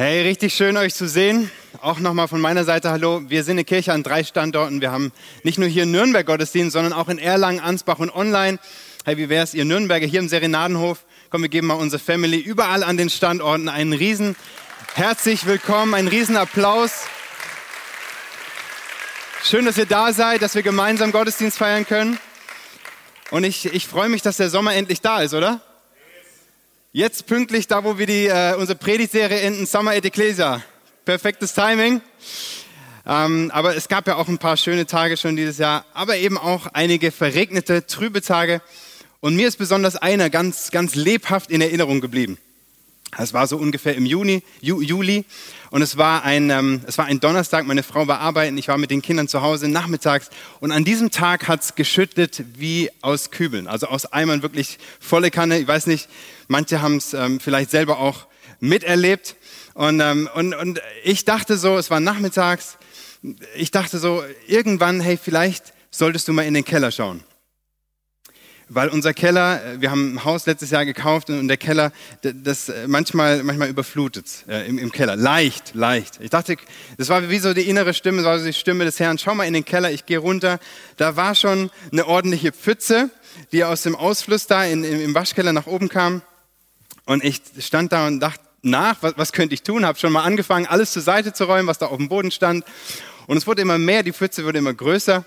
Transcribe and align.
Hey, 0.00 0.22
richtig 0.22 0.54
schön 0.54 0.76
euch 0.76 0.94
zu 0.94 1.08
sehen. 1.08 1.50
Auch 1.80 1.98
nochmal 1.98 2.28
von 2.28 2.40
meiner 2.40 2.62
Seite 2.62 2.92
Hallo. 2.92 3.22
Wir 3.26 3.42
sind 3.42 3.54
eine 3.54 3.64
Kirche 3.64 3.92
an 3.92 4.04
drei 4.04 4.22
Standorten. 4.22 4.80
Wir 4.80 4.92
haben 4.92 5.10
nicht 5.42 5.58
nur 5.58 5.66
hier 5.66 5.82
in 5.82 5.90
Nürnberg 5.90 6.24
Gottesdienst, 6.24 6.74
sondern 6.74 6.92
auch 6.92 7.08
in 7.08 7.18
Erlangen, 7.18 7.58
Ansbach 7.58 7.98
und 7.98 8.14
online. 8.14 8.60
Hey, 9.04 9.16
wie 9.16 9.28
wäre 9.28 9.42
es, 9.42 9.54
ihr 9.54 9.64
Nürnberger 9.64 10.06
hier 10.06 10.20
im 10.20 10.28
Serenadenhof? 10.28 11.04
Komm, 11.30 11.42
wir 11.42 11.48
geben 11.48 11.66
mal 11.66 11.74
unsere 11.74 12.00
Family 12.00 12.38
überall 12.38 12.84
an 12.84 12.96
den 12.96 13.10
Standorten 13.10 13.68
einen 13.68 13.92
riesen 13.92 14.36
herzlich 14.94 15.46
willkommen, 15.46 15.94
einen 15.94 16.06
riesen 16.06 16.36
Applaus. 16.36 16.92
Schön, 19.42 19.64
dass 19.64 19.78
ihr 19.78 19.86
da 19.86 20.12
seid, 20.12 20.42
dass 20.42 20.54
wir 20.54 20.62
gemeinsam 20.62 21.10
Gottesdienst 21.10 21.58
feiern 21.58 21.84
können. 21.84 22.20
Und 23.32 23.42
ich, 23.42 23.66
ich 23.74 23.88
freue 23.88 24.08
mich, 24.08 24.22
dass 24.22 24.36
der 24.36 24.48
Sommer 24.48 24.76
endlich 24.76 25.00
da 25.00 25.22
ist, 25.22 25.34
oder? 25.34 25.60
Jetzt 26.92 27.26
pünktlich 27.26 27.66
da, 27.66 27.84
wo 27.84 27.98
wir 27.98 28.06
die, 28.06 28.28
äh, 28.28 28.54
unsere 28.54 28.78
Predigtserie 28.78 29.40
enden, 29.40 29.66
Summer 29.66 29.90
at 29.90 30.06
Ecclesia. 30.06 30.62
Perfektes 31.04 31.52
Timing. 31.52 32.00
Ähm, 33.04 33.50
aber 33.52 33.76
es 33.76 33.88
gab 33.88 34.06
ja 34.06 34.16
auch 34.16 34.26
ein 34.26 34.38
paar 34.38 34.56
schöne 34.56 34.86
Tage 34.86 35.18
schon 35.18 35.36
dieses 35.36 35.58
Jahr, 35.58 35.84
aber 35.92 36.16
eben 36.16 36.38
auch 36.38 36.66
einige 36.68 37.12
verregnete, 37.12 37.86
trübe 37.86 38.22
Tage. 38.22 38.62
Und 39.20 39.36
mir 39.36 39.48
ist 39.48 39.58
besonders 39.58 39.96
einer 39.96 40.30
ganz, 40.30 40.70
ganz 40.70 40.94
lebhaft 40.94 41.50
in 41.50 41.60
Erinnerung 41.60 42.00
geblieben. 42.00 42.38
Es 43.16 43.32
war 43.32 43.46
so 43.46 43.56
ungefähr 43.56 43.94
im 43.94 44.04
Juni, 44.04 44.42
Ju, 44.60 44.82
Juli. 44.82 45.24
Und 45.70 45.82
es 45.82 45.96
war, 45.96 46.24
ein, 46.24 46.50
ähm, 46.50 46.82
es 46.86 46.98
war 46.98 47.06
ein 47.06 47.20
Donnerstag, 47.20 47.66
meine 47.66 47.82
Frau 47.82 48.06
war 48.06 48.20
arbeiten, 48.20 48.56
ich 48.58 48.68
war 48.68 48.78
mit 48.78 48.90
den 48.90 49.02
Kindern 49.02 49.28
zu 49.28 49.42
Hause 49.42 49.68
nachmittags. 49.68 50.30
Und 50.60 50.72
an 50.72 50.84
diesem 50.84 51.10
Tag 51.10 51.48
hat 51.48 51.62
es 51.62 51.74
geschüttet 51.74 52.44
wie 52.54 52.90
aus 53.00 53.30
Kübeln, 53.30 53.66
also 53.66 53.86
aus 53.86 54.06
Eimern 54.06 54.42
wirklich 54.42 54.78
volle 55.00 55.30
Kanne. 55.30 55.58
Ich 55.58 55.66
weiß 55.66 55.86
nicht, 55.86 56.08
manche 56.48 56.82
haben 56.82 56.96
es 56.96 57.14
ähm, 57.14 57.40
vielleicht 57.40 57.70
selber 57.70 57.98
auch 57.98 58.26
miterlebt. 58.60 59.36
Und, 59.74 60.00
ähm, 60.00 60.28
und, 60.34 60.54
und 60.54 60.82
ich 61.04 61.24
dachte 61.24 61.56
so, 61.56 61.78
es 61.78 61.90
war 61.90 62.00
nachmittags, 62.00 62.78
ich 63.56 63.70
dachte 63.70 63.98
so, 63.98 64.22
irgendwann, 64.46 65.00
hey, 65.00 65.18
vielleicht 65.22 65.72
solltest 65.90 66.28
du 66.28 66.32
mal 66.32 66.42
in 66.42 66.54
den 66.54 66.64
Keller 66.64 66.90
schauen 66.90 67.22
weil 68.68 68.88
unser 68.88 69.14
Keller, 69.14 69.64
äh, 69.64 69.80
wir 69.80 69.90
haben 69.90 70.14
ein 70.14 70.24
Haus 70.24 70.46
letztes 70.46 70.70
Jahr 70.70 70.84
gekauft 70.84 71.30
und 71.30 71.48
der 71.48 71.56
Keller, 71.56 71.92
das 72.22 72.68
äh, 72.68 72.86
manchmal, 72.86 73.42
manchmal 73.42 73.68
überflutet 73.68 74.44
äh, 74.48 74.66
im, 74.68 74.78
im, 74.78 74.92
Keller. 74.92 75.16
Leicht, 75.16 75.74
leicht. 75.74 76.18
Ich 76.20 76.30
dachte, 76.30 76.56
das 76.96 77.08
war 77.08 77.28
wie 77.28 77.38
so 77.38 77.54
die 77.54 77.68
innere 77.68 77.94
Stimme, 77.94 78.22
so 78.22 78.44
die 78.44 78.52
Stimme 78.52 78.84
des 78.84 79.00
Herrn. 79.00 79.18
Schau 79.18 79.34
mal 79.34 79.44
in 79.44 79.54
den 79.54 79.64
Keller, 79.64 79.90
ich 79.90 80.06
gehe 80.06 80.18
runter. 80.18 80.58
Da 80.96 81.16
war 81.16 81.34
schon 81.34 81.70
eine 81.92 82.06
ordentliche 82.06 82.52
Pfütze, 82.52 83.10
die 83.52 83.64
aus 83.64 83.82
dem 83.82 83.96
Ausfluss 83.96 84.46
da 84.46 84.64
in, 84.64 84.84
im 84.84 85.14
Waschkeller 85.14 85.52
nach 85.52 85.66
oben 85.66 85.88
kam. 85.88 86.22
Und 87.06 87.24
ich 87.24 87.40
stand 87.60 87.92
da 87.92 88.06
und 88.06 88.20
dachte 88.20 88.40
nach, 88.62 88.96
was, 89.00 89.14
was 89.16 89.32
könnte 89.32 89.54
ich 89.54 89.62
tun? 89.62 89.86
Habe 89.86 89.98
schon 89.98 90.12
mal 90.12 90.24
angefangen, 90.24 90.66
alles 90.66 90.92
zur 90.92 91.02
Seite 91.02 91.32
zu 91.32 91.44
räumen, 91.44 91.68
was 91.68 91.78
da 91.78 91.86
auf 91.86 91.96
dem 91.96 92.08
Boden 92.08 92.30
stand. 92.30 92.64
Und 93.26 93.36
es 93.36 93.46
wurde 93.46 93.62
immer 93.62 93.78
mehr, 93.78 94.02
die 94.02 94.12
Pfütze 94.12 94.44
wurde 94.44 94.58
immer 94.58 94.74
größer. 94.74 95.24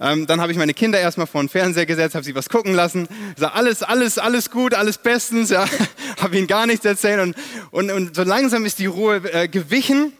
Ähm, 0.00 0.26
dann 0.26 0.40
habe 0.40 0.52
ich 0.52 0.58
meine 0.58 0.74
Kinder 0.74 0.98
erstmal 0.98 1.26
vor 1.26 1.42
den 1.42 1.48
Fernseher 1.48 1.86
gesetzt, 1.86 2.14
habe 2.14 2.24
sie 2.24 2.34
was 2.34 2.48
gucken 2.48 2.74
lassen. 2.74 3.08
Sag, 3.36 3.54
alles, 3.54 3.82
alles, 3.82 4.18
alles 4.18 4.50
gut, 4.50 4.74
alles 4.74 4.98
bestens. 4.98 5.50
Ja. 5.50 5.66
habe 6.20 6.36
ihnen 6.36 6.46
gar 6.46 6.66
nichts 6.66 6.84
erzählt. 6.84 7.20
Und, 7.20 7.36
und, 7.70 7.90
und 7.90 8.16
so 8.16 8.22
langsam 8.22 8.64
ist 8.64 8.78
die 8.78 8.86
Ruhe 8.86 9.16
äh, 9.32 9.48
gewichen 9.48 10.12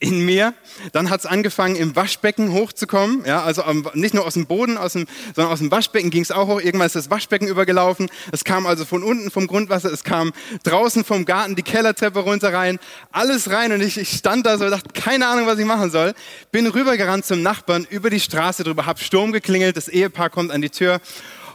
in 0.00 0.24
mir. 0.24 0.54
Dann 0.92 1.10
hat 1.10 1.20
es 1.20 1.26
angefangen, 1.26 1.74
im 1.74 1.96
Waschbecken 1.96 2.52
hochzukommen. 2.52 3.24
Ja, 3.24 3.42
also 3.42 3.62
nicht 3.94 4.14
nur 4.14 4.24
aus 4.24 4.34
dem 4.34 4.46
Boden, 4.46 4.78
aus 4.78 4.92
dem, 4.92 5.06
sondern 5.34 5.52
aus 5.52 5.58
dem 5.58 5.70
Waschbecken 5.70 6.10
ging 6.10 6.22
es 6.22 6.30
auch 6.30 6.46
hoch. 6.46 6.60
Irgendwann 6.60 6.86
ist 6.86 6.94
das 6.94 7.10
Waschbecken 7.10 7.48
übergelaufen. 7.48 8.08
Es 8.30 8.44
kam 8.44 8.66
also 8.66 8.84
von 8.84 9.02
unten 9.02 9.30
vom 9.30 9.46
Grundwasser, 9.46 9.92
es 9.92 10.04
kam 10.04 10.32
draußen 10.62 11.04
vom 11.04 11.24
Garten 11.24 11.56
die 11.56 11.62
Kellertreppe 11.62 12.20
runter 12.20 12.52
rein. 12.52 12.78
Alles 13.10 13.50
rein 13.50 13.72
und 13.72 13.80
ich, 13.80 13.98
ich 13.98 14.10
stand 14.10 14.46
da 14.46 14.56
so 14.56 14.64
und 14.64 14.70
dachte, 14.70 14.90
keine 14.92 15.26
Ahnung, 15.26 15.46
was 15.46 15.58
ich 15.58 15.66
machen 15.66 15.90
soll. 15.90 16.14
Bin 16.52 16.66
rübergerannt 16.66 17.24
zum 17.24 17.42
Nachbarn, 17.42 17.86
über 17.90 18.10
die 18.10 18.20
Straße 18.20 18.62
drüber, 18.62 18.86
hab 18.86 19.00
Sturm 19.00 19.32
geklingelt, 19.32 19.76
das 19.76 19.88
Ehepaar 19.88 20.30
kommt 20.30 20.52
an 20.52 20.62
die 20.62 20.70
Tür 20.70 21.00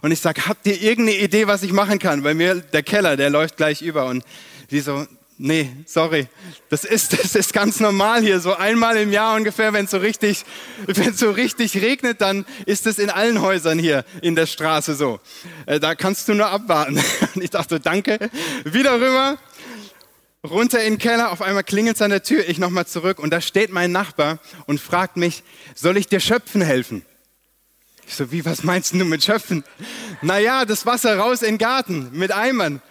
und 0.01 0.11
ich 0.11 0.19
sag, 0.19 0.47
habt 0.47 0.67
ihr 0.67 0.81
irgendeine 0.81 1.17
Idee, 1.17 1.47
was 1.47 1.63
ich 1.63 1.71
machen 1.71 1.97
kann? 1.97 2.23
Bei 2.23 2.33
mir, 2.33 2.55
der 2.55 2.83
Keller, 2.83 3.15
der 3.15 3.29
läuft 3.29 3.55
gleich 3.55 3.81
über 3.81 4.07
und 4.07 4.25
die 4.69 4.81
so, 4.81 5.07
nee, 5.43 5.69
sorry, 5.85 6.27
das 6.69 6.85
ist, 6.85 7.13
das 7.21 7.35
ist 7.35 7.53
ganz 7.53 7.79
normal 7.79 8.21
hier, 8.21 8.39
so 8.39 8.55
einmal 8.55 8.97
im 8.97 9.11
Jahr 9.11 9.35
ungefähr, 9.35 9.73
wenn 9.73 9.85
es 9.85 9.91
so 9.91 9.97
richtig, 9.97 10.45
wenn 10.87 11.13
so 11.13 11.31
richtig 11.31 11.81
regnet, 11.81 12.21
dann 12.21 12.45
ist 12.65 12.87
es 12.87 12.97
in 12.97 13.09
allen 13.09 13.41
Häusern 13.41 13.77
hier 13.77 14.05
in 14.21 14.35
der 14.35 14.45
Straße 14.45 14.95
so. 14.95 15.19
Äh, 15.65 15.79
da 15.79 15.95
kannst 15.95 16.27
du 16.29 16.33
nur 16.33 16.47
abwarten. 16.47 16.99
Und 17.35 17.41
ich 17.43 17.49
dachte, 17.49 17.79
danke, 17.79 18.17
wieder 18.63 18.95
rüber, 18.95 19.37
runter 20.45 20.81
in 20.81 20.93
den 20.93 20.99
Keller, 20.99 21.31
auf 21.31 21.41
einmal 21.41 21.63
klingelt 21.63 21.97
es 21.97 22.01
an 22.01 22.11
der 22.11 22.23
Tür, 22.23 22.47
ich 22.47 22.57
nochmal 22.57 22.87
zurück 22.87 23.19
und 23.19 23.31
da 23.31 23.41
steht 23.41 23.71
mein 23.71 23.91
Nachbar 23.91 24.39
und 24.65 24.79
fragt 24.79 25.17
mich, 25.17 25.43
soll 25.75 25.97
ich 25.97 26.07
dir 26.07 26.21
schöpfen 26.21 26.61
helfen? 26.61 27.05
Ich 28.07 28.15
so, 28.15 28.31
wie, 28.31 28.45
was 28.45 28.63
meinst 28.63 28.93
du 28.93 28.97
mit 28.97 29.23
schöpfen? 29.23 29.63
Naja, 30.21 30.65
das 30.65 30.85
Wasser 30.85 31.17
raus 31.17 31.41
in 31.41 31.53
den 31.53 31.57
Garten 31.57 32.09
mit 32.13 32.31
Eimern. 32.31 32.81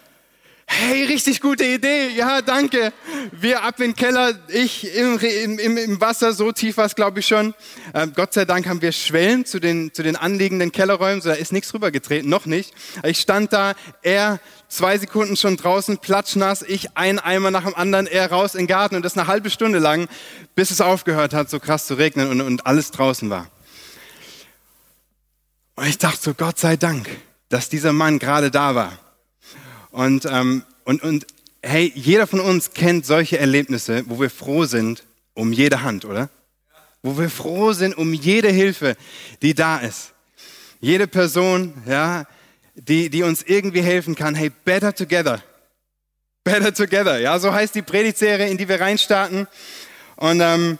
Hey, 0.65 1.05
richtig 1.05 1.41
gute 1.41 1.65
Idee. 1.65 2.09
Ja, 2.15 2.41
danke. 2.41 2.93
Wir 3.31 3.63
ab 3.63 3.79
in 3.79 3.91
den 3.91 3.95
Keller, 3.95 4.33
ich 4.47 4.95
im, 4.95 5.19
im, 5.19 5.77
im 5.77 6.01
Wasser, 6.01 6.33
so 6.33 6.51
tief 6.51 6.77
war 6.77 6.85
es, 6.85 6.95
glaube 6.95 7.19
ich 7.19 7.27
schon. 7.27 7.53
Ähm, 7.93 8.13
Gott 8.15 8.33
sei 8.33 8.45
Dank 8.45 8.67
haben 8.67 8.81
wir 8.81 8.91
Schwellen 8.91 9.45
zu 9.45 9.59
den, 9.59 9.93
zu 9.93 10.03
den 10.03 10.15
anliegenden 10.15 10.71
Kellerräumen, 10.71 11.21
so 11.21 11.29
da 11.29 11.35
ist 11.35 11.51
nichts 11.51 11.73
rübergetreten, 11.73 12.29
noch 12.29 12.45
nicht. 12.45 12.73
Ich 13.03 13.19
stand 13.19 13.51
da, 13.53 13.73
er 14.01 14.39
zwei 14.69 14.97
Sekunden 14.97 15.35
schon 15.35 15.57
draußen, 15.57 15.97
platschnass, 15.97 16.63
ich 16.63 16.97
ein 16.97 17.19
Eimer 17.19 17.51
nach 17.51 17.65
dem 17.65 17.75
anderen, 17.75 18.07
er 18.07 18.31
raus 18.31 18.55
in 18.55 18.61
den 18.61 18.67
Garten 18.67 18.95
und 18.95 19.03
das 19.03 19.17
eine 19.17 19.27
halbe 19.27 19.49
Stunde 19.49 19.79
lang, 19.79 20.07
bis 20.55 20.71
es 20.71 20.81
aufgehört 20.81 21.33
hat, 21.33 21.49
so 21.49 21.59
krass 21.59 21.87
zu 21.87 21.95
regnen 21.95 22.29
und, 22.29 22.41
und 22.41 22.65
alles 22.65 22.91
draußen 22.91 23.29
war. 23.29 23.47
Und 25.75 25.87
ich 25.87 25.97
dachte 25.97 26.19
so, 26.21 26.33
Gott 26.33 26.57
sei 26.57 26.77
Dank, 26.77 27.09
dass 27.49 27.69
dieser 27.69 27.93
Mann 27.93 28.17
gerade 28.17 28.49
da 28.49 28.75
war. 28.75 28.97
Und, 29.93 30.25
ähm, 30.25 30.63
und, 30.85 31.03
und 31.03 31.27
hey, 31.61 31.91
jeder 31.93 32.25
von 32.25 32.39
uns 32.39 32.73
kennt 32.73 33.05
solche 33.05 33.37
Erlebnisse, 33.37 34.03
wo 34.07 34.19
wir 34.19 34.31
froh 34.31 34.65
sind 34.65 35.03
um 35.35 35.53
jede 35.53 35.83
Hand, 35.83 36.03
oder? 36.03 36.31
Wo 37.03 37.15
wir 37.19 37.29
froh 37.29 37.73
sind 37.73 37.95
um 37.95 38.11
jede 38.11 38.49
Hilfe, 38.49 38.97
die 39.43 39.53
da 39.53 39.77
ist. 39.77 40.13
Jede 40.79 41.07
Person, 41.07 41.75
ja, 41.85 42.25
die, 42.73 43.11
die 43.11 43.21
uns 43.21 43.43
irgendwie 43.43 43.81
helfen 43.81 44.15
kann. 44.15 44.33
Hey, 44.33 44.51
better 44.65 44.95
together. 44.95 45.43
Better 46.43 46.73
together. 46.73 47.19
Ja, 47.19 47.37
so 47.37 47.53
heißt 47.53 47.75
die 47.75 47.83
Predigtserie, 47.83 48.49
in 48.49 48.57
die 48.57 48.67
wir 48.67 48.81
reinstarten. 48.81 49.47
Und 50.15 50.41
ähm, 50.41 50.79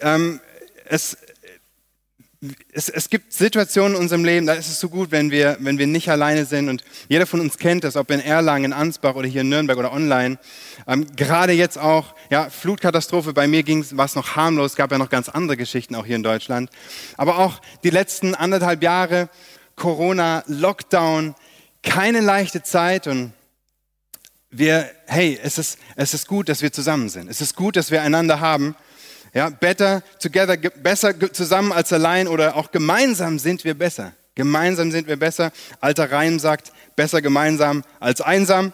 ähm, 0.00 0.40
es, 0.84 1.16
es, 2.72 2.88
es, 2.88 3.08
gibt 3.08 3.32
Situationen 3.32 3.94
in 3.94 4.00
unserem 4.00 4.24
Leben, 4.24 4.46
da 4.46 4.54
ist 4.54 4.68
es 4.68 4.80
so 4.80 4.88
gut, 4.88 5.12
wenn 5.12 5.30
wir, 5.30 5.56
wenn 5.60 5.78
wir 5.78 5.86
nicht 5.86 6.08
alleine 6.08 6.44
sind. 6.44 6.68
Und 6.68 6.82
jeder 7.08 7.26
von 7.26 7.40
uns 7.40 7.56
kennt 7.56 7.84
das, 7.84 7.94
ob 7.94 8.10
in 8.10 8.20
Erlangen, 8.20 8.66
in 8.66 8.72
Ansbach 8.72 9.14
oder 9.14 9.28
hier 9.28 9.42
in 9.42 9.48
Nürnberg 9.48 9.78
oder 9.78 9.92
online. 9.92 10.38
Ähm, 10.88 11.06
gerade 11.14 11.52
jetzt 11.52 11.78
auch, 11.78 12.14
ja, 12.30 12.50
Flutkatastrophe, 12.50 13.32
bei 13.32 13.46
mir 13.46 13.62
ging 13.62 13.78
es, 13.80 13.92
noch 13.92 14.34
harmlos, 14.34 14.74
gab 14.74 14.90
ja 14.90 14.98
noch 14.98 15.08
ganz 15.08 15.28
andere 15.28 15.56
Geschichten 15.56 15.94
auch 15.94 16.04
hier 16.04 16.16
in 16.16 16.24
Deutschland. 16.24 16.70
Aber 17.16 17.38
auch 17.38 17.60
die 17.84 17.90
letzten 17.90 18.34
anderthalb 18.34 18.82
Jahre, 18.82 19.28
Corona, 19.76 20.42
Lockdown, 20.48 21.36
keine 21.84 22.20
leichte 22.20 22.62
Zeit 22.62 23.06
und 23.06 23.32
wir, 24.50 24.90
hey, 25.06 25.38
es 25.42 25.58
ist, 25.58 25.78
es 25.96 26.12
ist 26.12 26.26
gut, 26.26 26.48
dass 26.48 26.60
wir 26.60 26.72
zusammen 26.72 27.08
sind. 27.08 27.28
Es 27.30 27.40
ist 27.40 27.56
gut, 27.56 27.76
dass 27.76 27.90
wir 27.90 28.02
einander 28.02 28.40
haben. 28.40 28.76
Ja, 29.34 29.48
better 29.48 30.02
together, 30.20 30.56
besser 30.56 31.14
zusammen 31.32 31.72
als 31.72 31.92
allein 31.92 32.28
oder 32.28 32.56
auch 32.56 32.70
gemeinsam 32.70 33.38
sind 33.38 33.64
wir 33.64 33.74
besser. 33.74 34.12
Gemeinsam 34.34 34.90
sind 34.90 35.08
wir 35.08 35.16
besser. 35.16 35.52
Alter 35.80 36.10
Reim 36.10 36.38
sagt, 36.38 36.72
besser 36.96 37.22
gemeinsam 37.22 37.82
als 38.00 38.20
einsam. 38.20 38.72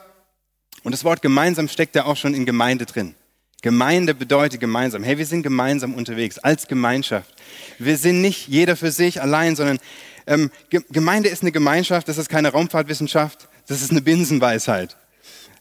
Und 0.83 0.93
das 0.93 1.05
Wort 1.05 1.23
gemeinsam 1.23 1.69
steckt 1.69 1.95
ja 1.95 2.05
auch 2.05 2.17
schon 2.17 2.35
in 2.35 2.47
Gemeinde 2.47 2.87
drin. 2.87 3.15
Gemeinde 3.63 4.15
bedeutet 4.15 4.61
gemeinsam. 4.61 5.03
Hey, 5.03 5.19
wir 5.19 5.27
sind 5.27 5.43
gemeinsam 5.43 5.95
unterwegs, 5.95 6.39
als 6.39 6.69
Gemeinschaft. 6.69 7.35
Wir 7.79 7.97
sind 7.97 8.21
nicht 8.21 8.47
jeder 8.47 8.77
für 8.77 8.93
sich 8.93 9.21
allein, 9.21 9.57
sondern 9.57 9.79
ähm, 10.29 10.51
Gemeinde 10.71 11.29
ist 11.29 11.43
eine 11.43 11.51
Gemeinschaft, 11.51 12.07
das 12.07 12.19
ist 12.19 12.29
keine 12.29 12.51
Raumfahrtwissenschaft, 12.51 13.49
das 13.67 13.83
ist 13.83 13.91
eine 13.91 14.03
Binsenweisheit. 14.03 14.97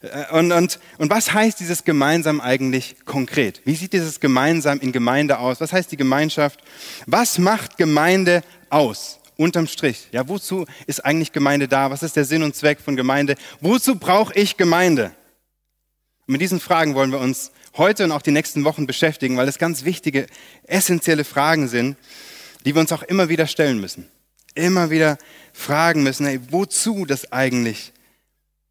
Äh, 0.01 0.33
und, 0.33 0.51
und, 0.51 0.79
und 0.97 1.09
was 1.09 1.33
heißt 1.33 1.59
dieses 1.59 1.83
gemeinsam 1.83 2.41
eigentlich 2.41 2.97
konkret? 3.05 3.61
Wie 3.65 3.75
sieht 3.75 3.93
dieses 3.93 4.19
gemeinsam 4.19 4.79
in 4.79 4.91
Gemeinde 4.91 5.39
aus? 5.39 5.61
Was 5.61 5.73
heißt 5.73 5.91
die 5.91 5.97
Gemeinschaft? 5.97 6.59
Was 7.05 7.37
macht 7.37 7.77
Gemeinde 7.77 8.43
aus? 8.69 9.19
Unterm 9.37 9.67
Strich. 9.67 10.07
Ja, 10.11 10.27
wozu 10.27 10.65
ist 10.87 11.05
eigentlich 11.05 11.31
Gemeinde 11.31 11.67
da? 11.67 11.91
Was 11.91 12.01
ist 12.01 12.15
der 12.15 12.25
Sinn 12.25 12.41
und 12.41 12.55
Zweck 12.55 12.79
von 12.79 12.95
Gemeinde? 12.95 13.35
Wozu 13.61 13.95
brauche 13.95 14.33
ich 14.33 14.57
Gemeinde? 14.57 15.11
Und 16.25 16.31
mit 16.33 16.41
diesen 16.41 16.59
Fragen 16.59 16.95
wollen 16.95 17.11
wir 17.11 17.19
uns 17.19 17.51
heute 17.77 18.03
und 18.03 18.11
auch 18.11 18.23
die 18.23 18.31
nächsten 18.31 18.63
Wochen 18.63 18.87
beschäftigen, 18.87 19.37
weil 19.37 19.47
es 19.47 19.59
ganz 19.59 19.85
wichtige, 19.85 20.25
essentielle 20.63 21.23
Fragen 21.23 21.67
sind, 21.67 21.97
die 22.65 22.73
wir 22.73 22.81
uns 22.81 22.91
auch 22.91 23.03
immer 23.03 23.29
wieder 23.29 23.45
stellen 23.45 23.79
müssen. 23.79 24.07
Immer 24.55 24.89
wieder 24.89 25.19
fragen 25.53 26.01
müssen, 26.01 26.25
hey, 26.25 26.39
wozu 26.49 27.05
das 27.05 27.31
eigentlich 27.31 27.93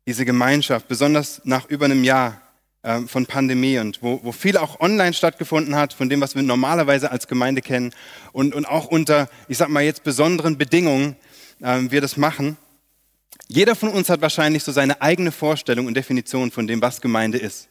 diese 0.07 0.25
Gemeinschaft, 0.25 0.89
besonders 0.89 1.41
nach 1.45 1.69
über 1.69 1.87
einem 1.87 2.05
Jahr 2.05 2.41
ähm, 2.85 3.09
von 3.09 3.27
Pandemie 3.27 3.79
und 3.79 4.01
wo, 4.03 4.21
wo 4.23 4.31
viel 4.31 4.57
auch 4.57 4.79
online 4.79 5.13
stattgefunden 5.13 5.75
hat, 5.75 5.93
von 5.93 6.09
dem, 6.09 6.21
was 6.21 6.37
wir 6.37 6.43
normalerweise 6.43 7.11
als 7.11 7.27
Gemeinde 7.27 7.61
kennen 7.61 7.93
und, 8.33 8.55
und 8.55 8.67
auch 8.67 8.87
unter, 8.87 9.29
ich 9.49 9.59
sag 9.59 9.69
mal 9.69 9.83
jetzt, 9.83 10.05
besonderen 10.05 10.57
Bedingungen 10.57 11.17
ähm, 11.61 11.91
wir 11.91 12.01
das 12.01 12.17
machen. 12.17 12.57
Jeder 13.49 13.75
von 13.75 13.89
uns 13.89 14.09
hat 14.09 14.21
wahrscheinlich 14.21 14.63
so 14.63 14.71
seine 14.71 15.03
eigene 15.03 15.33
Vorstellung 15.33 15.87
und 15.87 15.95
Definition 15.95 16.53
von 16.53 16.69
dem, 16.69 16.81
was 16.81 17.01
Gemeinde 17.01 17.39
ist. 17.39 17.69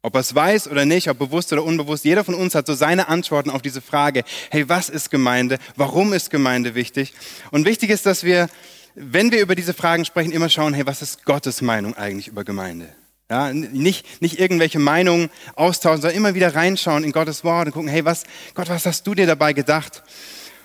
Ob 0.00 0.14
er 0.14 0.20
es 0.20 0.34
weiß 0.34 0.68
oder 0.68 0.84
nicht, 0.84 1.08
ob 1.08 1.18
bewusst 1.18 1.52
oder 1.52 1.62
unbewusst, 1.62 2.04
jeder 2.04 2.24
von 2.24 2.34
uns 2.34 2.54
hat 2.54 2.66
so 2.66 2.74
seine 2.74 3.08
Antworten 3.08 3.50
auf 3.50 3.62
diese 3.62 3.80
Frage, 3.80 4.24
hey, 4.50 4.68
was 4.68 4.88
ist 4.88 5.10
Gemeinde? 5.10 5.58
Warum 5.76 6.12
ist 6.12 6.30
Gemeinde 6.30 6.74
wichtig? 6.74 7.12
Und 7.50 7.66
wichtig 7.66 7.90
ist, 7.90 8.06
dass 8.06 8.24
wir, 8.24 8.48
wenn 8.94 9.32
wir 9.32 9.40
über 9.40 9.54
diese 9.54 9.74
Fragen 9.74 10.04
sprechen, 10.04 10.32
immer 10.32 10.48
schauen, 10.48 10.74
hey, 10.74 10.86
was 10.86 11.02
ist 11.02 11.24
Gottes 11.24 11.62
Meinung 11.62 11.94
eigentlich 11.96 12.28
über 12.28 12.44
Gemeinde? 12.44 12.88
Ja, 13.30 13.52
nicht, 13.52 14.20
nicht 14.20 14.38
irgendwelche 14.38 14.78
Meinungen 14.78 15.30
austauschen, 15.54 16.02
sondern 16.02 16.18
immer 16.18 16.34
wieder 16.34 16.54
reinschauen 16.54 17.02
in 17.02 17.12
Gottes 17.12 17.44
Wort 17.44 17.66
und 17.66 17.72
gucken, 17.72 17.88
hey, 17.88 18.04
was, 18.04 18.24
Gott, 18.54 18.68
was 18.68 18.84
hast 18.84 19.06
du 19.06 19.14
dir 19.14 19.26
dabei 19.26 19.54
gedacht? 19.54 20.02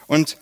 Und, 0.07 0.37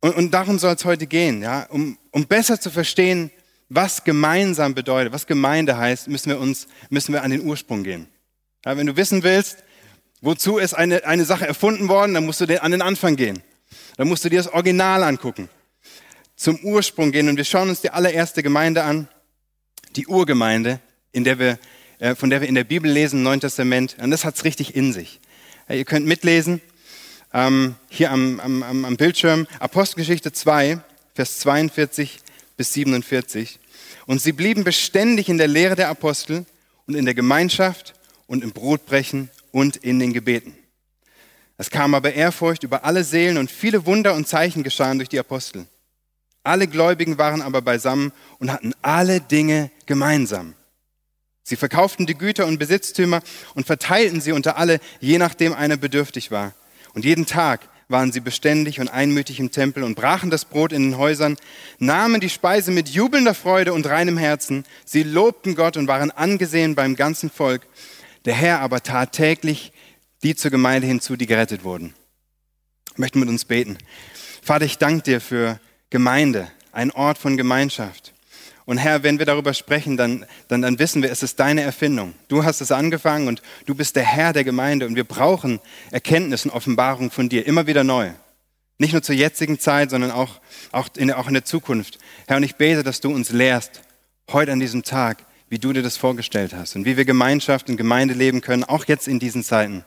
und, 0.00 0.14
und 0.14 0.34
darum 0.34 0.58
soll 0.58 0.74
es 0.74 0.84
heute 0.84 1.06
gehen, 1.06 1.40
ja, 1.40 1.62
um, 1.70 1.96
um 2.10 2.26
besser 2.26 2.60
zu 2.60 2.70
verstehen, 2.70 3.30
was 3.70 4.04
gemeinsam 4.04 4.74
bedeutet, 4.74 5.14
was 5.14 5.26
Gemeinde 5.26 5.78
heißt, 5.78 6.08
müssen 6.08 6.28
wir 6.28 6.38
uns, 6.38 6.66
müssen 6.90 7.14
wir 7.14 7.22
an 7.22 7.30
den 7.30 7.42
Ursprung 7.42 7.82
gehen. 7.82 8.08
Ja, 8.66 8.76
wenn 8.76 8.86
du 8.86 8.96
wissen 8.96 9.22
willst, 9.22 9.64
wozu 10.20 10.58
ist 10.58 10.74
eine, 10.74 11.04
eine 11.06 11.24
Sache 11.24 11.46
erfunden 11.46 11.88
worden, 11.88 12.12
dann 12.12 12.26
musst 12.26 12.42
du 12.42 12.62
an 12.62 12.72
den 12.72 12.82
Anfang 12.82 13.16
gehen. 13.16 13.42
Dann 13.96 14.08
musst 14.08 14.24
du 14.24 14.28
dir 14.28 14.36
das 14.36 14.52
Original 14.52 15.02
angucken. 15.02 15.48
Zum 16.42 16.58
Ursprung 16.64 17.12
gehen 17.12 17.28
und 17.28 17.36
wir 17.36 17.44
schauen 17.44 17.68
uns 17.68 17.82
die 17.82 17.90
allererste 17.90 18.42
Gemeinde 18.42 18.82
an, 18.82 19.06
die 19.94 20.08
Urgemeinde, 20.08 20.80
in 21.12 21.22
der 21.22 21.38
wir, 21.38 21.56
äh, 22.00 22.16
von 22.16 22.30
der 22.30 22.40
wir 22.40 22.48
in 22.48 22.56
der 22.56 22.64
Bibel 22.64 22.90
lesen, 22.90 23.18
im 23.18 23.22
Neuen 23.22 23.38
Testament. 23.38 23.94
Und 24.02 24.10
das 24.10 24.24
hat 24.24 24.34
es 24.34 24.42
richtig 24.42 24.74
in 24.74 24.92
sich. 24.92 25.20
Ja, 25.68 25.76
ihr 25.76 25.84
könnt 25.84 26.04
mitlesen, 26.04 26.60
ähm, 27.32 27.76
hier 27.88 28.10
am, 28.10 28.40
am, 28.40 28.84
am 28.84 28.96
Bildschirm, 28.96 29.46
Apostelgeschichte 29.60 30.32
2, 30.32 30.80
Vers 31.14 31.38
42 31.38 32.18
bis 32.56 32.72
47. 32.72 33.60
Und 34.06 34.20
sie 34.20 34.32
blieben 34.32 34.64
beständig 34.64 35.28
in 35.28 35.38
der 35.38 35.46
Lehre 35.46 35.76
der 35.76 35.90
Apostel 35.90 36.44
und 36.88 36.96
in 36.96 37.04
der 37.04 37.14
Gemeinschaft 37.14 37.94
und 38.26 38.42
im 38.42 38.50
Brotbrechen 38.50 39.30
und 39.52 39.76
in 39.76 40.00
den 40.00 40.12
Gebeten. 40.12 40.56
Es 41.56 41.70
kam 41.70 41.94
aber 41.94 42.14
Ehrfurcht 42.14 42.64
über 42.64 42.84
alle 42.84 43.04
Seelen 43.04 43.38
und 43.38 43.48
viele 43.48 43.86
Wunder 43.86 44.14
und 44.14 44.26
Zeichen 44.26 44.64
geschahen 44.64 44.98
durch 44.98 45.08
die 45.08 45.20
Apostel. 45.20 45.68
Alle 46.44 46.66
Gläubigen 46.66 47.18
waren 47.18 47.42
aber 47.42 47.62
beisammen 47.62 48.12
und 48.38 48.52
hatten 48.52 48.74
alle 48.82 49.20
Dinge 49.20 49.70
gemeinsam. 49.86 50.54
Sie 51.44 51.56
verkauften 51.56 52.06
die 52.06 52.16
Güter 52.16 52.46
und 52.46 52.58
Besitztümer 52.58 53.22
und 53.54 53.66
verteilten 53.66 54.20
sie 54.20 54.32
unter 54.32 54.56
alle, 54.56 54.80
je 55.00 55.18
nachdem 55.18 55.52
einer 55.52 55.76
bedürftig 55.76 56.30
war. 56.30 56.54
Und 56.94 57.04
jeden 57.04 57.26
Tag 57.26 57.68
waren 57.88 58.12
sie 58.12 58.20
beständig 58.20 58.80
und 58.80 58.88
einmütig 58.88 59.38
im 59.38 59.50
Tempel 59.50 59.82
und 59.82 59.94
brachen 59.94 60.30
das 60.30 60.44
Brot 60.44 60.72
in 60.72 60.82
den 60.82 60.98
Häusern, 60.98 61.36
nahmen 61.78 62.20
die 62.20 62.30
Speise 62.30 62.70
mit 62.70 62.88
jubelnder 62.88 63.34
Freude 63.34 63.72
und 63.72 63.86
reinem 63.86 64.18
Herzen. 64.18 64.64
Sie 64.84 65.02
lobten 65.02 65.54
Gott 65.54 65.76
und 65.76 65.88
waren 65.88 66.10
angesehen 66.10 66.74
beim 66.74 66.96
ganzen 66.96 67.30
Volk. 67.30 67.66
Der 68.24 68.34
Herr 68.34 68.60
aber 68.60 68.82
tat 68.82 69.12
täglich 69.12 69.72
die 70.22 70.36
zur 70.36 70.50
Gemeinde 70.50 70.86
hinzu, 70.86 71.16
die 71.16 71.26
gerettet 71.26 71.64
wurden. 71.64 71.94
Ich 72.92 72.98
möchte 72.98 73.18
mit 73.18 73.28
uns 73.28 73.44
beten. 73.44 73.78
Vater, 74.42 74.64
ich 74.64 74.78
danke 74.78 75.02
dir 75.02 75.20
für 75.20 75.58
Gemeinde, 75.92 76.50
ein 76.72 76.90
Ort 76.90 77.18
von 77.18 77.36
Gemeinschaft. 77.36 78.14
Und 78.64 78.78
Herr, 78.78 79.02
wenn 79.02 79.18
wir 79.18 79.26
darüber 79.26 79.52
sprechen, 79.52 79.98
dann, 79.98 80.24
dann, 80.48 80.62
dann 80.62 80.78
wissen 80.78 81.02
wir, 81.02 81.12
es 81.12 81.22
ist 81.22 81.38
deine 81.38 81.60
Erfindung. 81.60 82.14
Du 82.28 82.44
hast 82.44 82.62
es 82.62 82.72
angefangen 82.72 83.28
und 83.28 83.42
du 83.66 83.74
bist 83.74 83.94
der 83.94 84.04
Herr 84.04 84.32
der 84.32 84.42
Gemeinde 84.42 84.86
und 84.86 84.96
wir 84.96 85.04
brauchen 85.04 85.60
Erkenntnis 85.90 86.46
und 86.46 86.50
Offenbarung 86.50 87.10
von 87.10 87.28
dir 87.28 87.46
immer 87.46 87.66
wieder 87.66 87.84
neu. 87.84 88.10
Nicht 88.78 88.92
nur 88.92 89.02
zur 89.02 89.14
jetzigen 89.14 89.58
Zeit, 89.58 89.90
sondern 89.90 90.10
auch, 90.12 90.40
auch, 90.70 90.88
in, 90.96 91.12
auch 91.12 91.28
in 91.28 91.34
der 91.34 91.44
Zukunft. 91.44 91.98
Herr, 92.26 92.38
und 92.38 92.42
ich 92.42 92.56
bete, 92.56 92.82
dass 92.82 93.00
du 93.00 93.12
uns 93.12 93.30
lehrst, 93.30 93.82
heute 94.32 94.52
an 94.52 94.60
diesem 94.60 94.84
Tag, 94.84 95.26
wie 95.50 95.58
du 95.58 95.74
dir 95.74 95.82
das 95.82 95.98
vorgestellt 95.98 96.54
hast 96.54 96.74
und 96.74 96.86
wie 96.86 96.96
wir 96.96 97.04
Gemeinschaft 97.04 97.68
und 97.68 97.76
Gemeinde 97.76 98.14
leben 98.14 98.40
können, 98.40 98.64
auch 98.64 98.86
jetzt 98.86 99.08
in 99.08 99.18
diesen 99.18 99.44
Zeiten. 99.44 99.84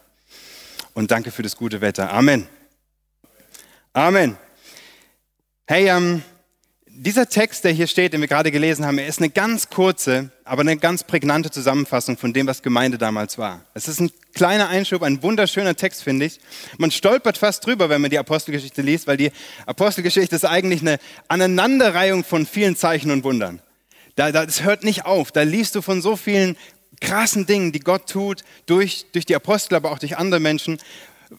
Und 0.94 1.10
danke 1.10 1.32
für 1.32 1.42
das 1.42 1.58
gute 1.58 1.82
Wetter. 1.82 2.14
Amen. 2.14 2.48
Amen. 3.94 4.38
Hey, 5.68 5.90
ähm, 5.90 6.22
dieser 6.86 7.28
Text, 7.28 7.64
der 7.64 7.72
hier 7.72 7.88
steht, 7.88 8.14
den 8.14 8.22
wir 8.22 8.28
gerade 8.28 8.52
gelesen 8.52 8.86
haben, 8.86 9.00
er 9.00 9.08
ist 9.08 9.18
eine 9.18 9.32
ganz 9.32 9.68
kurze, 9.72 10.30
aber 10.44 10.62
eine 10.62 10.78
ganz 10.78 11.04
prägnante 11.04 11.50
Zusammenfassung 11.50 12.18
von 12.18 12.34
dem, 12.34 12.46
was 12.46 12.62
Gemeinde 12.62 13.00
damals 13.00 13.40
war. 13.40 13.66
Es 13.74 13.88
ist 13.88 14.00
ein 14.00 14.12
kleiner 14.36 14.70
Einschub, 14.70 15.02
ein 15.02 15.24
wunderschöner 15.24 15.76
Text, 15.76 16.04
finde 16.04 16.26
ich. 16.26 16.40
Man 16.78 16.92
stolpert 16.92 17.40
fast 17.40 17.66
drüber, 17.66 17.90
wenn 17.90 18.00
man 18.00 18.12
die 18.12 18.20
Apostelgeschichte 18.20 18.84
liest, 18.84 19.08
weil 19.08 19.18
die 19.18 19.32
Apostelgeschichte 19.66 20.36
ist 20.36 20.46
eigentlich 20.46 20.82
eine 20.82 21.00
Aneinanderreihung 21.30 22.24
von 22.24 22.46
vielen 22.46 22.76
Zeichen 22.76 23.10
und 23.10 23.24
Wundern. 23.24 23.60
Da, 24.14 24.32
das 24.32 24.62
hört 24.62 24.84
nicht 24.84 25.08
auf. 25.08 25.32
Da 25.32 25.42
liest 25.42 25.74
du 25.74 25.82
von 25.82 26.00
so 26.00 26.16
vielen 26.16 26.58
krassen 27.02 27.48
Dingen, 27.48 27.72
die 27.72 27.80
Gott 27.80 28.08
tut, 28.08 28.44
durch, 28.68 29.08
durch 29.14 29.26
die 29.26 29.36
Apostel, 29.36 29.74
aber 29.74 29.90
auch 29.90 29.98
durch 29.98 30.16
andere 30.18 30.40
Menschen. 30.40 30.78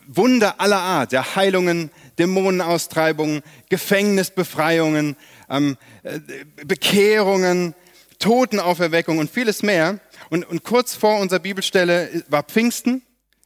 Wunder 0.06 0.60
aller 0.60 0.80
Art, 0.80 1.12
ja, 1.12 1.36
Heilungen, 1.36 1.90
Dämonenaustreibungen, 2.18 3.42
Gefängnisbefreiungen, 3.68 5.16
ähm, 5.48 5.76
äh, 6.02 6.20
Bekehrungen, 6.64 7.74
Totenauferweckung 8.18 9.18
und 9.18 9.30
vieles 9.30 9.62
mehr. 9.62 10.00
Und, 10.30 10.44
und 10.44 10.64
kurz 10.64 10.94
vor 10.94 11.20
unserer 11.20 11.40
Bibelstelle 11.40 12.24
war 12.28 12.42
Pfingsten, 12.42 13.02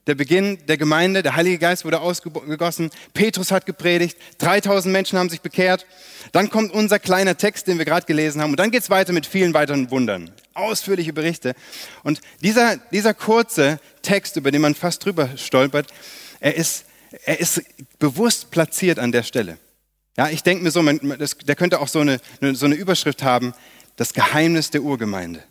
der 0.06 0.14
Beginn 0.14 0.58
der 0.66 0.78
Gemeinde, 0.78 1.22
der 1.22 1.37
Heilige 1.37 1.58
Geist 1.58 1.84
wurde 1.84 2.00
ausgegossen, 2.00 2.90
Petrus 3.12 3.52
hat 3.52 3.66
gepredigt, 3.66 4.16
3000 4.38 4.93
Menschen 4.93 5.19
haben 5.19 5.28
sich 5.28 5.43
bekehrt. 5.43 5.86
Dann 6.32 6.48
kommt 6.48 6.72
unser 6.72 6.98
kleiner 6.98 7.36
Text, 7.36 7.66
den 7.66 7.78
wir 7.78 7.84
gerade 7.84 8.06
gelesen 8.06 8.40
haben, 8.40 8.50
und 8.50 8.58
dann 8.58 8.70
geht 8.70 8.82
es 8.82 8.90
weiter 8.90 9.12
mit 9.12 9.26
vielen 9.26 9.52
weiteren 9.52 9.90
Wundern, 9.90 10.31
ausführliche 10.54 11.12
Berichte. 11.12 11.54
Und 12.02 12.20
dieser, 12.40 12.78
dieser 12.90 13.12
kurze 13.12 13.78
Text, 14.02 14.36
über 14.36 14.50
den 14.50 14.62
man 14.62 14.75
fast 14.75 15.04
drüber 15.04 15.28
stolpert, 15.36 15.86
er 16.40 16.54
ist, 16.54 16.87
er 17.25 17.38
ist 17.38 17.62
bewusst 17.98 18.50
platziert 18.50 18.98
an 18.98 19.12
der 19.12 19.22
Stelle. 19.22 19.58
Ja, 20.16 20.28
ich 20.28 20.42
denke 20.42 20.64
mir 20.64 20.70
so, 20.70 20.82
man, 20.82 20.98
das, 21.19 21.37
der 21.38 21.54
könnte 21.54 21.81
auch 21.81 21.88
so 21.88 22.00
eine, 22.00 22.20
so 22.52 22.66
eine 22.66 22.75
Überschrift 22.75 23.22
haben, 23.22 23.54
das 23.96 24.12
Geheimnis 24.12 24.70
der 24.70 24.82
Urgemeinde. 24.82 25.42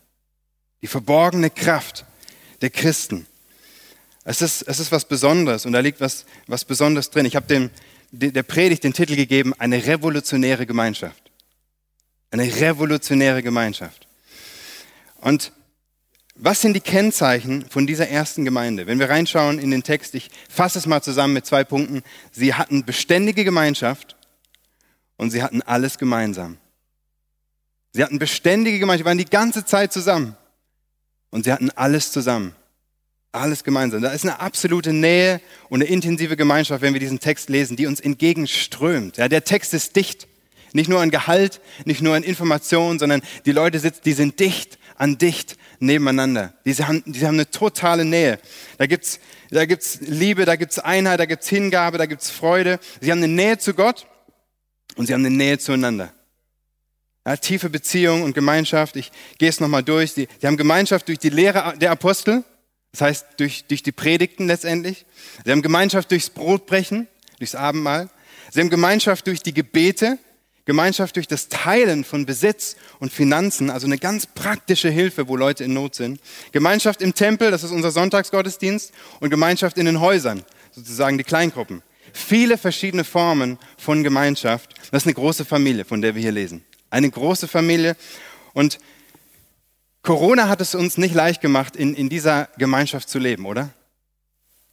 Die 0.81 0.87
verborgene 0.87 1.49
Kraft 1.49 2.05
der 2.61 2.69
Christen. 2.69 3.25
Es 4.23 4.41
ist, 4.41 4.63
es 4.63 4.79
ist 4.79 4.91
was 4.91 5.05
Besonderes 5.05 5.65
und 5.65 5.73
da 5.73 5.79
liegt 5.79 6.01
was, 6.01 6.25
was 6.47 6.65
Besonderes 6.65 7.09
drin. 7.09 7.25
Ich 7.25 7.35
habe 7.35 7.71
der 8.11 8.43
Predigt 8.43 8.83
den 8.83 8.93
Titel 8.93 9.15
gegeben, 9.15 9.53
eine 9.57 9.85
revolutionäre 9.85 10.65
Gemeinschaft. 10.65 11.31
Eine 12.31 12.43
revolutionäre 12.43 13.41
Gemeinschaft. 13.41 14.07
Und 15.21 15.51
was 16.41 16.61
sind 16.61 16.73
die 16.73 16.79
Kennzeichen 16.79 17.65
von 17.69 17.85
dieser 17.85 18.07
ersten 18.07 18.45
Gemeinde? 18.45 18.87
Wenn 18.87 18.97
wir 18.97 19.09
reinschauen 19.09 19.59
in 19.59 19.71
den 19.71 19.83
Text, 19.83 20.15
ich 20.15 20.29
fasse 20.49 20.79
es 20.79 20.85
mal 20.85 21.01
zusammen 21.01 21.33
mit 21.33 21.45
zwei 21.45 21.65
Punkten. 21.65 22.01
Sie 22.31 22.53
hatten 22.53 22.85
beständige 22.85 23.43
Gemeinschaft 23.43 24.15
und 25.17 25.31
sie 25.31 25.43
hatten 25.43 25.61
alles 25.61 25.97
gemeinsam. 25.97 26.57
Sie 27.91 28.01
hatten 28.01 28.19
beständige 28.19 28.79
Gemeinschaft, 28.79 29.05
waren 29.05 29.17
die 29.17 29.25
ganze 29.25 29.65
Zeit 29.65 29.91
zusammen 29.91 30.37
und 31.29 31.43
sie 31.43 31.51
hatten 31.51 31.71
alles 31.71 32.13
zusammen. 32.13 32.55
Alles 33.33 33.65
gemeinsam. 33.65 34.01
Da 34.01 34.11
ist 34.11 34.23
eine 34.23 34.39
absolute 34.39 34.93
Nähe 34.93 35.41
und 35.67 35.81
eine 35.81 35.91
intensive 35.91 36.37
Gemeinschaft, 36.37 36.81
wenn 36.81 36.93
wir 36.93 37.01
diesen 37.01 37.19
Text 37.19 37.49
lesen, 37.49 37.75
die 37.75 37.85
uns 37.85 37.99
entgegenströmt. 37.99 39.17
Ja, 39.17 39.27
der 39.27 39.43
Text 39.43 39.73
ist 39.73 39.95
dicht. 39.95 40.27
Nicht 40.71 40.89
nur 40.89 41.01
an 41.01 41.11
Gehalt, 41.11 41.59
nicht 41.83 42.01
nur 42.01 42.15
an 42.15 42.23
Informationen, 42.23 42.97
sondern 42.97 43.21
die 43.45 43.51
Leute 43.51 43.79
sitzen, 43.79 44.01
die 44.05 44.13
sind 44.13 44.39
dicht 44.39 44.78
an 44.99 45.17
dicht 45.17 45.57
nebeneinander. 45.79 46.53
Die 46.65 46.75
haben, 46.75 47.01
die 47.05 47.25
haben 47.25 47.35
eine 47.35 47.49
totale 47.49 48.05
Nähe. 48.05 48.37
Da 48.77 48.85
gibt's, 48.85 49.19
da 49.49 49.65
gibt's 49.65 49.99
Liebe, 50.01 50.45
da 50.45 50.55
gibt's 50.57 50.77
Einheit, 50.77 51.19
da 51.19 51.25
gibt's 51.25 51.47
Hingabe, 51.47 51.97
da 51.97 52.05
gibt's 52.05 52.29
Freude. 52.29 52.79
Sie 53.01 53.09
haben 53.09 53.23
eine 53.23 53.33
Nähe 53.33 53.57
zu 53.57 53.73
Gott 53.73 54.05
und 54.95 55.07
sie 55.07 55.13
haben 55.13 55.25
eine 55.25 55.35
Nähe 55.35 55.57
zueinander. 55.57 56.13
Ja, 57.25 57.37
tiefe 57.37 57.69
Beziehung 57.69 58.23
und 58.23 58.33
Gemeinschaft. 58.33 58.97
Ich 58.97 59.11
gehe 59.37 59.49
es 59.49 59.59
nochmal 59.59 59.83
durch. 59.83 60.11
Sie, 60.13 60.27
sie 60.39 60.47
haben 60.47 60.57
Gemeinschaft 60.57 61.07
durch 61.07 61.19
die 61.19 61.29
Lehre 61.29 61.77
der 61.77 61.91
Apostel, 61.91 62.43
das 62.91 63.01
heißt 63.01 63.25
durch, 63.37 63.65
durch 63.65 63.83
die 63.83 63.91
Predigten 63.91 64.47
letztendlich. 64.47 65.05
Sie 65.45 65.51
haben 65.51 65.61
Gemeinschaft 65.61 66.11
durchs 66.11 66.29
Brotbrechen, 66.29 67.07
durchs 67.37 67.55
Abendmahl. 67.55 68.09
Sie 68.51 68.59
haben 68.59 68.69
Gemeinschaft 68.69 69.27
durch 69.27 69.41
die 69.41 69.53
Gebete, 69.53 70.17
Gemeinschaft 70.69 71.15
durch 71.15 71.27
das 71.27 71.49
Teilen 71.49 72.03
von 72.03 72.27
Besitz 72.27 72.75
und 72.99 73.11
Finanzen, 73.11 73.71
also 73.71 73.87
eine 73.87 73.97
ganz 73.97 74.27
praktische 74.27 74.91
Hilfe, 74.91 75.27
wo 75.27 75.35
Leute 75.35 75.63
in 75.63 75.73
Not 75.73 75.95
sind. 75.95 76.21
Gemeinschaft 76.51 77.01
im 77.01 77.15
Tempel, 77.15 77.49
das 77.49 77.63
ist 77.63 77.71
unser 77.71 77.89
Sonntagsgottesdienst, 77.89 78.93
und 79.19 79.31
Gemeinschaft 79.31 79.79
in 79.79 79.87
den 79.87 79.99
Häusern, 79.99 80.43
sozusagen 80.69 81.17
die 81.17 81.23
Kleingruppen. 81.23 81.81
Viele 82.13 82.55
verschiedene 82.55 83.03
Formen 83.03 83.57
von 83.79 84.03
Gemeinschaft. 84.03 84.75
Das 84.91 85.01
ist 85.01 85.07
eine 85.07 85.15
große 85.15 85.43
Familie, 85.43 85.85
von 85.85 86.03
der 86.03 86.13
wir 86.13 86.21
hier 86.21 86.31
lesen. 86.31 86.63
Eine 86.91 87.09
große 87.09 87.47
Familie. 87.47 87.95
Und 88.53 88.77
Corona 90.03 90.49
hat 90.49 90.61
es 90.61 90.75
uns 90.75 90.99
nicht 90.99 91.15
leicht 91.15 91.41
gemacht, 91.41 91.75
in, 91.75 91.95
in 91.95 92.09
dieser 92.09 92.47
Gemeinschaft 92.59 93.09
zu 93.09 93.17
leben, 93.17 93.47
oder? 93.47 93.71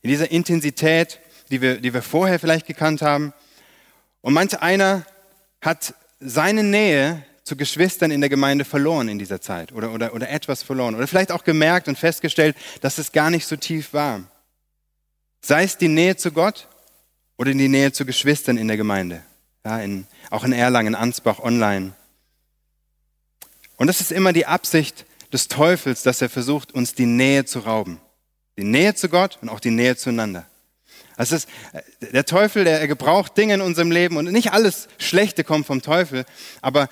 In 0.02 0.10
dieser 0.10 0.30
Intensität, 0.30 1.20
die 1.50 1.62
wir, 1.62 1.80
die 1.80 1.94
wir 1.94 2.02
vorher 2.02 2.38
vielleicht 2.38 2.66
gekannt 2.66 3.00
haben. 3.00 3.32
Und 4.20 4.34
manch 4.34 4.60
einer 4.60 5.06
hat 5.60 5.94
seine 6.20 6.62
Nähe 6.62 7.24
zu 7.46 7.56
Geschwistern 7.56 8.10
in 8.10 8.20
der 8.20 8.28
Gemeinde 8.30 8.64
verloren 8.64 9.08
in 9.08 9.18
dieser 9.18 9.40
Zeit 9.40 9.72
oder, 9.72 9.92
oder, 9.92 10.12
oder 10.14 10.28
etwas 10.28 10.64
verloren. 10.64 10.96
Oder 10.96 11.06
vielleicht 11.06 11.30
auch 11.30 11.44
gemerkt 11.44 11.86
und 11.86 11.96
festgestellt, 11.96 12.56
dass 12.80 12.98
es 12.98 13.12
gar 13.12 13.30
nicht 13.30 13.46
so 13.46 13.54
tief 13.56 13.92
war. 13.92 14.24
Sei 15.40 15.62
es 15.62 15.78
die 15.78 15.88
Nähe 15.88 16.16
zu 16.16 16.32
Gott 16.32 16.68
oder 17.36 17.52
die 17.52 17.68
Nähe 17.68 17.92
zu 17.92 18.04
Geschwistern 18.04 18.56
in 18.56 18.66
der 18.66 18.76
Gemeinde. 18.76 19.22
Ja, 19.64 19.78
in, 19.78 20.06
auch 20.30 20.44
in 20.44 20.52
Erlangen, 20.52 20.96
Ansbach, 20.96 21.38
online. 21.38 21.92
Und 23.76 23.86
das 23.86 24.00
ist 24.00 24.10
immer 24.10 24.32
die 24.32 24.46
Absicht 24.46 25.06
des 25.32 25.48
Teufels, 25.48 26.02
dass 26.02 26.22
er 26.22 26.28
versucht, 26.28 26.72
uns 26.72 26.94
die 26.94 27.06
Nähe 27.06 27.44
zu 27.44 27.60
rauben. 27.60 28.00
Die 28.58 28.64
Nähe 28.64 28.94
zu 28.94 29.08
Gott 29.08 29.38
und 29.40 29.48
auch 29.50 29.60
die 29.60 29.70
Nähe 29.70 29.96
zueinander. 29.96 30.46
Das 31.16 31.32
ist, 31.32 31.48
der 32.00 32.26
Teufel, 32.26 32.64
der 32.64 32.80
er 32.80 32.88
gebraucht 32.88 33.36
Dinge 33.36 33.54
in 33.54 33.60
unserem 33.62 33.90
Leben 33.90 34.16
und 34.16 34.30
nicht 34.30 34.52
alles 34.52 34.88
Schlechte 34.98 35.44
kommt 35.44 35.66
vom 35.66 35.80
Teufel, 35.80 36.26
aber 36.60 36.88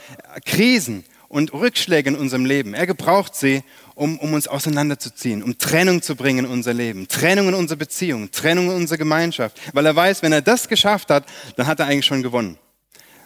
Krisen 0.47 1.04
und 1.28 1.52
Rückschläge 1.52 2.11
in 2.11 2.16
unserem 2.16 2.47
Leben, 2.47 2.75
er 2.75 2.87
gebraucht 2.87 3.35
sie, 3.35 3.62
um, 3.95 4.19
um 4.19 4.33
uns 4.33 4.49
auseinanderzuziehen, 4.49 5.43
um 5.43 5.59
Trennung 5.59 6.00
zu 6.00 6.16
bringen 6.16 6.47
in 6.47 6.50
unser 6.50 6.73
Leben, 6.73 7.07
Trennung 7.09 7.49
in 7.49 7.54
unsere 7.54 7.76
Beziehung, 7.76 8.31
Trennung 8.31 8.71
in 8.71 8.76
unsere 8.76 8.99
Gemeinschaft, 8.99 9.61
weil 9.75 9.85
er 9.85 9.95
weiß, 9.95 10.23
wenn 10.23 10.33
er 10.33 10.43
das 10.43 10.69
geschafft 10.69 11.11
hat, 11.11 11.26
dann 11.57 11.66
hat 11.66 11.81
er 11.81 11.87
eigentlich 11.87 12.07
schon 12.07 12.23
gewonnen, 12.23 12.57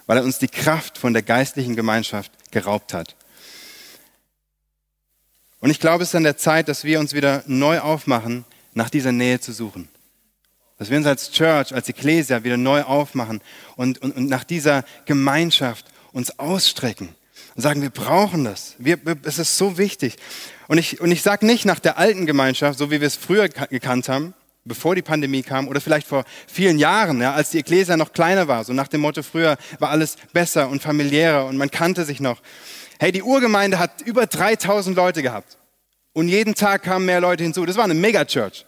weil 0.05 0.17
er 0.17 0.23
uns 0.23 0.37
die 0.37 0.47
Kraft 0.47 0.97
von 0.97 1.13
der 1.13 1.23
geistlichen 1.23 1.75
Gemeinschaft 1.75 2.31
geraubt 2.51 2.93
hat. 2.93 3.15
Und 5.61 5.69
ich 5.69 5.79
glaube, 5.79 6.03
es 6.03 6.09
ist 6.09 6.15
an 6.15 6.23
der 6.23 6.37
Zeit, 6.37 6.67
dass 6.67 6.83
wir 6.83 6.99
uns 6.99 7.13
wieder 7.13 7.43
neu 7.45 7.79
aufmachen, 7.79 8.45
nach 8.73 8.89
dieser 8.89 9.11
Nähe 9.11 9.39
zu 9.39 9.51
suchen. 9.51 9.89
Dass 10.79 10.89
wir 10.89 10.97
uns 10.97 11.05
als 11.05 11.31
Church, 11.31 11.73
als 11.75 11.89
Ecclesia 11.89 12.43
wieder 12.43 12.57
neu 12.57 12.81
aufmachen 12.81 13.41
und, 13.75 14.01
und, 14.01 14.15
und 14.15 14.29
nach 14.29 14.43
dieser 14.43 14.83
Gemeinschaft 15.05 15.85
uns 16.13 16.39
ausstrecken 16.39 17.09
und 17.55 17.61
sagen, 17.61 17.81
wir 17.81 17.89
brauchen 17.89 18.45
das. 18.45 18.75
Wir, 18.79 18.97
es 19.23 19.37
ist 19.37 19.57
so 19.57 19.77
wichtig. 19.77 20.15
Und 20.69 20.77
ich, 20.77 21.01
und 21.01 21.11
ich 21.11 21.21
sage 21.21 21.45
nicht 21.45 21.65
nach 21.65 21.79
der 21.79 21.97
alten 21.97 22.25
Gemeinschaft, 22.25 22.79
so 22.79 22.89
wie 22.89 23.01
wir 23.01 23.07
es 23.07 23.17
früher 23.17 23.49
gekannt 23.49 24.07
haben, 24.07 24.33
bevor 24.63 24.95
die 24.95 25.01
Pandemie 25.01 25.41
kam 25.41 25.67
oder 25.67 25.81
vielleicht 25.81 26.07
vor 26.07 26.23
vielen 26.47 26.79
Jahren, 26.79 27.21
ja, 27.21 27.33
als 27.33 27.49
die 27.49 27.59
Ecclesia 27.59 27.97
noch 27.97 28.13
kleiner 28.13 28.47
war, 28.47 28.63
so 28.63 28.71
nach 28.71 28.87
dem 28.87 29.01
Motto, 29.01 29.21
früher 29.21 29.57
war 29.79 29.89
alles 29.89 30.15
besser 30.31 30.69
und 30.69 30.81
familiärer 30.81 31.45
und 31.45 31.57
man 31.57 31.69
kannte 31.69 32.05
sich 32.05 32.21
noch. 32.21 32.41
Hey, 32.99 33.11
die 33.11 33.23
Urgemeinde 33.23 33.79
hat 33.79 34.01
über 34.05 34.27
3000 34.27 34.95
Leute 34.95 35.21
gehabt. 35.21 35.57
Und 36.13 36.27
jeden 36.27 36.55
Tag 36.55 36.83
kamen 36.83 37.05
mehr 37.05 37.21
Leute 37.21 37.43
hinzu. 37.43 37.65
Das 37.65 37.77
war 37.77 37.83
eine 37.83 37.93
Megachurch. 37.93 38.65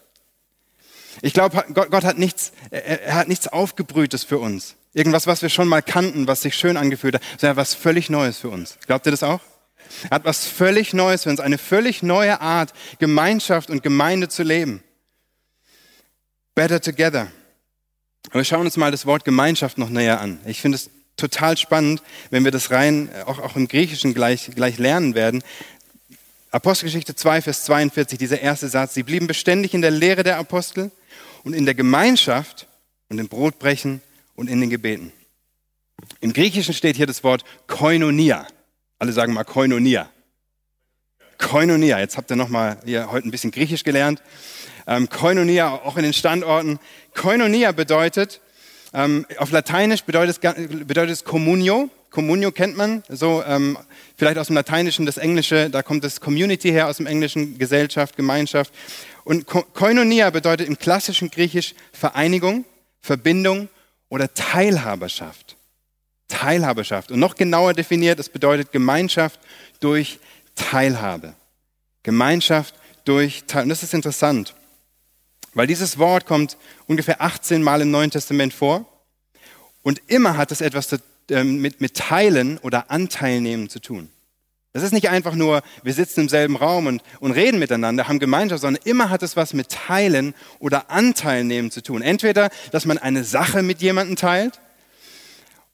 Ich 1.21 1.33
glaube, 1.33 1.65
Gott, 1.73 1.91
Gott, 1.91 2.03
hat 2.03 2.17
nichts, 2.17 2.51
er 2.69 3.15
hat 3.15 3.27
nichts 3.27 3.47
Aufgebrühtes 3.47 4.23
für 4.23 4.39
uns. 4.39 4.75
Irgendwas, 4.93 5.27
was 5.27 5.41
wir 5.41 5.49
schon 5.49 5.67
mal 5.67 5.81
kannten, 5.81 6.27
was 6.27 6.41
sich 6.41 6.55
schön 6.55 6.77
angefühlt 6.77 7.15
hat, 7.15 7.21
sondern 7.37 7.57
was 7.57 7.73
völlig 7.73 8.09
Neues 8.09 8.37
für 8.37 8.49
uns. 8.49 8.77
Glaubt 8.85 9.05
ihr 9.05 9.11
das 9.11 9.23
auch? 9.23 9.41
Er 10.05 10.15
hat 10.15 10.25
was 10.25 10.45
völlig 10.45 10.93
Neues 10.93 11.23
für 11.23 11.29
uns, 11.29 11.39
eine 11.39 11.57
völlig 11.57 12.03
neue 12.03 12.41
Art, 12.41 12.73
Gemeinschaft 12.99 13.69
und 13.69 13.83
Gemeinde 13.83 14.29
zu 14.29 14.43
leben. 14.43 14.83
Better 16.55 16.81
together. 16.81 17.27
Aber 18.29 18.39
wir 18.39 18.45
schauen 18.45 18.65
uns 18.65 18.77
mal 18.77 18.91
das 18.91 19.05
Wort 19.05 19.25
Gemeinschaft 19.25 19.77
noch 19.77 19.89
näher 19.89 20.21
an. 20.21 20.39
Ich 20.45 20.61
finde 20.61 20.75
es 20.75 20.89
total 21.17 21.57
spannend, 21.57 22.01
wenn 22.29 22.43
wir 22.43 22.51
das 22.51 22.71
rein 22.71 23.09
auch, 23.25 23.39
auch 23.39 23.55
im 23.55 23.67
Griechischen 23.67 24.13
gleich, 24.13 24.51
gleich 24.55 24.77
lernen 24.77 25.15
werden. 25.15 25.43
Apostelgeschichte 26.51 27.15
2, 27.15 27.43
Vers 27.43 27.63
42, 27.65 28.17
dieser 28.17 28.41
erste 28.41 28.67
Satz. 28.67 28.93
Sie 28.93 29.03
blieben 29.03 29.27
beständig 29.27 29.73
in 29.73 29.81
der 29.81 29.91
Lehre 29.91 30.23
der 30.23 30.37
Apostel 30.37 30.91
und 31.43 31.53
in 31.53 31.65
der 31.65 31.75
Gemeinschaft 31.75 32.67
und 33.09 33.19
im 33.19 33.27
Brotbrechen 33.27 34.01
und 34.35 34.49
in 34.49 34.61
den 34.61 34.69
Gebeten. 34.69 35.11
Im 36.19 36.33
Griechischen 36.33 36.73
steht 36.73 36.95
hier 36.95 37.07
das 37.07 37.23
Wort 37.23 37.43
Koinonia. 37.67 38.47
Alle 38.99 39.13
sagen 39.13 39.33
mal 39.33 39.43
Koinonia. 39.43 40.09
Koinonia. 41.37 41.99
Jetzt 41.99 42.17
habt 42.17 42.29
ihr 42.31 42.35
noch 42.35 42.49
mal 42.49 42.77
hier 42.85 43.11
heute 43.11 43.27
ein 43.27 43.31
bisschen 43.31 43.51
Griechisch 43.51 43.83
gelernt. 43.83 44.21
Ähm, 44.87 45.09
Koinonia 45.09 45.71
auch 45.71 45.97
in 45.97 46.03
den 46.03 46.13
Standorten. 46.13 46.79
Koinonia 47.13 47.71
bedeutet, 47.71 48.41
ähm, 48.93 49.25
auf 49.37 49.51
Lateinisch 49.51 50.03
bedeutet 50.03 50.39
es, 50.41 50.85
bedeutet 50.85 51.11
es 51.11 51.23
Communio. 51.23 51.89
Communio 52.11 52.51
kennt 52.51 52.75
man, 52.75 53.03
so 53.07 53.41
ähm, 53.47 53.77
vielleicht 54.17 54.37
aus 54.37 54.47
dem 54.47 54.55
Lateinischen, 54.57 55.05
das 55.05 55.17
Englische, 55.17 55.69
da 55.69 55.81
kommt 55.81 56.03
das 56.03 56.19
Community 56.19 56.69
her 56.69 56.89
aus 56.89 56.97
dem 56.97 57.05
Englischen, 57.05 57.57
Gesellschaft, 57.57 58.17
Gemeinschaft. 58.17 58.73
Und 59.23 59.45
Koinonia 59.45 60.29
bedeutet 60.29 60.67
im 60.67 60.77
klassischen 60.77 61.29
Griechisch 61.29 61.75
Vereinigung, 61.91 62.65
Verbindung 63.01 63.69
oder 64.09 64.33
Teilhaberschaft. 64.33 65.57
Teilhaberschaft. 66.27 67.11
Und 67.11 67.19
noch 67.19 67.35
genauer 67.35 67.73
definiert, 67.73 68.19
es 68.19 68.29
bedeutet 68.29 68.71
Gemeinschaft 68.71 69.39
durch 69.79 70.19
Teilhabe. 70.55 71.35
Gemeinschaft 72.03 72.75
durch 73.05 73.43
Teilhabe. 73.45 73.63
Und 73.63 73.69
das 73.69 73.83
ist 73.83 73.93
interessant, 73.93 74.55
weil 75.53 75.67
dieses 75.67 75.97
Wort 75.97 76.25
kommt 76.25 76.57
ungefähr 76.87 77.21
18 77.21 77.61
Mal 77.61 77.81
im 77.81 77.91
Neuen 77.91 78.11
Testament 78.11 78.53
vor. 78.53 78.85
Und 79.83 80.01
immer 80.07 80.37
hat 80.37 80.51
es 80.51 80.61
etwas 80.61 80.89
ähm, 81.29 81.57
mit, 81.57 81.81
mit 81.81 81.95
Teilen 81.95 82.57
oder 82.59 82.89
Anteilnehmen 82.89 83.69
zu 83.69 83.79
tun. 83.79 84.09
Das 84.73 84.83
ist 84.83 84.93
nicht 84.93 85.09
einfach 85.09 85.35
nur, 85.35 85.63
wir 85.83 85.93
sitzen 85.93 86.21
im 86.21 86.29
selben 86.29 86.55
Raum 86.55 86.87
und, 86.87 87.03
und 87.19 87.33
reden 87.33 87.59
miteinander, 87.59 88.07
haben 88.07 88.19
Gemeinschaft, 88.19 88.61
sondern 88.61 88.81
immer 88.85 89.09
hat 89.09 89.21
es 89.21 89.35
was 89.35 89.53
mit 89.53 89.69
Teilen 89.69 90.33
oder 90.59 90.89
Anteilnehmen 90.89 91.71
zu 91.71 91.83
tun. 91.83 92.01
Entweder, 92.01 92.49
dass 92.71 92.85
man 92.85 92.97
eine 92.97 93.25
Sache 93.25 93.63
mit 93.63 93.81
jemandem 93.81 94.15
teilt 94.15 94.61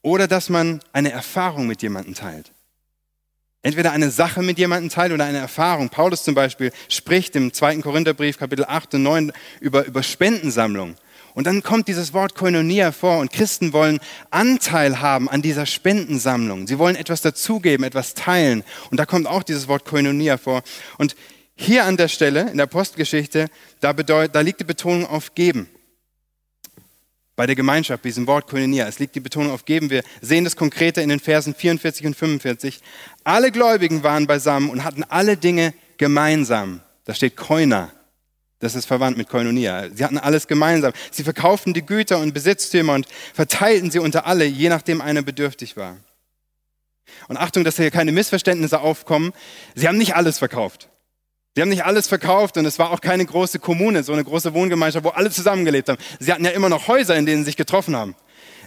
oder 0.01 0.27
dass 0.27 0.49
man 0.49 0.79
eine 0.93 1.11
Erfahrung 1.11 1.67
mit 1.67 1.83
jemandem 1.83 2.15
teilt. 2.15 2.53
Entweder 3.61 3.91
eine 3.91 4.09
Sache 4.09 4.41
mit 4.41 4.57
jemandem 4.57 4.89
teilt 4.89 5.11
oder 5.11 5.25
eine 5.25 5.39
Erfahrung. 5.39 5.89
Paulus 5.89 6.23
zum 6.23 6.33
Beispiel 6.33 6.71
spricht 6.89 7.35
im 7.35 7.53
2. 7.53 7.77
Korintherbrief 7.81 8.37
Kapitel 8.37 8.65
8 8.65 8.95
und 8.95 9.03
9 9.03 9.31
über, 9.59 9.85
über 9.85 10.01
Spendensammlung. 10.01 10.95
Und 11.37 11.43
dann 11.43 11.61
kommt 11.61 11.87
dieses 11.87 12.13
Wort 12.13 12.33
Koinonia 12.33 12.91
vor 12.91 13.19
und 13.19 13.31
Christen 13.31 13.71
wollen 13.71 13.99
Anteil 14.31 15.01
haben 15.01 15.29
an 15.29 15.43
dieser 15.43 15.67
Spendensammlung. 15.67 16.65
Sie 16.65 16.79
wollen 16.79 16.95
etwas 16.95 17.21
dazugeben, 17.21 17.83
etwas 17.83 18.15
teilen. 18.15 18.63
Und 18.89 18.99
da 18.99 19.05
kommt 19.05 19.27
auch 19.27 19.43
dieses 19.43 19.67
Wort 19.67 19.85
Koinonia 19.85 20.37
vor. 20.37 20.63
Und 20.97 21.15
hier 21.55 21.85
an 21.85 21.95
der 21.95 22.07
Stelle 22.07 22.49
in 22.49 22.57
der 22.57 22.65
Postgeschichte, 22.65 23.51
da, 23.81 23.93
bedeut, 23.93 24.33
da 24.33 24.41
liegt 24.41 24.61
die 24.61 24.63
Betonung 24.63 25.05
auf 25.05 25.35
Geben. 25.35 25.69
Bei 27.35 27.45
der 27.45 27.55
Gemeinschaft, 27.55 28.03
diesem 28.03 28.25
Wort 28.25 28.47
Koinonia, 28.47 28.87
es 28.87 28.97
liegt 28.97 29.13
die 29.13 29.19
Betonung 29.19 29.51
auf 29.51 29.63
Geben. 29.63 29.91
Wir 29.91 30.01
sehen 30.21 30.43
das 30.43 30.55
konkreter 30.55 31.03
in 31.03 31.09
den 31.09 31.19
Versen 31.19 31.53
44 31.53 32.07
und 32.07 32.15
45. 32.15 32.81
Alle 33.23 33.51
Gläubigen 33.51 34.01
waren 34.01 34.25
beisammen 34.25 34.71
und 34.71 34.83
hatten 34.83 35.03
alle 35.03 35.37
Dinge 35.37 35.75
gemeinsam. 35.99 36.81
Da 37.05 37.13
steht 37.13 37.35
Koina. 37.37 37.91
Das 38.59 38.73
ist 38.73 38.85
verwandt 38.85 39.17
mit 39.17 39.29
Koinonia. 39.29 39.89
Sie 39.93 40.03
hatten 40.03 40.17
alles 40.17 40.47
gemeinsam. 40.47 40.93
Sie 41.11 41.23
verkauften 41.23 41.73
die 41.73 41.85
Güter 41.85 42.19
und 42.19 42.33
Besitztümer 42.33 42.93
und 42.93 43.07
verteilten 43.33 43.91
sie 43.91 43.99
unter 43.99 44.25
alle, 44.25 44.45
je 44.45 44.69
nachdem 44.69 44.99
einer 44.99 45.21
bedürftig 45.21 45.77
war. 45.77 45.97
Und 47.27 47.37
Achtung, 47.37 47.63
dass 47.63 47.77
hier 47.77 47.91
keine 47.91 48.11
Missverständnisse 48.11 48.79
aufkommen. 48.79 49.31
Sie 49.75 49.87
haben 49.87 49.97
nicht 49.97 50.15
alles 50.15 50.39
verkauft. 50.39 50.89
Sie 51.55 51.61
haben 51.61 51.69
nicht 51.69 51.85
alles 51.85 52.07
verkauft 52.07 52.57
und 52.57 52.65
es 52.65 52.77
war 52.77 52.91
auch 52.91 53.01
keine 53.01 53.25
große 53.25 53.59
Kommune, 53.59 54.03
so 54.03 54.13
eine 54.13 54.23
große 54.23 54.53
Wohngemeinschaft, 54.53 55.03
wo 55.03 55.09
alle 55.09 55.31
zusammengelebt 55.31 55.89
haben. 55.89 55.97
Sie 56.19 56.31
hatten 56.31 56.45
ja 56.45 56.51
immer 56.51 56.69
noch 56.69 56.87
Häuser, 56.87 57.15
in 57.15 57.25
denen 57.25 57.39
sie 57.39 57.45
sich 57.45 57.57
getroffen 57.57 57.95
haben. 57.95 58.15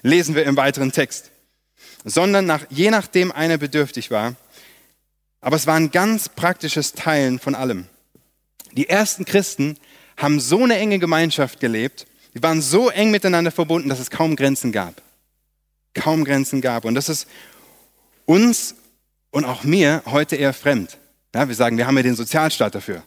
Lesen 0.02 0.34
wir 0.34 0.44
im 0.44 0.56
weiteren 0.56 0.90
Text. 0.90 1.30
Sondern 2.04 2.46
nach, 2.46 2.64
je 2.68 2.90
nachdem 2.90 3.30
einer 3.32 3.58
bedürftig 3.58 4.10
war. 4.10 4.34
Aber 5.40 5.56
es 5.56 5.66
war 5.66 5.76
ein 5.76 5.90
ganz 5.90 6.28
praktisches 6.28 6.92
Teilen 6.92 7.38
von 7.38 7.54
allem. 7.54 7.86
Die 8.72 8.88
ersten 8.88 9.24
Christen 9.24 9.76
haben 10.16 10.40
so 10.40 10.64
eine 10.64 10.76
enge 10.76 10.98
Gemeinschaft 10.98 11.60
gelebt, 11.60 12.06
die 12.34 12.42
waren 12.42 12.62
so 12.62 12.90
eng 12.90 13.10
miteinander 13.10 13.50
verbunden, 13.50 13.88
dass 13.88 13.98
es 13.98 14.10
kaum 14.10 14.36
Grenzen 14.36 14.72
gab. 14.72 15.02
Kaum 15.94 16.24
Grenzen 16.24 16.60
gab. 16.60 16.84
Und 16.84 16.94
das 16.94 17.08
ist 17.08 17.26
uns 18.24 18.76
und 19.30 19.44
auch 19.44 19.64
mir 19.64 20.02
heute 20.06 20.36
eher 20.36 20.52
fremd. 20.52 20.98
Ja, 21.34 21.48
wir 21.48 21.54
sagen, 21.54 21.76
wir 21.76 21.86
haben 21.86 21.96
ja 21.96 22.02
den 22.02 22.14
Sozialstaat 22.14 22.74
dafür. 22.74 23.02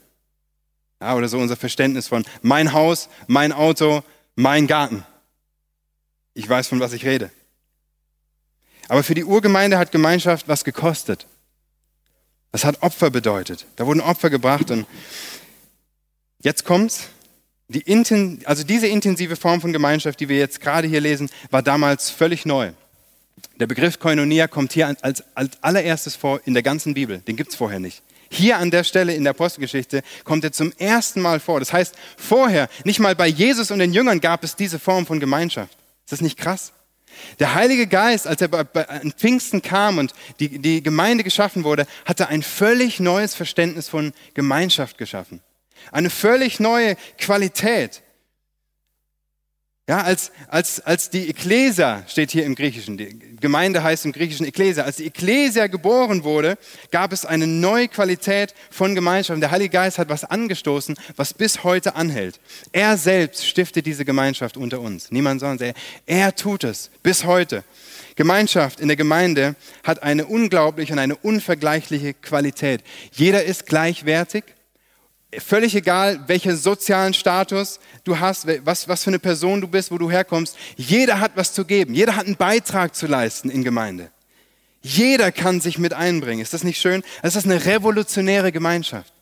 Ja, 1.02 1.16
oder 1.16 1.28
so 1.28 1.38
unser 1.38 1.56
Verständnis 1.56 2.08
von 2.08 2.26
mein 2.42 2.74
Haus, 2.74 3.10
mein 3.28 3.52
Auto, 3.52 4.04
mein 4.36 4.68
Garten. 4.68 5.06
Ich 6.34 6.48
weiß, 6.48 6.68
von 6.68 6.80
was 6.80 6.94
ich 6.94 7.06
rede. 7.06 7.32
Aber 8.90 9.04
für 9.04 9.14
die 9.14 9.24
Urgemeinde 9.24 9.78
hat 9.78 9.92
Gemeinschaft 9.92 10.48
was 10.48 10.64
gekostet. 10.64 11.28
Das 12.52 12.66
hat 12.66 12.82
Opfer 12.82 13.10
bedeutet. 13.10 13.66
Da 13.76 13.86
wurden 13.86 14.02
Opfer 14.02 14.30
gebracht 14.30 14.72
und 14.72 14.86
Jetzt 16.44 16.66
kommt's. 16.66 17.08
Die 17.70 17.84
also 18.46 18.64
diese 18.64 18.88
intensive 18.88 19.36
Form 19.36 19.62
von 19.62 19.74
Gemeinschaft, 19.74 20.20
die 20.20 20.30
wir 20.30 20.38
jetzt 20.38 20.60
gerade 20.60 20.88
hier 20.88 21.02
lesen, 21.02 21.30
war 21.50 21.64
damals 21.64 22.10
völlig 22.10 22.46
neu. 22.46 22.72
Der 23.60 23.66
Begriff 23.66 23.98
Koinonia 23.98 24.48
kommt 24.48 24.74
hier 24.74 24.94
als, 25.02 25.24
als 25.34 25.64
allererstes 25.64 26.16
vor 26.16 26.42
in 26.46 26.54
der 26.54 26.62
ganzen 26.62 26.94
Bibel. 26.94 27.20
Den 27.20 27.38
gibt 27.38 27.52
es 27.52 27.56
vorher 27.56 27.80
nicht. 27.80 28.04
Hier 28.30 28.58
an 28.58 28.70
der 28.70 28.84
Stelle 28.84 29.14
in 29.14 29.24
der 29.24 29.32
Apostelgeschichte 29.32 30.02
kommt 30.24 30.44
er 30.44 30.52
zum 30.52 30.74
ersten 30.78 31.22
Mal 31.22 31.40
vor. 31.40 31.60
Das 31.60 31.72
heißt, 31.72 31.96
vorher, 32.18 32.68
nicht 32.84 33.00
mal 33.00 33.16
bei 33.16 33.28
Jesus 33.28 33.72
und 33.72 33.80
den 33.80 33.94
Jüngern 33.94 34.20
gab 34.20 34.44
es 34.44 34.56
diese 34.56 34.80
Form 34.80 35.06
von 35.06 35.20
Gemeinschaft. 35.20 35.78
Ist 36.04 36.12
das 36.12 36.22
nicht 36.22 36.38
krass? 36.38 36.74
Der 37.40 37.54
Heilige 37.54 37.88
Geist, 37.88 38.28
als 38.28 38.42
er 38.42 38.50
bei 38.50 38.66
Pfingsten 39.18 39.62
kam 39.62 40.00
und 40.00 40.14
die, 40.40 40.60
die 40.60 40.84
Gemeinde 40.84 41.24
geschaffen 41.24 41.64
wurde, 41.64 41.88
hatte 42.06 42.28
ein 42.28 42.44
völlig 42.44 43.00
neues 43.00 43.36
Verständnis 43.36 43.88
von 43.88 44.14
Gemeinschaft 44.34 44.98
geschaffen. 44.98 45.42
Eine 45.92 46.10
völlig 46.10 46.60
neue 46.60 46.96
Qualität. 47.18 48.02
Ja, 49.90 50.02
als, 50.02 50.32
als, 50.48 50.80
als 50.80 51.10
die 51.10 51.30
Ekklesia 51.30 52.06
steht 52.08 52.32
hier 52.32 52.46
im 52.46 52.56
Griechischen, 52.56 52.98
die 52.98 53.20
Gemeinde 53.42 53.84
heißt 53.84 54.06
im 54.06 54.14
Griechischen 54.14 54.46
Ekklesia, 54.46 54.86
als 54.86 54.96
die 54.96 55.08
Ekklesia 55.08 55.68
geboren 55.68 56.24
wurde, 56.24 56.58
gab 56.90 57.12
es 57.12 57.26
eine 57.26 57.48
neue 57.48 57.90
Qualität 57.90 58.54
von 58.72 58.96
Gemeinschaft. 58.96 59.42
Der 59.42 59.52
Heilige 59.52 59.72
Geist 59.72 59.98
hat 59.98 60.08
was 60.08 60.24
angestoßen, 60.24 60.96
was 61.18 61.34
bis 61.34 61.66
heute 61.66 61.96
anhält. 61.96 62.40
Er 62.72 62.96
selbst 62.96 63.46
stiftet 63.46 63.86
diese 63.86 64.06
Gemeinschaft 64.06 64.56
unter 64.56 64.80
uns. 64.80 65.12
Niemand 65.12 65.42
sonst. 65.42 65.60
Er, 65.60 65.74
er 66.06 66.34
tut 66.34 66.64
es 66.64 66.90
bis 67.04 67.26
heute. 67.26 67.66
Gemeinschaft 68.16 68.80
in 68.80 68.88
der 68.88 68.96
Gemeinde 68.96 69.58
hat 69.84 70.02
eine 70.02 70.28
unglaubliche 70.28 70.94
und 70.94 71.00
eine 71.00 71.18
unvergleichliche 71.18 72.14
Qualität. 72.14 72.84
Jeder 73.12 73.44
ist 73.44 73.66
gleichwertig 73.66 74.46
völlig 75.40 75.76
egal, 75.76 76.20
welchen 76.28 76.56
sozialen 76.56 77.14
Status 77.14 77.80
du 78.04 78.20
hast, 78.20 78.48
was, 78.66 78.88
was 78.88 79.04
für 79.04 79.10
eine 79.10 79.20
Person 79.20 79.62
du 79.62 79.68
bist, 79.68 79.92
wo 79.92 79.98
du 79.98 80.10
herkommst. 80.10 80.58
Jeder 80.76 81.20
hat 81.20 81.34
was 81.36 81.54
zu 81.54 81.66
geben. 81.66 81.94
Jeder 81.94 82.16
hat 82.16 82.26
einen 82.26 82.36
Beitrag 82.36 82.96
zu 82.96 83.08
leisten 83.08 83.50
in 83.50 83.64
Gemeinde. 83.64 84.12
Jeder 84.82 85.32
kann 85.32 85.62
sich 85.62 85.78
mit 85.78 85.94
einbringen. 85.94 86.42
Ist 86.42 86.54
das 86.54 86.64
nicht 86.64 86.80
schön? 86.80 87.04
Es 87.22 87.36
ist 87.36 87.46
eine 87.46 87.66
revolutionäre 87.66 88.52
Gemeinschaft. 88.52 89.14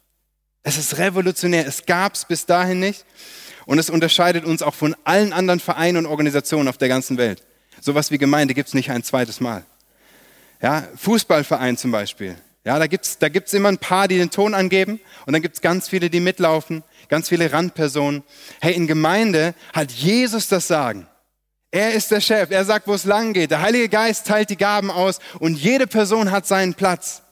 Es 0.63 0.77
ist 0.77 0.97
revolutionär. 0.97 1.67
Es 1.67 1.85
gab 1.85 2.15
es 2.15 2.25
bis 2.25 2.45
dahin 2.45 2.79
nicht. 2.79 3.05
Und 3.65 3.77
es 3.77 3.89
unterscheidet 3.89 4.43
uns 4.43 4.63
auch 4.63 4.73
von 4.73 4.95
allen 5.03 5.33
anderen 5.33 5.59
Vereinen 5.59 5.97
und 5.97 6.05
Organisationen 6.07 6.67
auf 6.67 6.77
der 6.77 6.87
ganzen 6.87 7.17
Welt. 7.17 7.43
Sowas 7.79 8.11
wie 8.11 8.17
Gemeinde 8.17 8.53
gibt 8.53 8.67
es 8.69 8.73
nicht 8.73 8.89
ein 8.89 9.03
zweites 9.03 9.39
Mal. 9.39 9.63
Ja, 10.61 10.87
Fußballverein 10.95 11.77
zum 11.77 11.91
Beispiel. 11.91 12.35
Ja, 12.63 12.77
da 12.77 12.85
gibt's 12.87 13.17
da 13.17 13.29
gibt's 13.29 13.53
immer 13.53 13.69
ein 13.69 13.79
paar, 13.79 14.07
die 14.07 14.17
den 14.17 14.29
Ton 14.29 14.53
angeben 14.53 14.99
und 15.25 15.33
dann 15.33 15.41
gibt's 15.41 15.61
ganz 15.61 15.89
viele, 15.89 16.09
die 16.09 16.19
mitlaufen, 16.19 16.83
ganz 17.09 17.29
viele 17.29 17.51
Randpersonen. 17.51 18.23
Hey, 18.59 18.73
in 18.73 18.85
Gemeinde 18.85 19.55
hat 19.73 19.91
Jesus 19.91 20.47
das 20.47 20.67
Sagen. 20.67 21.07
Er 21.71 21.93
ist 21.93 22.11
der 22.11 22.21
Chef, 22.21 22.51
er 22.51 22.65
sagt, 22.65 22.87
wo 22.87 22.93
es 22.93 23.05
lang 23.05 23.33
geht. 23.33 23.49
Der 23.49 23.61
Heilige 23.61 23.89
Geist 23.89 24.27
teilt 24.27 24.49
die 24.49 24.57
Gaben 24.57 24.91
aus 24.91 25.19
und 25.39 25.55
jede 25.55 25.87
Person 25.87 26.29
hat 26.29 26.45
seinen 26.45 26.73
Platz. 26.73 27.23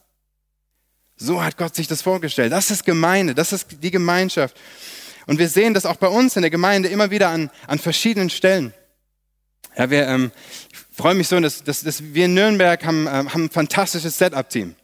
So 1.16 1.44
hat 1.44 1.58
Gott 1.58 1.74
sich 1.74 1.86
das 1.86 2.00
vorgestellt. 2.00 2.50
Das 2.50 2.70
ist 2.70 2.84
Gemeinde, 2.84 3.34
das 3.34 3.52
ist 3.52 3.82
die 3.82 3.90
Gemeinschaft. 3.90 4.56
Und 5.26 5.38
wir 5.38 5.48
sehen 5.48 5.74
das 5.74 5.86
auch 5.86 5.96
bei 5.96 6.08
uns 6.08 6.34
in 6.34 6.42
der 6.42 6.50
Gemeinde 6.50 6.88
immer 6.88 7.10
wieder 7.10 7.28
an, 7.28 7.50
an 7.66 7.78
verschiedenen 7.78 8.30
Stellen. 8.30 8.72
Ja, 9.76 9.90
wir, 9.90 10.08
ähm, 10.08 10.32
ich 10.72 10.96
freue 10.96 11.14
mich 11.14 11.28
so, 11.28 11.38
dass, 11.38 11.62
dass, 11.62 11.82
dass 11.82 12.02
wir 12.02 12.24
in 12.24 12.34
Nürnberg 12.34 12.84
haben, 12.84 13.06
ähm, 13.06 13.32
haben 13.32 13.44
ein 13.44 13.50
fantastisches 13.50 14.18
Setup-Team. 14.18 14.74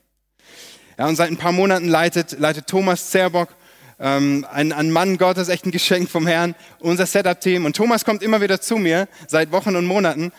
Ja, 0.98 1.06
und 1.06 1.16
seit 1.16 1.30
ein 1.30 1.36
paar 1.36 1.52
Monaten 1.52 1.88
leitet, 1.88 2.38
leitet 2.38 2.66
Thomas 2.68 3.10
Zerbock, 3.10 3.50
ähm, 3.98 4.46
ein, 4.50 4.72
ein 4.72 4.90
Mann 4.90 5.18
Gottes, 5.18 5.48
echt 5.48 5.66
ein 5.66 5.70
Geschenk 5.70 6.08
vom 6.08 6.26
Herrn, 6.26 6.54
unser 6.78 7.04
Setup-Team. 7.04 7.66
Und 7.66 7.76
Thomas 7.76 8.04
kommt 8.04 8.22
immer 8.22 8.40
wieder 8.40 8.60
zu 8.60 8.76
mir, 8.76 9.06
seit 9.28 9.52
Wochen 9.52 9.76
und 9.76 9.84
Monaten, 9.84 10.32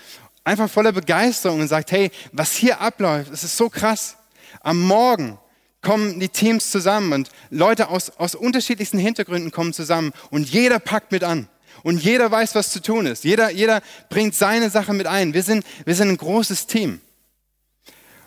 einfach 0.44 0.70
voller 0.70 0.92
Begeisterung 0.92 1.60
und 1.62 1.68
sagt, 1.68 1.92
hey, 1.92 2.10
was 2.32 2.54
hier 2.54 2.82
abläuft, 2.82 3.32
das 3.32 3.44
ist 3.44 3.56
so 3.56 3.70
krass. 3.70 4.18
Am 4.62 4.82
Morgen 4.82 5.38
kommen 5.82 6.20
die 6.20 6.30
Teams 6.30 6.72
zusammen 6.72 7.14
und 7.14 7.30
Leute 7.52 7.90
aus, 7.90 8.10
aus 8.18 8.34
unterschiedlichsten 8.34 8.98
Hintergründen 8.98 9.52
kommen 9.52 9.74
zusammen 9.74 10.12
und 10.32 10.50
jeder 10.50 10.80
packt 10.80 11.12
mit 11.12 11.24
an. 11.24 11.48
Und 11.84 12.04
jeder 12.04 12.32
weiß, 12.32 12.56
was 12.56 12.72
zu 12.72 12.82
tun 12.82 13.06
ist. 13.06 13.24
Jeder, 13.24 13.52
jeder 13.52 13.82
bringt 14.10 14.34
seine 14.34 14.72
Sache 14.72 14.94
mit 14.94 15.06
ein. 15.06 15.36
Wir 15.36 15.44
sind, 15.44 15.64
wir 15.86 15.94
sind 15.94 16.10
ein 16.10 16.18
großes 16.18 16.66
Team. 16.66 17.02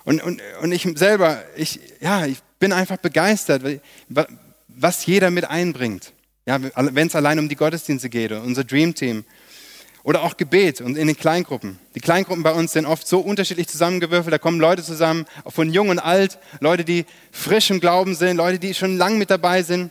Und, 0.05 0.23
und, 0.23 0.41
und 0.63 0.73
ich 0.73 0.87
selber, 0.97 1.43
ich, 1.57 1.81
ja, 2.01 2.27
ich 2.27 2.39
bin 2.59 2.73
einfach 2.73 2.97
begeistert, 2.97 3.63
was 4.69 5.07
jeder 5.07 5.31
mit 5.31 5.45
einbringt. 5.45 6.13
Ja, 6.47 6.59
wenn 6.61 7.07
es 7.07 7.15
allein 7.15 7.39
um 7.39 7.49
die 7.49 7.57
Gottesdienste 7.57 8.09
geht, 8.09 8.33
unser 8.33 8.65
Dream 8.65 8.95
Team. 8.95 9.25
Oder 10.03 10.23
auch 10.23 10.39
Gebet 10.39 10.81
und 10.81 10.97
in 10.97 11.09
den 11.09 11.17
Kleingruppen. 11.17 11.79
Die 11.95 12.01
Kleingruppen 12.01 12.43
bei 12.43 12.53
uns 12.53 12.73
sind 12.73 12.87
oft 12.87 13.07
so 13.07 13.21
unterschiedlich 13.21 13.69
zusammengewürfelt. 13.69 14.33
Da 14.33 14.39
kommen 14.39 14.59
Leute 14.59 14.83
zusammen, 14.83 15.27
von 15.47 15.71
jung 15.71 15.91
und 15.91 15.99
alt, 15.99 16.39
Leute, 16.61 16.85
die 16.85 17.05
frisch 17.31 17.69
im 17.69 17.81
Glauben 17.81 18.15
sind, 18.15 18.39
Leute, 18.39 18.59
die 18.59 18.73
schon 18.73 18.97
lang 18.97 19.19
mit 19.19 19.31
dabei 19.31 19.63
sind. 19.63 19.91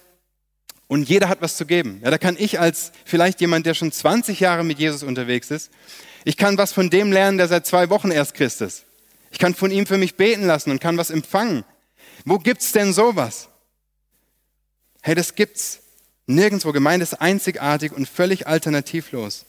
Und 0.88 1.08
jeder 1.08 1.30
hat 1.30 1.41
was 1.41 1.56
zu 1.56 1.67
geben. 1.67 2.02
Ja, 2.04 2.10
da 2.10 2.17
kann 2.17 2.36
ich 2.39 2.60
als 2.60 2.91
vielleicht 3.06 3.39
jemand, 3.39 3.67
der 3.67 3.76
schon 3.76 3.91
20 3.91 4.39
Jahre 4.39 4.63
mit 4.63 4.80
Jesus 4.80 5.04
unterwegs 5.04 5.52
ist, 5.52 5.69
ich 6.26 6.36
kann 6.36 6.58
was 6.58 6.74
von 6.74 6.89
dem 6.89 7.12
lernen, 7.12 7.38
der 7.38 7.48
seit 7.48 7.67
zwei 7.67 7.91
Wochen 7.91 8.10
erst 8.10 8.34
Christ 8.34 8.62
ist. 8.62 8.86
Ich 9.31 9.39
kann 9.39 9.55
von 9.55 9.71
ihm 9.71 9.85
für 9.85 9.97
mich 9.97 10.15
beten 10.15 10.45
lassen 10.45 10.71
und 10.71 10.81
kann 10.81 10.97
was 10.97 11.09
empfangen. 11.09 11.63
Wo 12.25 12.37
gibt's 12.37 12.71
denn 12.71 12.93
sowas? 12.93 13.49
Hey, 15.01 15.15
das 15.15 15.35
gibt's 15.35 15.81
nirgendwo. 16.27 16.71
Gemeinde 16.71 17.03
ist 17.03 17.21
einzigartig 17.21 17.91
und 17.91 18.07
völlig 18.07 18.47
alternativlos. 18.47 19.45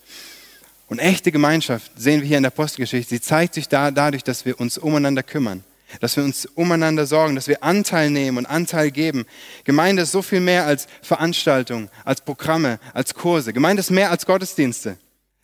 Und 0.88 0.98
echte 0.98 1.30
Gemeinschaft 1.30 1.92
sehen 1.96 2.20
wir 2.20 2.28
hier 2.28 2.36
in 2.36 2.42
der 2.42 2.52
Apostelgeschichte. 2.52 3.10
Sie 3.14 3.20
zeigt 3.20 3.54
sich 3.54 3.68
da 3.68 3.90
dadurch, 3.90 4.24
dass 4.24 4.44
wir 4.44 4.58
uns 4.58 4.76
umeinander 4.76 5.22
kümmern, 5.22 5.62
dass 6.00 6.16
wir 6.16 6.24
uns 6.24 6.46
umeinander 6.46 7.06
sorgen, 7.06 7.36
dass 7.36 7.46
wir 7.46 7.62
Anteil 7.62 8.10
nehmen 8.10 8.38
und 8.38 8.46
Anteil 8.46 8.90
geben. 8.90 9.24
Gemeinde 9.64 10.02
ist 10.02 10.10
so 10.10 10.20
viel 10.20 10.40
mehr 10.40 10.66
als 10.66 10.88
Veranstaltungen, 11.02 11.90
als 12.04 12.22
Programme, 12.22 12.80
als 12.92 13.14
Kurse. 13.14 13.52
Gemeinde 13.52 13.80
ist 13.80 13.90
mehr 13.90 14.10
als 14.10 14.26
Gottesdienste. 14.26 14.98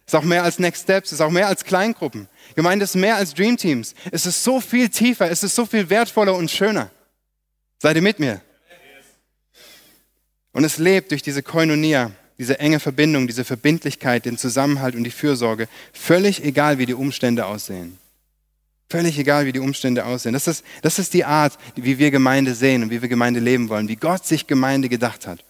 Ist 0.05 0.15
auch 0.15 0.23
mehr 0.23 0.45
als 0.45 0.59
Next 0.59 0.85
Steps, 0.85 1.13
ist 1.13 1.21
auch 1.21 1.31
mehr 1.31 1.49
als 1.49 1.65
Kleingruppen. 1.65 2.29
Gemeinde 2.55 2.85
ist 2.85 2.95
mehr 2.95 3.17
als 3.17 3.35
Dream 3.35 3.57
Teams. 3.57 3.95
Es 4.11 4.27
ist 4.27 4.43
so 4.43 4.61
viel 4.61 4.89
tiefer, 4.89 5.31
es 5.31 5.43
ist 5.43 5.55
so 5.55 5.67
viel 5.67 5.91
wertvoller 5.91 6.35
und 6.35 6.51
schöner. 6.51 6.91
Seid 7.79 7.97
ihr 7.97 8.03
mit 8.03 8.19
mir? 8.19 8.41
Und 10.53 10.65
es 10.65 10.79
lebt 10.79 11.11
durch 11.11 11.23
diese 11.23 11.43
Koinonia, 11.43 12.13
diese 12.39 12.59
enge 12.59 12.81
Verbindung, 12.81 13.27
diese 13.27 13.45
Verbindlichkeit, 13.45 14.25
den 14.25 14.39
Zusammenhalt 14.39 14.95
und 14.95 15.05
die 15.05 15.11
Fürsorge, 15.11 15.69
völlig 15.93 16.43
egal, 16.45 16.79
wie 16.79 16.87
die 16.87 16.95
Umstände 16.95 17.47
aussehen. 17.47 17.99
Völlig 18.89 19.19
egal, 19.19 19.47
wie 19.47 19.53
die 19.53 19.59
Umstände 19.59 20.05
aussehen. 20.05 20.33
Das 20.33 20.47
ist, 20.47 20.65
das 20.81 20.99
ist 20.99 21.13
die 21.13 21.25
Art, 21.25 21.59
wie 21.75 21.99
wir 21.99 22.11
Gemeinde 22.11 22.55
sehen 22.55 22.85
und 22.85 22.91
wie 22.91 23.03
wir 23.03 23.09
Gemeinde 23.09 23.41
leben 23.41 23.69
wollen, 23.69 23.89
wie 23.89 23.97
Gott 23.97 24.25
sich 24.25 24.47
Gemeinde 24.47 24.89
gedacht 24.89 25.27
hat. 25.27 25.45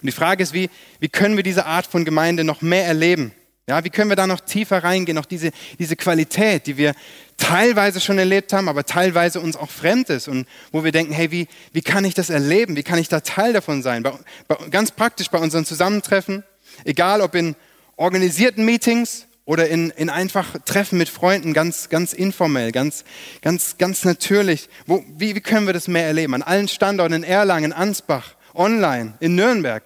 Und 0.00 0.06
die 0.06 0.12
Frage 0.12 0.42
ist, 0.42 0.52
wie, 0.52 0.70
wie 1.00 1.08
können 1.08 1.36
wir 1.36 1.42
diese 1.42 1.66
Art 1.66 1.86
von 1.86 2.04
Gemeinde 2.04 2.44
noch 2.44 2.62
mehr 2.62 2.86
erleben? 2.86 3.32
Ja, 3.68 3.84
wie 3.84 3.90
können 3.90 4.10
wir 4.10 4.16
da 4.16 4.26
noch 4.26 4.40
tiefer 4.40 4.82
reingehen, 4.82 5.14
noch 5.14 5.26
diese, 5.26 5.50
diese 5.78 5.94
Qualität, 5.94 6.66
die 6.66 6.78
wir 6.78 6.94
teilweise 7.36 8.00
schon 8.00 8.18
erlebt 8.18 8.54
haben, 8.54 8.66
aber 8.66 8.84
teilweise 8.84 9.40
uns 9.40 9.56
auch 9.56 9.68
fremd 9.68 10.08
ist 10.08 10.26
und 10.26 10.48
wo 10.72 10.84
wir 10.84 10.90
denken, 10.90 11.12
hey, 11.12 11.30
wie, 11.30 11.48
wie 11.72 11.82
kann 11.82 12.06
ich 12.06 12.14
das 12.14 12.30
erleben? 12.30 12.76
Wie 12.76 12.82
kann 12.82 12.98
ich 12.98 13.08
da 13.08 13.20
Teil 13.20 13.52
davon 13.52 13.82
sein? 13.82 14.02
Bei, 14.02 14.12
bei, 14.48 14.56
ganz 14.70 14.90
praktisch 14.90 15.28
bei 15.28 15.38
unseren 15.38 15.66
Zusammentreffen, 15.66 16.44
egal 16.84 17.20
ob 17.20 17.34
in 17.34 17.56
organisierten 17.96 18.64
Meetings 18.64 19.26
oder 19.44 19.68
in, 19.68 19.90
in 19.90 20.08
einfach 20.08 20.54
Treffen 20.64 20.96
mit 20.96 21.10
Freunden, 21.10 21.52
ganz, 21.52 21.90
ganz 21.90 22.14
informell, 22.14 22.72
ganz, 22.72 23.04
ganz, 23.42 23.76
ganz 23.76 24.02
natürlich. 24.02 24.70
Wo, 24.86 25.04
wie, 25.14 25.34
wie 25.34 25.40
können 25.42 25.66
wir 25.66 25.74
das 25.74 25.88
mehr 25.88 26.06
erleben? 26.06 26.32
An 26.32 26.42
allen 26.42 26.68
Standorten 26.68 27.12
in 27.12 27.22
Erlangen, 27.22 27.74
Ansbach, 27.74 28.34
online, 28.54 29.18
in 29.20 29.34
Nürnberg. 29.34 29.84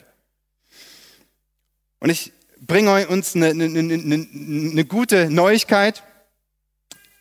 Und 1.99 2.11
ich 2.11 2.33
bringe 2.63 3.09
uns 3.09 3.35
eine, 3.35 3.51
eine, 3.51 3.65
eine, 3.65 4.29
eine 4.73 4.85
gute 4.85 5.29
Neuigkeit. 5.31 6.03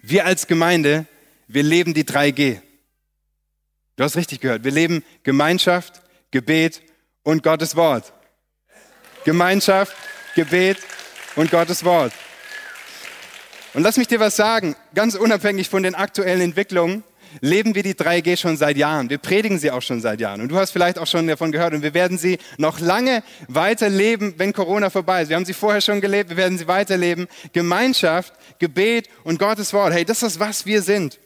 Wir 0.02 0.26
als 0.26 0.48
Gemeinde, 0.48 1.08
wir 1.48 1.64
leben 1.64 1.94
die 1.94 2.04
3G. 2.04 2.60
Du 3.96 4.04
hast 4.04 4.16
richtig 4.16 4.40
gehört. 4.40 4.64
Wir 4.64 4.72
leben 4.72 5.04
Gemeinschaft, 5.24 6.02
Gebet 6.32 6.82
und 7.24 7.44
Gottes 7.44 7.76
Wort. 7.76 8.14
Gemeinschaft, 9.26 9.96
Gebet 10.36 10.78
und 11.36 11.52
Gottes 11.52 11.84
Wort. 11.84 12.14
Und 13.74 13.84
lass 13.84 13.98
mich 13.98 14.08
dir 14.08 14.20
was 14.20 14.36
sagen, 14.36 14.76
ganz 14.96 15.16
unabhängig 15.16 15.70
von 15.70 15.84
den 15.84 15.96
aktuellen 15.96 16.42
Entwicklungen 16.42 17.04
leben 17.40 17.76
wir 17.76 17.84
die 17.84 17.94
3G 17.94 18.38
schon 18.38 18.58
seit 18.58 18.78
Jahren. 18.78 19.10
Wir 19.10 19.18
predigen 19.18 19.58
sie 19.58 19.72
auch 19.72 19.82
schon 19.82 20.02
seit 20.02 20.20
Jahren. 20.20 20.42
Und 20.42 20.50
du 20.50 20.58
hast 20.58 20.72
vielleicht 20.72 21.00
auch 21.00 21.08
schon 21.08 21.28
davon 21.28 21.52
gehört. 21.52 21.74
Und 21.74 21.84
wir 21.84 21.94
werden 21.94 22.18
sie 22.18 22.38
noch 22.58 22.80
lange 22.80 23.24
weiterleben, 23.48 24.34
wenn 24.38 24.54
Corona 24.54 24.90
vorbei 24.90 25.22
ist. 25.22 25.30
Wir 25.30 25.36
haben 25.36 25.46
sie 25.46 25.54
vorher 25.54 25.82
schon 25.82 26.02
gelebt, 26.02 26.30
wir 26.30 26.38
werden 26.38 26.58
sie 26.58 26.68
weiterleben. 26.68 27.28
Gemeinschaft, 27.54 28.34
Gebet 28.60 29.10
und 29.24 29.40
Gottes 29.40 29.74
Wort. 29.74 29.94
Hey, 29.94 30.06
das 30.06 30.24
ist, 30.24 30.40
was 30.40 30.66
wir 30.66 30.82
sind. 30.82 31.20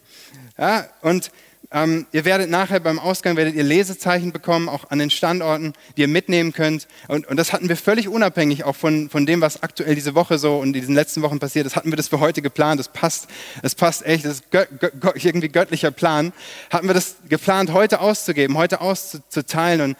Ja, 0.57 0.87
und 1.01 1.31
Ähm, 1.75 2.05
ihr 2.13 2.23
werdet 2.23 2.49
nachher 2.49 2.79
beim 2.79 2.99
Ausgang 2.99 3.35
werdet 3.35 3.53
ihr 3.53 3.63
Lesezeichen 3.63 4.31
bekommen, 4.31 4.69
auch 4.69 4.91
an 4.91 4.99
den 4.99 5.09
Standorten, 5.09 5.73
die 5.97 6.03
ihr 6.03 6.07
mitnehmen 6.07 6.53
könnt. 6.53 6.87
Und, 7.09 7.27
und 7.27 7.35
das 7.35 7.51
hatten 7.51 7.67
wir 7.67 7.75
völlig 7.75 8.07
unabhängig 8.07 8.63
auch 8.63 8.77
von, 8.77 9.09
von 9.09 9.25
dem, 9.25 9.41
was 9.41 9.61
aktuell 9.61 9.93
diese 9.93 10.15
Woche 10.15 10.37
so 10.37 10.55
und 10.55 10.67
in 10.67 10.73
diesen 10.73 10.95
letzten 10.95 11.21
Wochen 11.21 11.37
passiert 11.37 11.65
ist. 11.65 11.75
Hatten 11.75 11.91
wir 11.91 11.97
das 11.97 12.07
für 12.07 12.21
heute 12.21 12.41
geplant. 12.41 12.79
Das 12.79 12.87
passt, 12.87 13.27
das 13.61 13.75
passt 13.75 14.05
echt. 14.05 14.23
Das 14.23 14.35
ist 14.35 14.51
gö 14.51 14.65
gö 14.79 15.11
irgendwie 15.15 15.49
göttlicher 15.49 15.91
Plan. 15.91 16.31
Hatten 16.69 16.87
wir 16.87 16.93
das 16.93 17.17
geplant, 17.27 17.73
heute 17.73 17.99
auszugeben, 17.99 18.57
heute 18.57 18.79
auszuteilen. 18.79 19.81
Und 19.81 19.97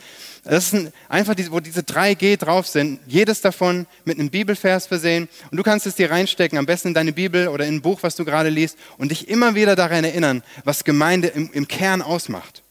das 0.48 0.70
sind 0.70 0.94
einfach, 1.10 1.34
diese, 1.34 1.52
wo 1.52 1.60
diese 1.60 1.82
drei 1.82 2.14
G 2.14 2.38
drauf 2.38 2.68
sind, 2.68 3.00
jedes 3.08 3.42
davon 3.42 3.88
mit 4.06 4.20
einem 4.20 4.30
Bibelvers 4.30 4.86
versehen. 4.86 5.28
Und 5.50 5.58
du 5.58 5.64
kannst 5.64 5.88
es 5.88 5.96
dir 5.96 6.12
reinstecken, 6.12 6.60
am 6.60 6.68
besten 6.68 6.90
in 6.90 6.94
deine 6.94 7.14
Bibel 7.14 7.48
oder 7.48 7.66
in 7.66 7.76
ein 7.76 7.82
Buch, 7.82 8.04
was 8.04 8.16
du 8.16 8.26
gerade 8.26 8.50
liest, 8.50 8.78
und 9.00 9.10
dich 9.10 9.28
immer 9.28 9.56
wieder 9.56 9.76
daran 9.76 10.04
erinnern, 10.04 10.44
was 10.64 10.84
Gemeinde 10.84 11.30
im, 11.30 11.52
im 11.52 11.68
Kern 11.68 12.04
ausmacht. 12.04 12.62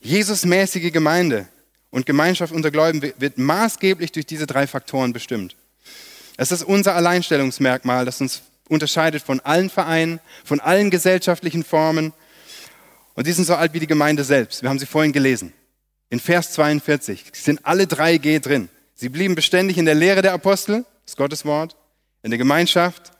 Jesusmäßige 0.00 0.92
Gemeinde 0.92 1.46
und 1.90 2.06
Gemeinschaft 2.06 2.54
unter 2.54 2.70
Gläubigen 2.70 3.12
wird, 3.18 3.36
maßgeblich 3.36 4.10
durch 4.10 4.24
diese 4.24 4.46
drei 4.46 4.66
Faktoren 4.66 5.12
bestimmt. 5.12 5.56
Es 6.38 6.52
ist 6.52 6.62
unser 6.62 6.94
Alleinstellungsmerkmal, 6.94 8.06
das 8.06 8.22
uns 8.22 8.40
unterscheidet 8.68 9.22
von 9.22 9.40
allen 9.40 9.68
Vereinen, 9.68 10.20
von 10.42 10.60
allen 10.60 10.90
gesellschaftlichen 10.90 11.64
Formen. 11.64 12.14
Und 13.14 13.26
die 13.26 13.32
sind 13.32 13.44
so 13.44 13.56
alt 13.56 13.74
wie 13.74 13.80
die 13.80 13.86
Gemeinde 13.86 14.24
selbst. 14.24 14.62
Wir 14.62 14.70
haben 14.70 14.78
sie 14.78 14.86
vorhin 14.86 15.12
gelesen. 15.12 15.52
In 16.10 16.20
Vers 16.20 16.52
42 16.52 17.24
sind 17.32 17.66
alle 17.66 17.86
drei 17.86 18.16
G 18.18 18.38
drin. 18.38 18.68
Sie 18.94 19.08
blieben 19.08 19.34
beständig 19.34 19.78
in 19.78 19.84
der 19.84 19.94
Lehre 19.94 20.22
der 20.22 20.32
Apostel, 20.32 20.84
das 21.04 21.16
Gottes 21.16 21.44
Wort, 21.44 21.76
in 22.22 22.30
der 22.30 22.38
Gemeinschaft, 22.38 23.12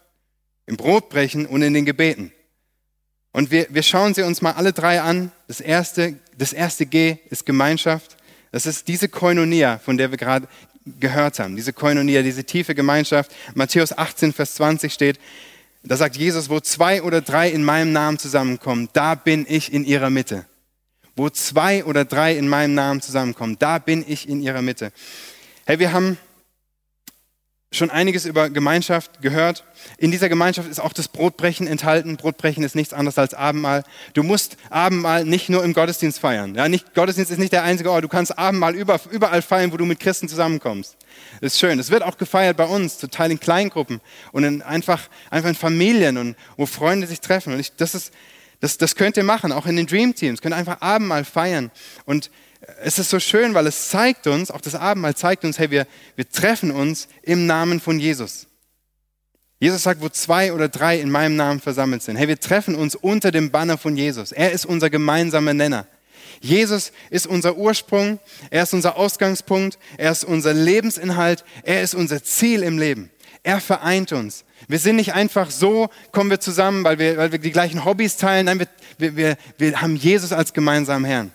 im 0.67 0.77
Brotbrechen 0.77 1.47
und 1.47 1.63
in 1.63 1.75
den 1.75 1.85
Gebeten. 1.85 2.33
Und 3.33 3.51
wir, 3.51 3.67
wir 3.71 3.83
schauen 3.83 4.15
sie 4.15 4.23
uns 4.23 4.43
mal 4.43 4.53
alle 4.53 4.73
drei 4.73 5.01
an. 5.01 5.31
Das 5.47 5.61
erste, 5.61 6.19
das 6.37 6.53
erste 6.53 6.87
G 6.87 7.19
ist 7.31 7.47
Gemeinschaft. 7.47 8.17
Das 8.51 8.67
ist 8.67 8.89
diese 8.89 9.09
Koinonia, 9.09 9.79
von 9.79 9.97
der 9.97 10.11
wir 10.11 10.19
gerade 10.19 10.49
gehört 10.85 11.39
haben. 11.39 11.57
Diese 11.57 11.73
Koinonia, 11.73 12.23
diese 12.23 12.45
tiefe 12.45 12.75
Gemeinschaft. 12.75 13.31
Matthäus 13.55 13.97
18, 13.97 14.33
Vers 14.33 14.55
20 14.55 14.93
steht, 14.93 15.21
da 15.83 15.97
sagt 15.97 16.17
Jesus, 16.17 16.51
wo 16.51 16.61
zwei 16.61 17.03
oder 17.03 17.21
drei 17.21 17.51
in 17.51 17.63
meinem 17.63 17.93
Namen 17.93 18.19
zusammenkommen, 18.19 18.89
da 18.95 19.15
bin 19.15 19.47
ich 19.49 19.73
in 19.73 19.85
ihrer 19.85 20.11
Mitte. 20.11 20.47
Wo 21.19 21.29
zwei 21.31 21.85
oder 21.85 22.05
drei 22.05 22.37
in 22.37 22.49
meinem 22.49 22.75
Namen 22.75 23.03
zusammenkommen, 23.03 23.57
da 23.59 23.81
bin 23.81 24.05
ich 24.07 24.29
in 24.29 24.41
ihrer 24.41 24.63
Mitte. 24.63 24.93
Hey, 25.67 25.81
wir 25.81 25.93
haben 25.93 26.17
schon 27.73 27.91
einiges 27.91 28.25
über 28.25 28.49
Gemeinschaft 28.51 29.21
gehört. 29.21 29.65
In 29.99 30.13
dieser 30.13 30.29
Gemeinschaft 30.29 30.71
ist 30.71 30.79
auch 30.79 30.93
das 30.93 31.09
Brotbrechen 31.09 31.67
enthalten. 31.67 32.17
Brotbrechen 32.17 32.63
ist 32.63 32.77
nichts 32.77 32.95
anderes 32.95 33.19
als 33.19 33.35
Abendmahl. 33.35 33.83
Du 34.15 34.23
musst 34.23 34.57
Abendmahl 34.71 35.25
nicht 35.25 35.49
nur 35.49 35.65
im 35.65 35.75
Gottesdienst 35.75 36.21
feiern. 36.21 36.55
Ja, 36.55 36.69
nicht, 36.69 36.95
Gottesdienst 36.95 37.33
ist 37.33 37.39
nicht 37.39 37.53
der 37.53 37.65
einzige 37.65 37.91
Ort. 37.91 38.05
Du 38.05 38.09
kannst 38.09 38.39
Abendmahl 38.39 38.77
überall 38.77 39.43
feiern, 39.43 39.73
wo 39.73 39.77
du 39.77 39.87
mit 39.87 39.99
Christen 39.99 40.29
zusammenkommst. 40.29 40.97
Das 41.41 41.55
ist 41.55 41.59
schön. 41.59 41.81
Es 41.81 41.91
wird 41.91 42.05
auch 42.05 42.17
gefeiert 42.17 42.57
bei 42.57 42.65
uns, 42.65 42.99
zum 42.99 43.11
Teil 43.11 43.33
in 43.33 43.41
Kleingruppen 43.41 44.01
und 44.31 44.45
in 44.45 44.63
einfach, 44.63 45.09
einfach 45.31 45.49
in 45.49 45.57
Familien 45.57 46.17
und 46.17 46.37
wo 46.57 46.65
Freunde 46.65 47.09
sich 47.09 47.21
treffen. 47.21 47.55
Und 47.55 47.59
ich, 47.59 47.75
das 47.75 47.97
ist, 47.97 48.13
das, 48.61 48.79
das 48.79 48.97
könnt 48.97 49.17
ihr 49.17 49.25
machen, 49.25 49.53
auch 49.53 49.67
in 49.67 49.77
den 49.77 49.87
Dream 49.87 50.15
Teams. 50.15 50.41
Könnt 50.41 50.55
einfach 50.55 50.81
Abendmahl 50.81 51.25
feiern. 51.25 51.71
Und 52.05 52.31
es 52.83 52.99
ist 52.99 53.11
so 53.11 53.21
schön, 53.21 53.55
weil 53.55 53.67
es 53.67 53.89
zeigt 53.89 54.27
uns, 54.27 54.51
auch 54.51 54.61
das 54.61 54.75
Abendmahl 54.75 55.15
zeigt 55.15 55.45
uns, 55.45 55.59
hey, 55.59 55.71
wir, 55.71 55.87
wir 56.17 56.29
treffen 56.29 56.71
uns 56.71 57.09
im 57.23 57.47
Namen 57.47 57.81
von 57.81 58.01
Jesus. 58.01 58.47
Jesus 59.61 59.83
sagt, 59.83 60.01
wo 60.01 60.09
zwei 60.09 60.53
oder 60.53 60.69
drei 60.69 61.01
in 61.01 61.11
meinem 61.11 61.37
Namen 61.37 61.61
versammelt 61.61 62.03
sind. 62.03 62.17
Hey, 62.17 62.29
wir 62.29 62.39
treffen 62.39 62.75
uns 62.75 62.95
unter 62.95 63.31
dem 63.31 63.51
Banner 63.51 63.79
von 63.79 63.97
Jesus. 63.97 64.33
Er 64.33 64.53
ist 64.53 64.67
unser 64.67 64.91
gemeinsamer 64.91 65.55
Nenner. 65.55 65.87
Jesus 66.41 66.93
ist 67.11 67.27
unser 67.27 67.57
Ursprung, 67.57 68.21
er 68.51 68.63
ist 68.63 68.73
unser 68.73 68.97
Ausgangspunkt, 68.97 69.79
er 69.97 70.13
ist 70.13 70.25
unser 70.25 70.55
Lebensinhalt, 70.55 71.45
er 71.65 71.83
ist 71.83 71.95
unser 71.95 72.23
Ziel 72.23 72.63
im 72.63 72.79
Leben. 72.79 73.11
Er 73.43 73.61
vereint 73.61 74.13
uns. 74.13 74.45
Wir 74.67 74.79
sind 74.79 74.97
nicht 74.97 75.15
einfach 75.15 75.51
so, 75.51 75.89
kommen 76.11 76.31
wir 76.31 76.41
zusammen, 76.41 76.85
weil 76.85 76.99
wir, 76.99 77.17
weil 77.17 77.33
wir 77.33 77.39
die 77.39 77.53
gleichen 77.53 77.85
Hobbys 77.85 78.17
teilen. 78.17 78.47
Nein, 78.47 78.67
wir, 78.99 79.17
wir, 79.17 79.37
wir 79.57 79.81
haben 79.81 79.97
Jesus 79.97 80.33
als 80.33 80.53
gemeinsamen 80.53 81.05
Herrn. 81.05 81.33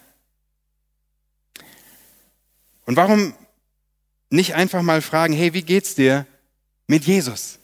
Und 2.86 2.98
warum 2.98 3.34
nicht 4.30 4.56
einfach 4.56 4.82
mal 4.82 5.02
fragen, 5.02 5.34
hey, 5.34 5.54
wie 5.54 5.62
geht's 5.62 5.96
dir 5.96 6.26
mit 6.88 7.06
Jesus? 7.06 7.60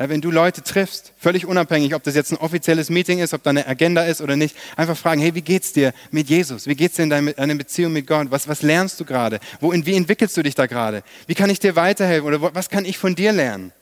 Ja, 0.00 0.08
wenn 0.08 0.20
du 0.20 0.32
Leute 0.32 0.62
triffst, 0.62 1.12
völlig 1.16 1.46
unabhängig, 1.46 1.94
ob 1.94 2.02
das 2.02 2.16
jetzt 2.16 2.32
ein 2.32 2.38
offizielles 2.38 2.90
Meeting 2.90 3.20
ist, 3.20 3.32
ob 3.32 3.44
da 3.44 3.50
eine 3.50 3.66
Agenda 3.68 4.02
ist 4.02 4.20
oder 4.20 4.34
nicht, 4.34 4.56
einfach 4.76 4.96
fragen, 4.96 5.20
hey, 5.20 5.36
wie 5.36 5.42
geht's 5.42 5.72
dir 5.72 5.94
mit 6.10 6.28
Jesus? 6.28 6.66
Wie 6.66 6.74
geht's 6.74 6.96
dir 6.96 7.04
in 7.04 7.10
deiner 7.10 7.54
Beziehung 7.54 7.92
mit 7.92 8.08
Gott? 8.08 8.28
Was, 8.30 8.48
was 8.48 8.62
lernst 8.62 8.98
du 8.98 9.04
gerade? 9.04 9.38
Wo, 9.60 9.72
wie 9.72 9.94
entwickelst 9.94 10.36
du 10.36 10.42
dich 10.42 10.56
da 10.56 10.66
gerade? 10.66 11.04
Wie 11.28 11.34
kann 11.34 11.48
ich 11.48 11.60
dir 11.60 11.76
weiterhelfen 11.76 12.26
oder 12.26 12.54
was 12.54 12.68
kann 12.70 12.84
ich 12.84 12.98
von 12.98 13.14
dir 13.14 13.32
lernen? 13.32 13.72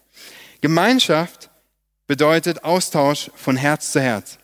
Gemeinschaft 0.62 1.50
bedeutet 2.06 2.62
Austausch 2.62 3.32
von 3.34 3.56
Herz 3.56 3.90
zu 3.90 4.00
Herz. 4.00 4.38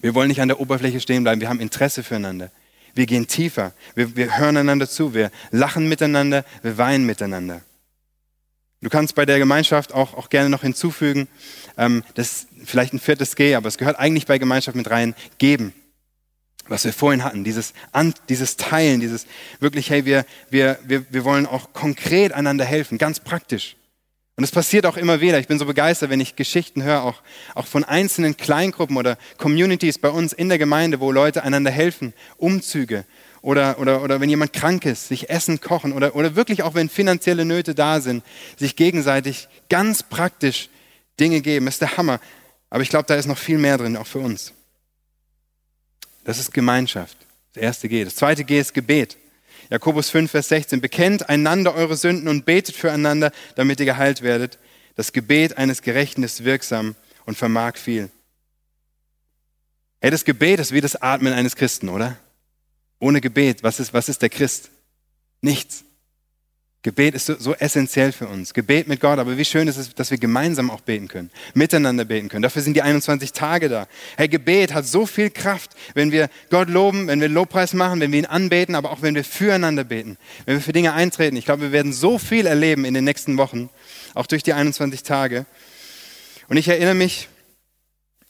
Wir 0.00 0.14
wollen 0.14 0.28
nicht 0.28 0.42
an 0.42 0.48
der 0.48 0.60
Oberfläche 0.60 1.00
stehen 1.00 1.22
bleiben, 1.22 1.40
wir 1.40 1.48
haben 1.48 1.60
Interesse 1.60 2.04
füreinander. 2.04 2.52
Wir 2.94 3.06
gehen 3.06 3.26
tiefer, 3.26 3.72
wir, 3.94 4.14
wir 4.16 4.38
hören 4.38 4.58
einander 4.58 4.88
zu, 4.88 5.14
wir 5.14 5.30
lachen 5.50 5.88
miteinander, 5.88 6.44
wir 6.62 6.76
weinen 6.76 7.06
miteinander. 7.06 7.62
Du 8.82 8.90
kannst 8.90 9.14
bei 9.14 9.24
der 9.24 9.38
Gemeinschaft 9.38 9.94
auch, 9.94 10.12
auch 10.12 10.28
gerne 10.28 10.50
noch 10.50 10.60
hinzufügen, 10.60 11.26
ähm, 11.78 12.04
das 12.14 12.26
ist 12.26 12.48
vielleicht 12.66 12.92
ein 12.92 13.00
viertes 13.00 13.34
G, 13.34 13.54
aber 13.54 13.68
es 13.68 13.78
gehört 13.78 13.98
eigentlich 13.98 14.26
bei 14.26 14.36
Gemeinschaft 14.36 14.76
mit 14.76 14.90
rein, 14.90 15.14
geben. 15.38 15.72
Was 16.66 16.84
wir 16.84 16.92
vorhin 16.92 17.24
hatten, 17.24 17.44
dieses, 17.44 17.72
dieses 18.28 18.58
Teilen, 18.58 19.00
dieses 19.00 19.26
wirklich, 19.58 19.88
hey, 19.88 20.04
wir, 20.04 20.26
wir, 20.50 20.78
wir, 20.84 21.06
wir 21.10 21.24
wollen 21.24 21.46
auch 21.46 21.72
konkret 21.72 22.32
einander 22.32 22.66
helfen, 22.66 22.98
ganz 22.98 23.20
praktisch. 23.20 23.77
Und 24.38 24.44
es 24.44 24.52
passiert 24.52 24.86
auch 24.86 24.96
immer 24.96 25.20
wieder. 25.20 25.40
Ich 25.40 25.48
bin 25.48 25.58
so 25.58 25.66
begeistert, 25.66 26.10
wenn 26.10 26.20
ich 26.20 26.36
Geschichten 26.36 26.84
höre, 26.84 27.02
auch, 27.02 27.22
auch 27.56 27.66
von 27.66 27.82
einzelnen 27.82 28.36
Kleingruppen 28.36 28.96
oder 28.96 29.18
Communities 29.36 29.98
bei 29.98 30.10
uns 30.10 30.32
in 30.32 30.48
der 30.48 30.58
Gemeinde, 30.58 31.00
wo 31.00 31.10
Leute 31.10 31.42
einander 31.42 31.72
helfen, 31.72 32.14
Umzüge 32.36 33.04
oder, 33.42 33.80
oder, 33.80 34.00
oder 34.00 34.20
wenn 34.20 34.30
jemand 34.30 34.52
krank 34.52 34.84
ist, 34.84 35.08
sich 35.08 35.28
Essen 35.28 35.60
kochen 35.60 35.92
oder, 35.92 36.14
oder 36.14 36.36
wirklich 36.36 36.62
auch 36.62 36.74
wenn 36.74 36.88
finanzielle 36.88 37.44
Nöte 37.44 37.74
da 37.74 38.00
sind, 38.00 38.22
sich 38.56 38.76
gegenseitig 38.76 39.48
ganz 39.68 40.04
praktisch 40.04 40.68
Dinge 41.18 41.40
geben. 41.40 41.66
Das 41.66 41.74
ist 41.74 41.82
der 41.82 41.96
Hammer. 41.96 42.20
Aber 42.70 42.84
ich 42.84 42.90
glaube, 42.90 43.06
da 43.08 43.16
ist 43.16 43.26
noch 43.26 43.38
viel 43.38 43.58
mehr 43.58 43.76
drin, 43.76 43.96
auch 43.96 44.06
für 44.06 44.20
uns. 44.20 44.52
Das 46.22 46.38
ist 46.38 46.54
Gemeinschaft. 46.54 47.16
Das 47.54 47.62
erste 47.64 47.88
G. 47.88 48.04
Das 48.04 48.14
zweite 48.14 48.44
G 48.44 48.60
ist 48.60 48.72
Gebet. 48.72 49.16
Jakobus 49.70 50.10
5, 50.10 50.30
Vers 50.30 50.48
16. 50.48 50.80
Bekennt 50.80 51.28
einander 51.28 51.74
eure 51.74 51.96
Sünden 51.96 52.28
und 52.28 52.44
betet 52.44 52.74
füreinander, 52.74 53.32
damit 53.54 53.80
ihr 53.80 53.86
geheilt 53.86 54.22
werdet. 54.22 54.58
Das 54.94 55.12
Gebet 55.12 55.58
eines 55.58 55.82
Gerechten 55.82 56.22
ist 56.22 56.44
wirksam 56.44 56.96
und 57.26 57.36
vermag 57.36 57.76
viel. 57.76 58.10
Hey, 60.00 60.10
das 60.10 60.24
Gebet 60.24 60.60
ist 60.60 60.72
wie 60.72 60.80
das 60.80 60.96
Atmen 60.96 61.32
eines 61.32 61.56
Christen, 61.56 61.88
oder? 61.88 62.16
Ohne 62.98 63.20
Gebet, 63.20 63.62
was 63.62 63.80
ist, 63.80 63.92
was 63.92 64.08
ist 64.08 64.22
der 64.22 64.30
Christ? 64.30 64.70
Nichts. 65.40 65.84
Gebet 66.82 67.14
ist 67.14 67.26
so, 67.26 67.34
so, 67.36 67.54
essentiell 67.54 68.12
für 68.12 68.28
uns. 68.28 68.54
Gebet 68.54 68.86
mit 68.86 69.00
Gott, 69.00 69.18
aber 69.18 69.36
wie 69.36 69.44
schön 69.44 69.66
ist 69.66 69.78
es, 69.78 69.92
dass 69.96 70.12
wir 70.12 70.18
gemeinsam 70.18 70.70
auch 70.70 70.80
beten 70.80 71.08
können, 71.08 71.30
miteinander 71.52 72.04
beten 72.04 72.28
können. 72.28 72.42
Dafür 72.42 72.62
sind 72.62 72.74
die 72.74 72.82
21 72.82 73.32
Tage 73.32 73.68
da. 73.68 73.88
Hey, 74.16 74.28
Gebet 74.28 74.72
hat 74.72 74.86
so 74.86 75.04
viel 75.04 75.30
Kraft, 75.30 75.72
wenn 75.94 76.12
wir 76.12 76.30
Gott 76.50 76.68
loben, 76.70 77.08
wenn 77.08 77.20
wir 77.20 77.28
Lobpreis 77.28 77.74
machen, 77.74 77.98
wenn 77.98 78.12
wir 78.12 78.20
ihn 78.20 78.26
anbeten, 78.26 78.76
aber 78.76 78.92
auch 78.92 79.02
wenn 79.02 79.16
wir 79.16 79.24
füreinander 79.24 79.82
beten, 79.82 80.18
wenn 80.46 80.54
wir 80.54 80.60
für 80.60 80.72
Dinge 80.72 80.92
eintreten. 80.92 81.36
Ich 81.36 81.46
glaube, 81.46 81.62
wir 81.62 81.72
werden 81.72 81.92
so 81.92 82.16
viel 82.16 82.46
erleben 82.46 82.84
in 82.84 82.94
den 82.94 83.04
nächsten 83.04 83.38
Wochen, 83.38 83.70
auch 84.14 84.28
durch 84.28 84.44
die 84.44 84.52
21 84.52 85.02
Tage. 85.02 85.46
Und 86.48 86.58
ich 86.58 86.68
erinnere 86.68 86.94
mich 86.94 87.28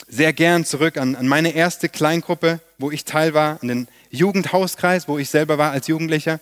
sehr 0.06 0.32
gern 0.32 0.64
zurück 0.64 0.96
an, 0.96 1.16
an 1.16 1.28
meine 1.28 1.54
erste 1.54 1.90
Kleingruppe, 1.90 2.60
wo 2.78 2.90
ich 2.90 3.04
Teil 3.04 3.34
war, 3.34 3.58
an 3.60 3.68
den 3.68 3.88
Jugendhauskreis, 4.10 5.06
wo 5.06 5.18
ich 5.18 5.28
selber 5.28 5.58
war 5.58 5.72
als 5.72 5.86
Jugendlicher 5.86 6.40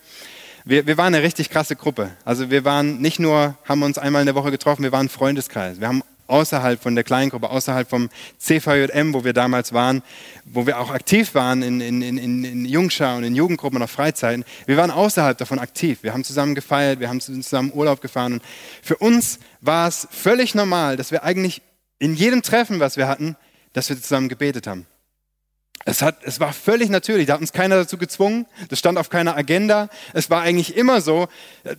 wir, 0.66 0.87
wir 0.87 0.98
waren 0.98 1.14
eine 1.14 1.22
richtig 1.22 1.48
krasse 1.48 1.76
Gruppe. 1.76 2.11
Also 2.24 2.50
wir 2.50 2.64
waren 2.64 3.00
nicht 3.00 3.20
nur, 3.20 3.57
haben 3.64 3.83
uns 3.85 3.98
einmal 3.98 4.22
in 4.22 4.26
der 4.26 4.35
Woche 4.35 4.50
getroffen, 4.50 4.83
wir 4.83 4.90
waren 4.90 5.09
Freundeskreis. 5.09 5.79
Wir 5.81 5.87
haben 5.87 6.02
außerhalb 6.26 6.83
von 6.83 6.96
der 6.96 7.05
Kleingruppe, 7.05 7.48
außerhalb 7.48 7.88
vom 7.88 8.09
CVJM, 8.38 9.14
wo 9.14 9.22
wir 9.22 9.33
damals 9.33 9.72
waren, 9.72 10.02
wo 10.44 10.66
wir 10.66 10.81
auch 10.81 10.90
aktiv 10.90 11.37
waren 11.37 11.62
in, 11.62 11.81
in, 11.81 12.02
in, 12.02 12.44
in 12.44 12.64
Jungschar 12.64 13.16
und 13.16 13.22
in 13.22 13.37
Jugendgruppen 13.37 13.76
und 13.76 13.85
auf 13.85 13.92
Freizeiten. 13.92 14.44
Wir 14.66 14.76
waren 14.76 14.90
außerhalb 14.90 15.38
davon 15.38 15.61
aktiv. 15.61 16.02
Wir 16.02 16.12
haben 16.12 16.24
zusammen 16.24 16.57
gefeiert, 16.57 16.98
wir 16.98 17.09
haben 17.09 17.20
zusammen 17.20 17.70
Urlaub 17.72 18.00
gefahren. 18.00 18.35
Und 18.35 18.42
für 18.83 18.96
uns 18.96 19.38
war 19.61 19.87
es 19.87 20.09
völlig 20.11 20.57
normal, 20.57 20.96
dass 20.96 21.12
wir 21.12 21.22
eigentlich 21.22 21.62
in 22.00 22.16
jedem 22.16 22.42
Treffen, 22.42 22.81
was 22.81 22.96
wir 22.96 23.07
hatten, 23.07 23.37
dass 23.72 23.88
wir 23.88 23.96
zusammen 24.00 24.29
gebetet 24.29 24.66
haben. 24.66 24.87
Es, 25.84 26.02
hat, 26.02 26.24
es 26.24 26.40
war 26.40 26.52
völlig 26.52 26.88
natürlich, 26.88 27.26
da 27.26 27.34
hat 27.34 27.40
uns 27.40 27.52
keiner 27.52 27.76
dazu 27.76 27.96
gezwungen, 27.96 28.46
das 28.70 28.78
stand 28.78 28.98
auf 28.98 29.08
keiner 29.08 29.36
Agenda. 29.36 29.88
Es 30.14 30.30
war 30.30 30.42
eigentlich 30.42 30.76
immer 30.76 31.00
so, 31.00 31.28
äh, 31.62 31.76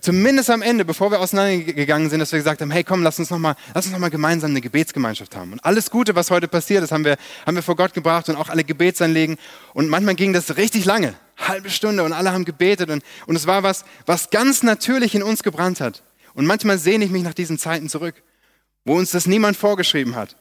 zumindest 0.00 0.48
am 0.48 0.62
Ende, 0.62 0.86
bevor 0.86 1.10
wir 1.10 1.20
auseinandergegangen 1.20 2.08
sind, 2.08 2.20
dass 2.20 2.32
wir 2.32 2.38
gesagt 2.38 2.62
haben, 2.62 2.70
hey 2.70 2.84
komm, 2.84 3.02
lass 3.02 3.18
uns 3.18 3.28
nochmal 3.28 3.54
noch, 3.74 4.10
gemeinsam 4.10 4.52
eine 4.52 4.62
Gebetsgemeinschaft 4.62 5.36
haben. 5.36 5.52
Und 5.52 5.64
alles 5.64 5.90
Gute, 5.90 6.14
was 6.14 6.30
heute 6.30 6.48
passiert 6.48 6.84
ist, 6.84 6.92
haben 6.92 7.04
wir, 7.04 7.16
haben 7.44 7.54
wir 7.54 7.62
vor 7.62 7.76
Gott 7.76 7.92
gebracht 7.92 8.30
und 8.30 8.36
auch 8.36 8.48
alle 8.48 8.64
Gebetsanliegen. 8.64 9.36
Und 9.74 9.88
manchmal 9.88 10.14
ging 10.14 10.32
das 10.32 10.56
richtig 10.56 10.86
lange, 10.86 11.14
halbe 11.36 11.68
Stunde 11.68 12.04
und 12.04 12.14
alle 12.14 12.32
haben 12.32 12.46
gebetet. 12.46 12.88
Und, 12.88 13.02
und 13.26 13.36
es 13.36 13.46
war 13.46 13.62
was, 13.62 13.84
was 14.06 14.30
ganz 14.30 14.62
natürlich 14.62 15.14
in 15.14 15.22
uns 15.22 15.42
gebrannt 15.42 15.80
hat. 15.80 16.02
Und 16.32 16.46
manchmal 16.46 16.78
sehne 16.78 17.04
ich 17.04 17.10
mich 17.10 17.24
nach 17.24 17.34
diesen 17.34 17.58
Zeiten 17.58 17.90
zurück, 17.90 18.14
wo 18.86 18.96
uns 18.96 19.10
das 19.10 19.26
niemand 19.26 19.56
vorgeschrieben 19.58 20.16
hat 20.16 20.36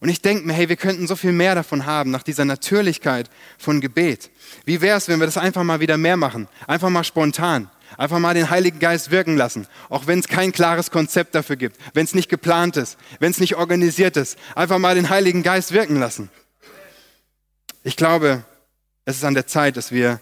und 0.00 0.08
ich 0.10 0.20
denke 0.20 0.46
mir, 0.46 0.52
hey, 0.52 0.68
wir 0.68 0.76
könnten 0.76 1.06
so 1.06 1.16
viel 1.16 1.32
mehr 1.32 1.54
davon 1.54 1.86
haben, 1.86 2.10
nach 2.10 2.22
dieser 2.22 2.44
Natürlichkeit 2.44 3.30
von 3.58 3.80
Gebet. 3.80 4.30
Wie 4.64 4.80
wäre 4.80 4.98
es, 4.98 5.08
wenn 5.08 5.20
wir 5.20 5.26
das 5.26 5.38
einfach 5.38 5.64
mal 5.64 5.80
wieder 5.80 5.96
mehr 5.96 6.16
machen? 6.16 6.48
Einfach 6.66 6.90
mal 6.90 7.04
spontan. 7.04 7.70
Einfach 7.96 8.18
mal 8.18 8.34
den 8.34 8.50
Heiligen 8.50 8.78
Geist 8.78 9.10
wirken 9.10 9.36
lassen. 9.36 9.66
Auch 9.88 10.06
wenn 10.06 10.18
es 10.18 10.28
kein 10.28 10.52
klares 10.52 10.90
Konzept 10.90 11.34
dafür 11.34 11.56
gibt. 11.56 11.78
Wenn 11.94 12.04
es 12.04 12.14
nicht 12.14 12.28
geplant 12.28 12.76
ist. 12.76 12.98
Wenn 13.20 13.30
es 13.30 13.38
nicht 13.38 13.56
organisiert 13.56 14.16
ist. 14.18 14.38
Einfach 14.54 14.78
mal 14.78 14.96
den 14.96 15.08
Heiligen 15.08 15.42
Geist 15.42 15.72
wirken 15.72 15.96
lassen. 15.96 16.30
Ich 17.84 17.96
glaube, 17.96 18.44
es 19.06 19.16
ist 19.16 19.24
an 19.24 19.34
der 19.34 19.46
Zeit, 19.46 19.76
dass 19.76 19.92
wir 19.92 20.20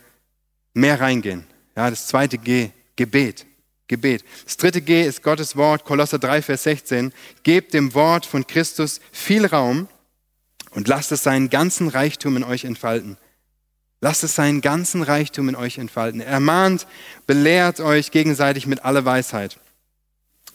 mehr 0.72 1.00
reingehen. 1.00 1.46
Ja, 1.74 1.90
das 1.90 2.06
zweite 2.06 2.38
G, 2.38 2.70
Gebet. 2.94 3.46
Gebet. 3.88 4.24
Das 4.44 4.56
dritte 4.56 4.80
G 4.80 5.06
ist 5.06 5.22
Gottes 5.22 5.56
Wort, 5.56 5.84
Kolosser 5.84 6.18
3, 6.18 6.42
Vers 6.42 6.62
16. 6.62 7.12
Gebt 7.42 7.74
dem 7.74 7.94
Wort 7.94 8.24
von 8.24 8.46
Christus 8.46 9.00
viel 9.12 9.44
Raum 9.44 9.88
und 10.70 10.88
lasst 10.88 11.12
es 11.12 11.22
seinen 11.22 11.50
ganzen 11.50 11.88
Reichtum 11.88 12.36
in 12.36 12.44
euch 12.44 12.64
entfalten. 12.64 13.18
Lasst 14.00 14.24
es 14.24 14.34
seinen 14.34 14.60
ganzen 14.60 15.02
Reichtum 15.02 15.48
in 15.48 15.56
euch 15.56 15.78
entfalten. 15.78 16.20
Ermahnt, 16.20 16.86
belehrt 17.26 17.80
euch 17.80 18.10
gegenseitig 18.10 18.66
mit 18.66 18.84
aller 18.84 19.04
Weisheit. 19.04 19.58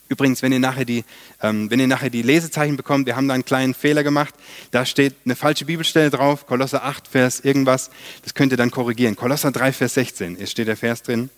Übrigens, 0.08 0.42
wenn 0.42 0.52
ihr, 0.52 0.60
nachher 0.60 0.86
die, 0.86 1.04
ähm, 1.42 1.70
wenn 1.70 1.80
ihr 1.80 1.88
nachher 1.88 2.10
die 2.10 2.24
Lesezeichen 2.24 2.78
bekommt, 2.78 3.06
wir 3.06 3.16
haben 3.16 3.28
da 3.28 3.36
einen 3.36 3.46
kleinen 3.46 3.76
Fehler 3.76 4.04
gemacht. 4.04 4.34
Da 4.72 4.86
steht 4.86 5.16
eine 5.24 5.36
falsche 5.36 5.66
Bibelstelle 5.66 6.10
drauf, 6.10 6.48
Kolosser 6.48 6.84
8, 6.84 7.08
Vers 7.08 7.40
irgendwas. 7.42 7.92
Das 8.24 8.34
könnt 8.34 8.52
ihr 8.52 8.58
dann 8.58 8.72
korrigieren. 8.72 9.16
Kolosser 9.16 9.52
3, 9.52 9.72
Vers 9.72 9.94
16, 9.94 10.38
hier 10.38 10.48
steht 10.48 10.68
der 10.68 10.78
Vers 10.78 11.04
drin. 11.04 11.30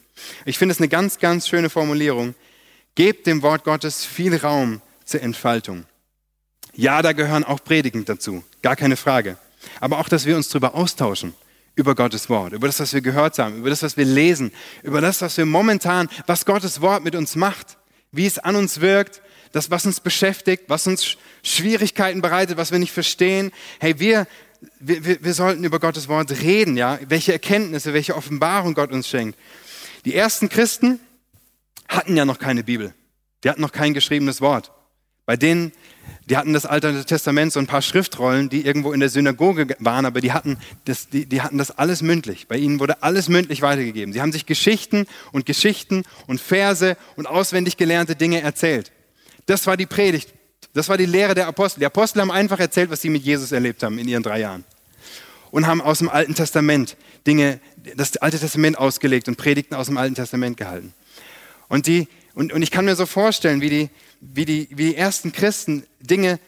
Ich 0.46 0.58
finde 0.58 0.74
es 0.74 0.80
eine 0.80 0.88
ganz, 0.88 1.20
ganz 1.20 1.48
schöne 1.48 1.70
Formulierung. 1.70 2.36
Gebt 2.96 3.28
dem 3.28 3.42
Wort 3.42 3.64
Gottes 3.64 4.06
viel 4.06 4.36
Raum 4.36 4.82
zur 5.06 5.22
Entfaltung. 5.22 5.86
Ja, 6.74 7.02
da 7.02 7.12
gehören 7.14 7.44
auch 7.44 7.64
Predigen 7.64 8.06
dazu, 8.06 8.44
gar 8.62 8.76
keine 8.76 8.96
Frage. 8.96 9.38
Aber 9.80 10.00
auch, 10.00 10.10
dass 10.10 10.26
wir 10.26 10.36
uns 10.36 10.50
darüber 10.50 10.76
austauschen, 10.76 11.34
über 11.76 11.96
Gottes 11.96 12.30
Wort, 12.30 12.54
über 12.54 12.68
das, 12.68 12.80
was 12.80 12.94
wir 12.94 13.02
gehört 13.02 13.38
haben, 13.40 13.58
über 13.58 13.70
das, 13.70 13.84
was 13.84 13.98
wir 13.98 14.06
lesen, 14.06 14.52
über 14.84 15.02
das, 15.02 15.22
was 15.22 15.38
wir 15.38 15.46
momentan, 15.46 16.10
was 16.28 16.46
Gottes 16.46 16.82
Wort 16.82 17.04
mit 17.04 17.16
uns 17.16 17.36
macht, 17.36 17.78
wie 18.12 18.26
es 18.26 18.40
an 18.40 18.56
uns 18.56 18.82
wirkt, 18.82 19.22
das, 19.52 19.70
was 19.70 19.86
uns 19.86 20.00
beschäftigt, 20.00 20.64
was 20.68 20.88
uns 20.88 21.18
Schwierigkeiten 21.44 22.22
bereitet, 22.22 22.58
was 22.58 22.72
wir 22.72 22.80
nicht 22.80 22.94
verstehen. 22.94 23.52
Hey, 23.80 24.00
wir, 24.00 24.28
wir, 24.80 25.24
wir 25.24 25.34
sollten 25.34 25.64
über 25.64 25.80
Gottes 25.80 26.08
Wort 26.08 26.32
reden, 26.42 26.78
ja, 26.78 27.00
welche 27.08 27.34
Erkenntnisse, 27.34 27.94
welche 27.94 28.16
Offenbarung 28.16 28.74
Gott 28.74 28.92
uns 28.92 29.08
schenkt. 29.08 29.38
Die 30.06 30.16
ersten 30.16 30.50
Christen 30.50 31.00
hatten 31.88 32.16
ja 32.16 32.26
noch 32.26 32.40
keine 32.40 32.64
Bibel. 32.64 32.94
Die 33.44 33.50
hatten 33.50 33.62
noch 33.62 33.72
kein 33.72 33.94
geschriebenes 33.94 34.42
Wort. 34.42 34.72
Bei 35.26 35.38
denen, 35.38 35.72
die 36.30 36.36
hatten 36.36 36.54
das 36.54 36.66
Alte 36.66 37.06
Testament, 37.06 37.54
so 37.54 37.60
ein 37.60 37.68
paar 37.68 37.82
Schriftrollen, 37.82 38.50
die 38.50 38.66
irgendwo 38.66 38.92
in 38.92 39.00
der 39.00 39.10
Synagoge 39.10 39.68
waren, 39.80 40.06
aber 40.06 40.20
die 40.20 40.34
hatten, 40.34 40.58
das, 40.86 41.10
die, 41.10 41.26
die 41.26 41.42
hatten 41.42 41.58
das 41.58 41.72
alles 41.72 42.02
mündlich. 42.02 42.48
Bei 42.48 42.58
ihnen 42.58 42.80
wurde 42.80 43.04
alles 43.04 43.30
mündlich 43.30 43.62
weitergegeben. 43.62 44.14
Sie 44.14 44.22
haben 44.22 44.32
sich 44.32 44.46
Geschichten 44.46 45.06
und 45.32 45.46
Geschichten 45.46 46.04
und 46.28 46.42
Verse 46.42 46.98
und 47.16 47.28
auswendig 47.28 47.78
gelernte 47.78 48.16
Dinge 48.16 48.42
erzählt. 48.42 48.92
Das 49.46 49.68
war 49.68 49.78
die 49.78 49.86
Predigt. 49.86 50.34
Das 50.74 50.90
war 50.90 50.98
die 50.98 51.06
Lehre 51.06 51.36
der 51.36 51.48
Apostel. 51.48 51.82
Die 51.82 51.86
Apostel 51.86 52.22
haben 52.22 52.32
einfach 52.32 52.60
erzählt, 52.60 52.90
was 52.90 53.02
sie 53.02 53.10
mit 53.10 53.24
Jesus 53.24 53.52
erlebt 53.52 53.84
haben 53.84 53.98
in 54.00 54.08
ihren 54.08 54.24
drei 54.24 54.40
Jahren. 54.40 54.64
Und 55.52 55.68
haben 55.68 55.82
aus 55.82 56.00
dem 56.00 56.10
Alten 56.10 56.34
Testament 56.34 56.98
Dinge, 57.28 57.60
das 57.96 58.18
Alte 58.18 58.40
Testament 58.40 58.78
ausgelegt 58.78 59.28
und 59.28 59.38
Predigten 59.38 59.76
aus 59.76 59.88
dem 59.88 59.98
Alten 59.98 60.16
Testament 60.16 60.58
gehalten. 60.58 60.94
Und, 61.68 61.88
die, 61.88 62.08
und, 62.34 62.54
und 62.54 62.62
ich 62.62 62.72
kann 62.72 62.86
mir 62.86 62.96
so 62.96 63.06
vorstellen, 63.06 63.62
wie 63.62 63.70
die, 63.70 63.90
wie, 64.22 64.46
die, 64.46 64.70
wie 64.72 64.90
die 64.90 64.96
ersten 64.96 65.32
Christen 65.32 65.84
Dinge 66.00 66.40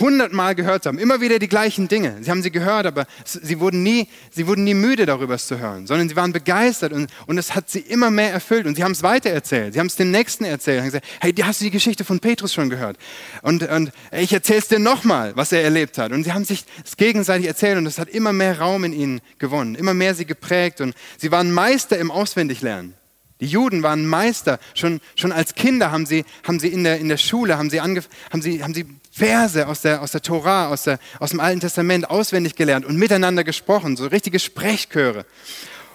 hundertmal 0.00 0.54
gehört 0.54 0.86
haben, 0.86 0.98
immer 0.98 1.20
wieder 1.20 1.38
die 1.38 1.48
gleichen 1.48 1.88
Dinge. 1.88 2.16
Sie 2.20 2.30
haben 2.30 2.42
sie 2.42 2.50
gehört, 2.50 2.86
aber 2.86 3.06
sie 3.24 3.60
wurden 3.60 3.82
nie, 3.82 4.08
sie 4.30 4.46
wurden 4.46 4.64
nie 4.64 4.74
müde 4.74 5.06
darüber 5.06 5.38
zu 5.38 5.58
hören, 5.58 5.86
sondern 5.86 6.08
sie 6.08 6.16
waren 6.16 6.32
begeistert 6.32 6.92
und, 6.92 7.10
und 7.26 7.38
es 7.38 7.54
hat 7.54 7.70
sie 7.70 7.80
immer 7.80 8.10
mehr 8.10 8.32
erfüllt 8.32 8.66
und 8.66 8.76
sie 8.76 8.84
haben 8.84 8.92
es 8.92 9.02
weitererzählt. 9.02 9.74
Sie 9.74 9.80
haben 9.80 9.86
es 9.86 9.96
dem 9.96 10.10
Nächsten 10.10 10.44
erzählt 10.44 10.80
und 10.80 10.86
gesagt, 10.86 11.06
hey, 11.20 11.32
hast 11.42 11.60
du 11.60 11.64
die 11.64 11.70
Geschichte 11.70 12.04
von 12.04 12.20
Petrus 12.20 12.52
schon 12.52 12.70
gehört? 12.70 12.96
Und, 13.42 13.62
und 13.68 13.92
ich 14.12 14.32
erzähle 14.32 14.58
es 14.58 14.68
dir 14.68 14.78
nochmal, 14.78 15.32
was 15.36 15.52
er 15.52 15.62
erlebt 15.62 15.98
hat. 15.98 16.12
Und 16.12 16.24
sie 16.24 16.32
haben 16.32 16.44
sich 16.44 16.64
es 16.84 16.96
gegenseitig 16.96 17.46
erzählt 17.46 17.78
und 17.78 17.86
es 17.86 17.98
hat 17.98 18.08
immer 18.08 18.32
mehr 18.32 18.58
Raum 18.58 18.84
in 18.84 18.92
ihnen 18.92 19.20
gewonnen, 19.38 19.74
immer 19.74 19.94
mehr 19.94 20.14
sie 20.14 20.26
geprägt 20.26 20.80
und 20.80 20.94
sie 21.18 21.30
waren 21.30 21.52
Meister 21.52 21.98
im 21.98 22.10
Auswendiglernen. 22.10 22.94
Die 23.40 23.46
Juden 23.46 23.82
waren 23.82 24.06
Meister. 24.06 24.58
Schon, 24.74 25.00
schon 25.16 25.32
als 25.32 25.54
Kinder 25.54 25.90
haben 25.90 26.06
sie, 26.06 26.24
haben 26.46 26.60
sie 26.60 26.68
in, 26.68 26.84
der, 26.84 26.98
in 26.98 27.08
der 27.08 27.16
Schule 27.16 27.58
haben 27.58 27.68
sie, 27.68 27.80
haben 27.80 28.00
sie, 28.40 28.62
haben 28.62 28.74
sie 28.74 28.86
Verse 29.16 29.68
aus 29.68 29.82
der, 29.82 30.02
aus 30.02 30.10
der 30.10 30.22
Tora, 30.22 30.70
aus, 30.70 30.82
der, 30.82 30.98
aus 31.20 31.30
dem 31.30 31.38
Alten 31.38 31.60
Testament 31.60 32.10
auswendig 32.10 32.56
gelernt 32.56 32.84
und 32.84 32.96
miteinander 32.96 33.44
gesprochen, 33.44 33.96
so 33.96 34.08
richtige 34.08 34.40
Sprechchöre. 34.40 35.24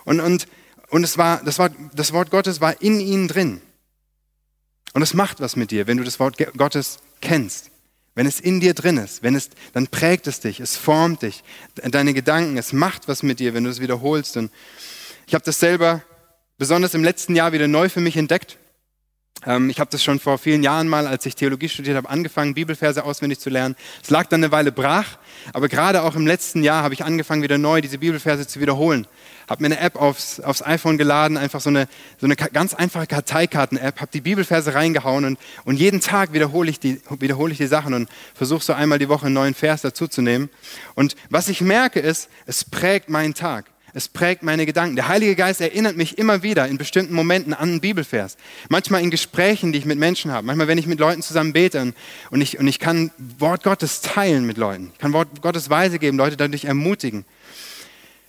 Und, 0.05 0.21
und, 0.21 0.47
und 0.89 1.03
es 1.03 1.17
war, 1.17 1.43
das, 1.43 1.59
war, 1.59 1.69
das 1.93 2.13
Wort 2.13 2.31
Gottes 2.31 2.61
war 2.61 2.81
in 2.81 3.01
ihnen 3.01 3.27
drin. 3.27 3.61
Und 4.93 5.01
es 5.01 5.13
macht 5.13 5.41
was 5.41 5.57
mit 5.57 5.71
dir, 5.71 5.85
wenn 5.85 5.97
du 5.97 6.05
das 6.05 6.17
Wort 6.21 6.37
Gottes 6.55 6.99
kennst. 7.19 7.71
Wenn 8.15 8.25
es 8.25 8.39
in 8.39 8.61
dir 8.61 8.73
drin 8.73 8.95
ist, 8.95 9.21
wenn 9.21 9.35
es, 9.35 9.49
dann 9.73 9.87
prägt 9.87 10.25
es 10.27 10.39
dich, 10.39 10.61
es 10.61 10.77
formt 10.77 11.21
dich, 11.21 11.43
deine 11.75 12.13
Gedanken, 12.13 12.57
es 12.57 12.71
macht 12.71 13.09
was 13.09 13.21
mit 13.21 13.41
dir, 13.41 13.53
wenn 13.53 13.65
du 13.65 13.69
es 13.69 13.81
wiederholst. 13.81 14.37
Und 14.37 14.49
ich 15.27 15.33
habe 15.33 15.43
das 15.43 15.59
selber 15.59 16.03
besonders 16.57 16.93
im 16.93 17.03
letzten 17.03 17.35
Jahr 17.35 17.51
wieder 17.51 17.67
neu 17.67 17.89
für 17.89 17.99
mich 17.99 18.15
entdeckt. 18.15 18.57
Ähm, 19.45 19.69
ich 19.69 19.79
habe 19.79 19.89
das 19.89 20.03
schon 20.03 20.19
vor 20.19 20.37
vielen 20.37 20.63
Jahren 20.63 20.87
mal, 20.87 21.07
als 21.07 21.25
ich 21.25 21.35
Theologie 21.35 21.69
studiert 21.69 21.95
habe, 21.95 22.09
angefangen, 22.09 22.53
Bibelverse 22.53 23.03
auswendig 23.03 23.39
zu 23.39 23.49
lernen. 23.49 23.75
Es 24.03 24.09
lag 24.09 24.27
dann 24.27 24.43
eine 24.43 24.51
Weile 24.51 24.71
brach, 24.71 25.17
aber 25.53 25.69
gerade 25.69 26.03
auch 26.03 26.15
im 26.15 26.27
letzten 26.27 26.63
Jahr 26.63 26.83
habe 26.83 26.93
ich 26.93 27.03
angefangen, 27.03 27.41
wieder 27.41 27.57
neu 27.57 27.81
diese 27.81 27.99
Bibelverse 27.99 28.47
zu 28.47 28.59
wiederholen. 28.59 29.07
Habe 29.49 29.63
mir 29.63 29.67
eine 29.67 29.79
App 29.79 29.95
aufs, 29.95 30.39
aufs 30.39 30.61
iPhone 30.61 30.97
geladen, 30.97 31.37
einfach 31.37 31.61
so 31.61 31.69
eine, 31.69 31.87
so 32.19 32.25
eine 32.25 32.35
ganz 32.35 32.73
einfache 32.73 33.07
Karteikarten-App, 33.07 34.01
habe 34.01 34.11
die 34.13 34.21
Bibelverse 34.21 34.75
reingehauen 34.75 35.25
und, 35.25 35.39
und 35.63 35.77
jeden 35.77 36.01
Tag 36.01 36.33
wiederhole 36.33 36.69
ich, 36.69 36.79
die, 36.79 37.01
wiederhole 37.19 37.51
ich 37.51 37.57
die 37.57 37.67
Sachen 37.67 37.93
und 37.93 38.09
versuche 38.35 38.63
so 38.63 38.73
einmal 38.73 38.99
die 38.99 39.09
Woche 39.09 39.27
einen 39.27 39.35
neuen 39.35 39.53
Vers 39.53 39.81
dazuzunehmen. 39.81 40.49
Und 40.95 41.15
was 41.29 41.47
ich 41.47 41.61
merke 41.61 41.99
ist, 41.99 42.29
es 42.45 42.65
prägt 42.65 43.09
meinen 43.09 43.33
Tag. 43.33 43.65
Es 43.99 44.07
prägt 44.07 44.43
meine 44.43 44.65
Gedanken. 44.65 44.95
Der 44.95 45.09
Heilige 45.09 45.35
Geist 45.35 45.59
erinnert 45.59 45.97
mich 45.97 46.17
immer 46.17 46.41
wieder 46.41 46.65
in 46.69 46.77
bestimmten 46.77 47.13
Momenten 47.13 47.53
an 47.53 47.67
einen 47.67 47.81
Bibelvers. 47.81 48.37
Manchmal 48.69 49.01
in 49.01 49.11
Gesprächen, 49.11 49.73
die 49.73 49.79
ich 49.79 49.83
mit 49.83 49.99
Menschen 49.99 50.31
habe. 50.31 50.47
Manchmal, 50.47 50.69
wenn 50.69 50.77
ich 50.77 50.87
mit 50.87 51.01
Leuten 51.01 51.21
zusammen 51.21 51.51
bete 51.51 51.93
und 52.31 52.39
ich, 52.39 52.57
und 52.57 52.65
ich 52.65 52.79
kann 52.79 53.11
Wort 53.39 53.63
Gottes 53.63 53.99
teilen 53.99 54.45
mit 54.45 54.55
Leuten. 54.55 54.91
Ich 54.93 54.99
kann 54.99 55.11
Wort 55.11 55.41
Gottes 55.41 55.69
Weise 55.69 55.99
geben, 55.99 56.17
Leute 56.17 56.37
dadurch 56.37 56.63
ermutigen. 56.63 57.25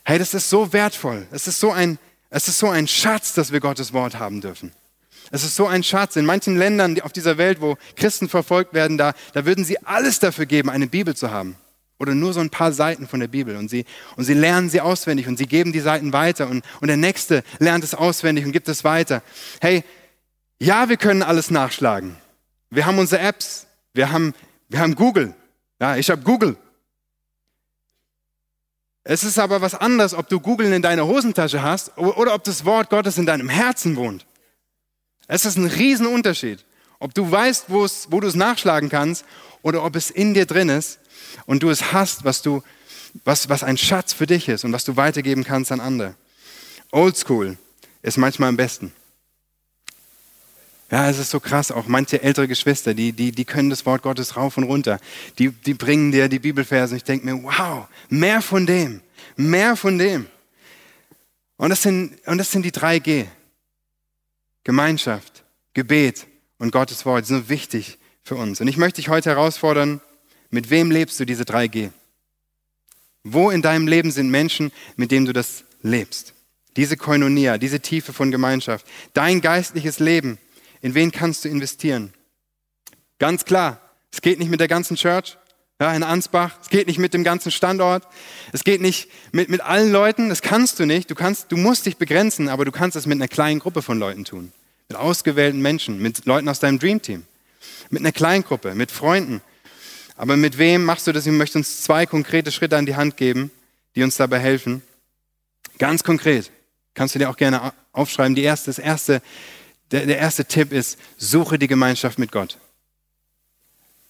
Hey, 0.03 0.19
das 0.19 0.35
ist 0.35 0.51
so 0.51 0.73
wertvoll. 0.73 1.29
Es 1.31 1.47
ist 1.47 1.61
so 1.61 1.71
ein, 1.71 2.01
ist 2.33 2.47
so 2.59 2.69
ein 2.69 2.89
Schatz, 2.89 3.33
dass 3.35 3.53
wir 3.53 3.61
Gottes 3.61 3.93
Wort 3.93 4.19
haben 4.19 4.41
dürfen. 4.41 4.73
Es 5.31 5.45
ist 5.45 5.55
so 5.55 5.69
ein 5.69 5.85
Schatz. 5.85 6.17
In 6.17 6.27
manchen 6.27 6.57
Ländern 6.59 7.01
auf 7.01 7.13
dieser 7.13 7.39
Welt, 7.39 7.61
wo 7.61 7.77
Christen 7.95 8.29
verfolgt 8.29 8.75
werden, 8.75 8.99
da, 8.99 9.13
da 9.35 9.47
würden 9.47 9.65
sie 9.65 9.79
alles 9.85 10.19
dafür 10.19 10.47
geben, 10.47 10.69
eine 10.69 10.89
Bibel 10.89 11.15
zu 11.15 11.31
haben 11.31 11.55
oder 12.01 12.15
nur 12.15 12.33
so 12.33 12.41
ein 12.41 12.49
paar 12.49 12.73
Seiten 12.73 13.07
von 13.07 13.21
der 13.21 13.29
Bibel 13.29 13.57
und 13.57 13.69
sie, 13.69 13.85
und 14.17 14.25
sie 14.25 14.33
lernen 14.33 14.71
sie 14.71 14.81
auswendig 14.81 15.29
und 15.29 15.37
sie 15.37 15.47
geben 15.47 15.71
die 15.71 15.81
Seiten 15.81 16.15
weiter 16.15 16.49
und, 16.49 16.65
und 16.81 16.89
der 16.89 16.97
Nächste 16.97 17.45
lernt 17.59 17.85
es 17.85 17.95
auswendig 17.95 18.47
und 18.47 18.53
gibt 18.53 18.69
es 18.69 18.85
weiter. 18.85 19.23
Hey, 19.61 19.85
ja, 20.59 20.89
wir 20.89 20.97
können 20.97 21.23
alles 21.23 21.51
nachschlagen. 21.51 22.17
Wir 22.71 22.87
haben 22.87 22.99
unsere 22.99 23.21
Apps, 23.21 23.67
wir 23.93 24.11
haben, 24.11 24.35
wir 24.69 24.81
haben 24.81 24.95
Google. 24.95 25.35
Ja, 25.79 25.97
ich 25.97 26.09
habe 26.11 26.23
Google. 26.23 26.57
Es 29.05 29.23
ist 29.23 29.39
aber 29.39 29.61
was 29.61 29.75
anderes, 29.75 30.15
ob 30.15 30.29
du 30.29 30.41
Google 30.41 30.73
in 30.73 30.83
deiner 30.83 31.07
Hosentasche 31.07 31.63
hast 31.63 31.97
oder 31.99 32.35
ob 32.35 32.45
das 32.45 32.65
Wort 32.65 32.89
Gottes 32.89 33.19
in 33.19 33.27
deinem 33.27 33.51
Herzen 33.51 33.97
wohnt. 33.97 34.25
Es 35.29 35.45
ist 35.45 35.57
ein 35.57 35.67
Riesenunterschied. 35.67 36.65
Ob 36.99 37.15
du 37.15 37.31
weißt, 37.31 37.67
wo 37.69 37.87
du 38.21 38.27
es 38.27 38.35
nachschlagen 38.35 38.89
kannst 38.89 39.27
oder 39.63 39.85
ob 39.85 39.97
es 39.97 40.11
in 40.11 40.33
dir 40.33 40.47
drin 40.47 40.71
ist 40.71 41.00
und 41.47 41.63
du 41.63 41.71
es 41.71 41.93
hast, 41.93 42.25
was, 42.25 42.43
du, 42.43 42.63
was, 43.25 43.49
was 43.49 43.63
ein 43.63 43.77
Schatz 43.77 44.13
für 44.13 44.27
dich 44.27 44.49
ist 44.49 44.65
und 44.65 44.73
was 44.73 44.85
du 44.85 44.97
weitergeben 44.97 45.45
kannst 45.45 45.73
an 45.73 45.81
andere. 45.81 46.15
Oldschool 46.93 47.57
ist 48.03 48.19
manchmal 48.19 48.49
am 48.49 48.57
besten. 48.57 48.93
Ja, 50.91 51.09
es 51.09 51.19
ist 51.19 51.31
so 51.31 51.39
krass. 51.39 51.71
Auch 51.71 51.87
manche 51.87 52.21
ältere 52.21 52.49
Geschwister, 52.49 52.95
die, 52.95 53.13
die, 53.13 53.31
die 53.31 53.45
können 53.45 53.71
das 53.71 53.87
Wort 53.87 54.03
Gottes 54.03 54.37
rauf 54.37 54.57
und 54.57 54.65
runter. 54.65 54.99
Die, 55.39 55.51
die 55.51 55.75
bringen 55.75 56.11
dir 56.11 56.29
die 56.29 56.41
Bibelverse 56.41 56.95
und 56.95 56.97
ich 56.97 57.05
denke 57.05 57.27
mir, 57.27 57.41
wow, 57.43 57.87
mehr 58.09 58.43
von 58.43 58.67
dem, 58.67 59.01
mehr 59.37 59.77
von 59.77 59.99
dem. 59.99 60.27
Und 61.57 61.71
das 61.71 61.83
sind, 61.83 62.19
und 62.27 62.39
das 62.39 62.51
sind 62.51 62.65
die 62.65 62.73
drei 62.73 62.99
G. 62.99 63.27
Gemeinschaft, 64.65 65.45
Gebet 65.75 66.27
und 66.59 66.73
Gottes 66.73 67.07
Wort 67.07 67.27
sind 67.27 67.49
wichtig 67.49 67.99
für 68.25 68.35
uns. 68.35 68.61
Und 68.61 68.69
ich 68.69 68.77
möchte 68.77 68.97
dich 69.01 69.09
heute 69.09 69.31
herausfordern, 69.31 70.01
mit 70.51 70.71
wem 70.71 70.91
lebst 70.91 71.19
du 71.21 71.25
diese 71.25 71.45
drei 71.45 71.67
G? 71.69 71.91
Wo 73.23 73.51
in 73.51 73.63
deinem 73.63 73.87
Leben 73.87 74.11
sind 74.11 74.31
Menschen, 74.31 74.73
mit 74.97 75.11
denen 75.11 75.27
du 75.27 75.33
das 75.33 75.65
lebst? 75.83 76.35
Diese 76.77 76.97
Koinonia, 76.97 77.59
diese 77.59 77.81
Tiefe 77.81 78.13
von 78.13 78.31
Gemeinschaft, 78.31 78.87
dein 79.13 79.41
geistliches 79.41 79.99
Leben 79.99 80.39
in 80.81 80.95
wen 80.95 81.13
kannst 81.13 81.45
du 81.45 81.49
investieren? 81.49 82.13
Ganz 83.19 83.45
klar, 83.45 83.81
es 84.11 84.23
geht 84.23 84.39
nicht 84.39 84.51
mit 84.51 84.61
der 84.61 84.69
ganzen 84.69 84.97
Church 84.97 85.37
ja, 85.81 85.95
in 85.95 86.03
Ansbach, 86.03 86.59
es 86.61 86.69
geht 86.69 86.87
nicht 86.87 86.99
mit 86.99 87.15
dem 87.15 87.25
ganzen 87.25 87.51
Standort, 87.51 88.07
es 88.53 88.65
geht 88.65 88.83
nicht 88.83 89.09
mit, 89.33 89.49
mit 89.49 89.63
allen 89.63 89.91
Leuten, 89.91 90.29
das 90.29 90.43
kannst 90.43 90.79
du 90.79 90.85
nicht. 90.85 91.11
Du, 91.11 91.15
kannst, 91.15 91.51
du 91.51 91.57
musst 91.57 91.87
dich 91.87 91.97
begrenzen, 91.97 92.49
aber 92.49 92.67
du 92.67 92.73
kannst 92.73 92.97
es 92.97 93.07
mit 93.07 93.17
einer 93.17 93.29
kleinen 93.29 93.61
Gruppe 93.61 93.81
von 93.81 93.99
Leuten 93.99 94.27
tun. 94.27 94.53
Mit 94.89 94.99
ausgewählten 94.99 95.61
Menschen, 95.63 96.01
mit 96.01 96.27
Leuten 96.27 96.49
aus 96.49 96.61
deinem 96.61 96.79
Dreamteam, 96.79 97.25
mit 97.89 98.03
einer 98.03 98.13
kleinen 98.13 98.45
Gruppe, 98.45 98.75
mit 98.75 98.91
Freunden. 98.91 99.41
Aber 100.21 100.37
mit 100.37 100.59
wem 100.59 100.85
machst 100.85 101.07
du 101.07 101.13
das? 101.13 101.25
Ich 101.25 101.33
möchte 101.33 101.57
uns 101.57 101.81
zwei 101.81 102.05
konkrete 102.05 102.53
Schritte 102.53 102.77
an 102.77 102.85
die 102.85 102.95
Hand 102.95 103.17
geben, 103.17 103.51
die 103.97 104.03
uns 104.03 104.19
dabei 104.19 104.39
helfen. 104.39 104.83
Ganz 105.79 106.05
konkret. 106.05 106.51
Kannst 106.93 107.15
du 107.15 107.19
dir 107.19 107.31
auch 107.31 107.39
gerne 107.39 107.73
aufschreiben. 107.93 108.35
Die 108.35 108.43
erste, 108.43 108.69
das 108.69 108.79
erste 108.79 109.23
der, 109.91 110.05
der 110.05 110.19
erste 110.19 110.45
Tipp 110.45 110.75
ist, 110.75 110.99
suche 111.17 111.59
die 111.59 111.69
Gemeinschaft 111.69 112.19
mit 112.19 112.33
Gott. 112.33 112.59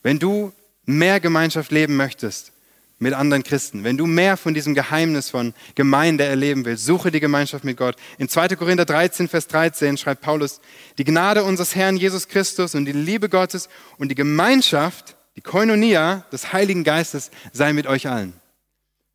Wenn 0.02 0.18
du 0.18 0.52
mehr 0.84 1.20
Gemeinschaft 1.20 1.70
leben 1.70 1.94
möchtest 1.94 2.50
mit 2.98 3.14
anderen 3.14 3.44
Christen, 3.44 3.84
wenn 3.84 3.96
du 3.96 4.06
mehr 4.06 4.36
von 4.36 4.52
diesem 4.52 4.74
Geheimnis 4.74 5.30
von 5.30 5.54
Gemeinde 5.76 6.24
erleben 6.24 6.64
willst, 6.64 6.86
suche 6.86 7.12
die 7.12 7.20
Gemeinschaft 7.20 7.62
mit 7.62 7.76
Gott. 7.76 7.94
In 8.18 8.28
2. 8.28 8.56
Korinther 8.56 8.84
13, 8.84 9.28
Vers 9.28 9.46
13 9.46 9.96
schreibt 9.96 10.22
Paulus, 10.22 10.60
die 10.98 11.04
Gnade 11.04 11.44
unseres 11.44 11.76
Herrn 11.76 11.96
Jesus 11.96 12.26
Christus 12.26 12.74
und 12.74 12.86
die 12.86 12.90
Liebe 12.90 13.28
Gottes 13.28 13.68
und 13.96 14.08
die 14.08 14.16
Gemeinschaft, 14.16 15.14
die 15.40 15.50
Koinonia 15.50 16.26
des 16.30 16.52
Heiligen 16.52 16.84
Geistes 16.84 17.30
sei 17.50 17.72
mit 17.72 17.86
euch 17.86 18.08
allen. 18.08 18.34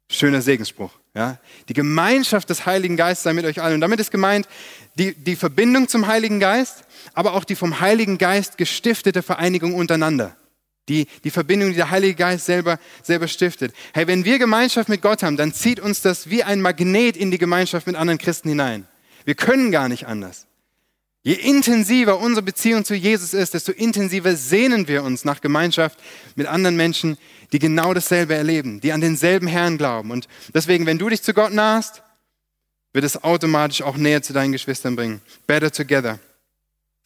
Schöner 0.09 0.41
Segensspruch. 0.41 0.89
Ja? 1.13 1.38
Die 1.69 1.73
Gemeinschaft 1.73 2.49
des 2.49 2.65
Heiligen 2.65 2.97
Geistes 2.97 3.25
sei 3.25 3.33
mit 3.33 3.45
euch 3.45 3.61
allen. 3.61 3.75
Und 3.75 3.81
damit 3.81 3.99
ist 3.99 4.09
gemeint 4.09 4.47
die, 4.95 5.13
die 5.13 5.35
Verbindung 5.35 5.88
zum 5.88 6.07
Heiligen 6.07 6.39
Geist, 6.39 6.83
aber 7.13 7.35
auch 7.35 7.43
die 7.43 7.55
vom 7.55 7.79
Heiligen 7.79 8.17
Geist 8.17 8.57
gestiftete 8.57 9.21
Vereinigung 9.21 9.75
untereinander. 9.75 10.35
Die, 10.89 11.05
die 11.23 11.29
Verbindung, 11.29 11.69
die 11.69 11.75
der 11.75 11.91
Heilige 11.91 12.15
Geist 12.15 12.47
selber, 12.47 12.79
selber 13.03 13.27
stiftet. 13.27 13.75
Hey, 13.93 14.07
wenn 14.07 14.25
wir 14.25 14.39
Gemeinschaft 14.39 14.89
mit 14.89 15.03
Gott 15.03 15.21
haben, 15.21 15.38
dann 15.38 15.53
zieht 15.53 15.79
uns 15.79 16.01
das 16.01 16.31
wie 16.31 16.43
ein 16.43 16.59
Magnet 16.59 17.17
in 17.17 17.29
die 17.29 17.38
Gemeinschaft 17.38 17.85
mit 17.85 17.95
anderen 17.95 18.17
Christen 18.17 18.49
hinein. 18.49 18.88
Wir 19.25 19.35
können 19.35 19.71
gar 19.71 19.89
nicht 19.89 20.07
anders. 20.07 20.47
Je 21.25 21.33
intensiver 21.33 22.19
unsere 22.19 22.43
Beziehung 22.43 22.85
zu 22.85 22.93
Jesus 22.93 23.33
ist, 23.33 23.55
desto 23.55 23.71
intensiver 23.71 24.35
sehnen 24.35 24.88
wir 24.88 25.01
uns 25.01 25.25
nach 25.25 25.41
Gemeinschaft 25.41 25.97
mit 26.35 26.45
anderen 26.45 26.75
Menschen, 26.75 27.17
die 27.51 27.57
genau 27.57 27.95
dasselbe 27.95 28.35
erleben, 28.35 28.79
die 28.79 28.91
an 28.91 29.01
denselben 29.01 29.47
Herrn 29.47 29.79
glauben. 29.79 30.11
Und 30.11 30.27
deswegen, 30.53 30.85
wenn 30.85 30.99
du 30.99 31.09
dich 31.09 31.23
zu 31.23 31.33
Gott 31.33 31.51
nahst, 31.51 32.03
wird 32.93 33.05
es 33.05 33.23
automatisch 33.23 33.81
auch 33.81 33.97
näher 33.97 34.21
zu 34.21 34.33
deinen 34.33 34.51
Geschwistern 34.51 34.95
bringen. 34.95 35.19
Better 35.47 35.71
together. 35.71 36.19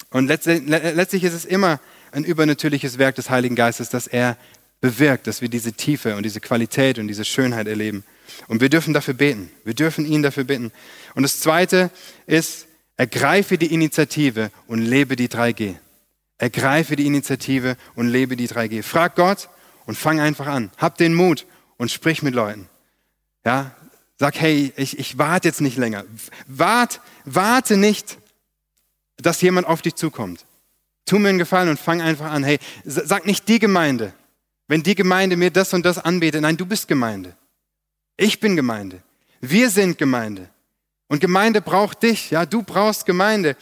Und 0.09 0.27
letztlich 0.27 1.23
ist 1.23 1.33
es 1.33 1.45
immer 1.45 1.79
ein 2.11 2.25
übernatürliches 2.25 2.97
Werk 2.97 3.15
des 3.15 3.29
Heiligen 3.29 3.55
Geistes, 3.55 3.87
dass 3.87 4.05
er 4.05 4.35
bewirkt, 4.81 5.27
dass 5.27 5.41
wir 5.41 5.47
diese 5.47 5.71
Tiefe 5.71 6.17
und 6.17 6.23
diese 6.23 6.41
Qualität 6.41 6.99
und 6.99 7.07
diese 7.07 7.23
Schönheit 7.23 7.67
erleben. 7.67 8.03
Und 8.49 8.59
wir 8.59 8.67
dürfen 8.67 8.93
dafür 8.93 9.13
beten. 9.13 9.49
Wir 9.63 9.75
dürfen 9.75 10.05
ihn 10.05 10.23
dafür 10.23 10.43
bitten. 10.43 10.73
Und 11.15 11.23
das 11.23 11.39
Zweite 11.39 11.89
ist, 12.27 12.65
Ergreife 12.99 13.57
die 13.57 13.73
Initiative 13.73 14.51
und 14.67 14.79
lebe 14.79 15.15
die 15.15 15.29
3G. 15.29 15.77
Ergreife 16.37 16.97
die 16.97 17.05
Initiative 17.05 17.77
und 17.95 18.09
lebe 18.09 18.35
die 18.35 18.49
3G. 18.49 18.83
Frag 18.83 19.15
Gott 19.15 19.47
und 19.85 19.97
fang 19.97 20.19
einfach 20.19 20.47
an. 20.47 20.69
Hab 20.75 20.97
den 20.97 21.13
Mut 21.13 21.45
und 21.77 21.89
sprich 21.89 22.23
mit 22.23 22.35
Leuten. 22.35 22.67
Ja, 23.45 23.71
sag, 24.17 24.37
hey, 24.41 24.73
ich, 24.75 24.99
ich 24.99 25.17
warte 25.17 25.47
jetzt 25.47 25.61
nicht 25.61 25.77
länger. 25.77 26.03
Wart, 26.45 26.99
warte 27.23 27.77
nicht, 27.77 28.17
dass 29.15 29.39
jemand 29.39 29.65
auf 29.65 29.81
dich 29.81 29.95
zukommt. 29.95 30.45
Tu 31.05 31.19
mir 31.19 31.29
einen 31.29 31.37
Gefallen 31.37 31.69
und 31.69 31.79
fang 31.79 32.01
einfach 32.01 32.29
an. 32.29 32.43
Hey, 32.43 32.59
sag 32.83 33.25
nicht 33.25 33.47
die 33.47 33.59
Gemeinde. 33.59 34.11
Wenn 34.67 34.83
die 34.83 34.95
Gemeinde 34.95 35.37
mir 35.37 35.51
das 35.51 35.73
und 35.73 35.85
das 35.85 35.99
anbietet, 35.99 36.41
nein, 36.41 36.57
du 36.57 36.65
bist 36.65 36.89
Gemeinde. 36.89 37.33
Ich 38.17 38.41
bin 38.41 38.57
Gemeinde. 38.57 39.01
Wir 39.39 39.69
sind 39.69 39.97
Gemeinde. 39.97 40.49
Und 41.09 41.19
Gemeinde 41.19 41.59
braucht 41.59 42.03
dich, 42.03 42.31
ja, 42.31 42.45
du 42.45 42.63
brauchst 42.63 43.05
Gemeinde. 43.05 43.57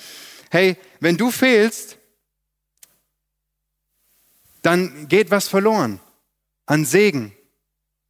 Hey, 0.51 0.77
wenn 0.99 1.17
du 1.17 1.31
fehlst, 1.31 1.97
dann 4.61 5.07
geht 5.07 5.31
was 5.31 5.47
verloren 5.47 5.99
an 6.65 6.85
Segen 6.85 7.31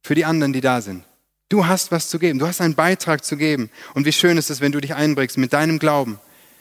für 0.02 0.16
die 0.16 0.24
anderen, 0.24 0.52
die 0.52 0.60
da 0.60 0.80
sind. 0.80 1.04
Du 1.48 1.66
hast 1.66 1.92
was 1.92 2.10
zu 2.10 2.18
geben, 2.18 2.38
du 2.40 2.46
hast 2.46 2.60
einen 2.60 2.74
Beitrag 2.74 3.24
zu 3.24 3.36
geben. 3.36 3.70
Und 3.94 4.04
wie 4.04 4.12
schön 4.12 4.36
ist 4.36 4.50
es, 4.50 4.60
wenn 4.60 4.72
du 4.72 4.80
dich 4.80 4.94
einbringst 4.94 5.38
mit 5.38 5.52
deinem 5.52 5.78
Glauben, 5.78 6.20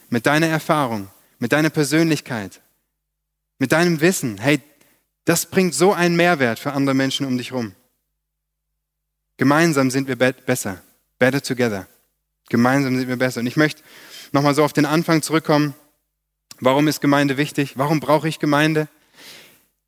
mit 0.10 0.28
deiner 0.28 0.48
Erfahrung, 0.48 1.10
mit 1.40 1.52
deiner 1.52 1.72
Persönlichkeit, 1.72 2.62
mit 3.58 3.72
deinem 3.72 4.00
Wissen. 4.02 4.38
Hey, 4.38 4.62
das 5.26 5.48
bringt 5.48 5.74
so 5.74 5.94
einen 5.94 6.16
Mehrwert 6.16 6.60
für 6.60 6.74
andere 6.74 6.96
Menschen 6.96 7.26
um 7.26 7.38
dich 7.38 7.52
herum. 7.52 7.74
Gemeinsam 9.38 9.90
sind 9.90 10.08
wir 10.08 10.16
besser. 10.16 10.82
Better 11.20 11.42
together. 11.42 11.88
Gemeinsam 12.50 12.98
sind 12.98 13.08
wir 13.08 13.18
besser. 13.18 13.42
Und 13.42 13.48
ich 13.48 13.58
möchte 13.58 13.84
nochmal 14.32 14.56
so 14.56 14.64
auf 14.64 14.74
den 14.74 14.86
Anfang 14.86 15.22
zurückkommen. 15.22 15.74
Warum 16.60 16.88
ist 16.88 17.02
Gemeinde 17.02 17.38
wichtig? 17.38 17.74
Warum 17.78 18.00
brauche 18.00 18.28
ich 18.28 18.40
Gemeinde? 18.40 18.88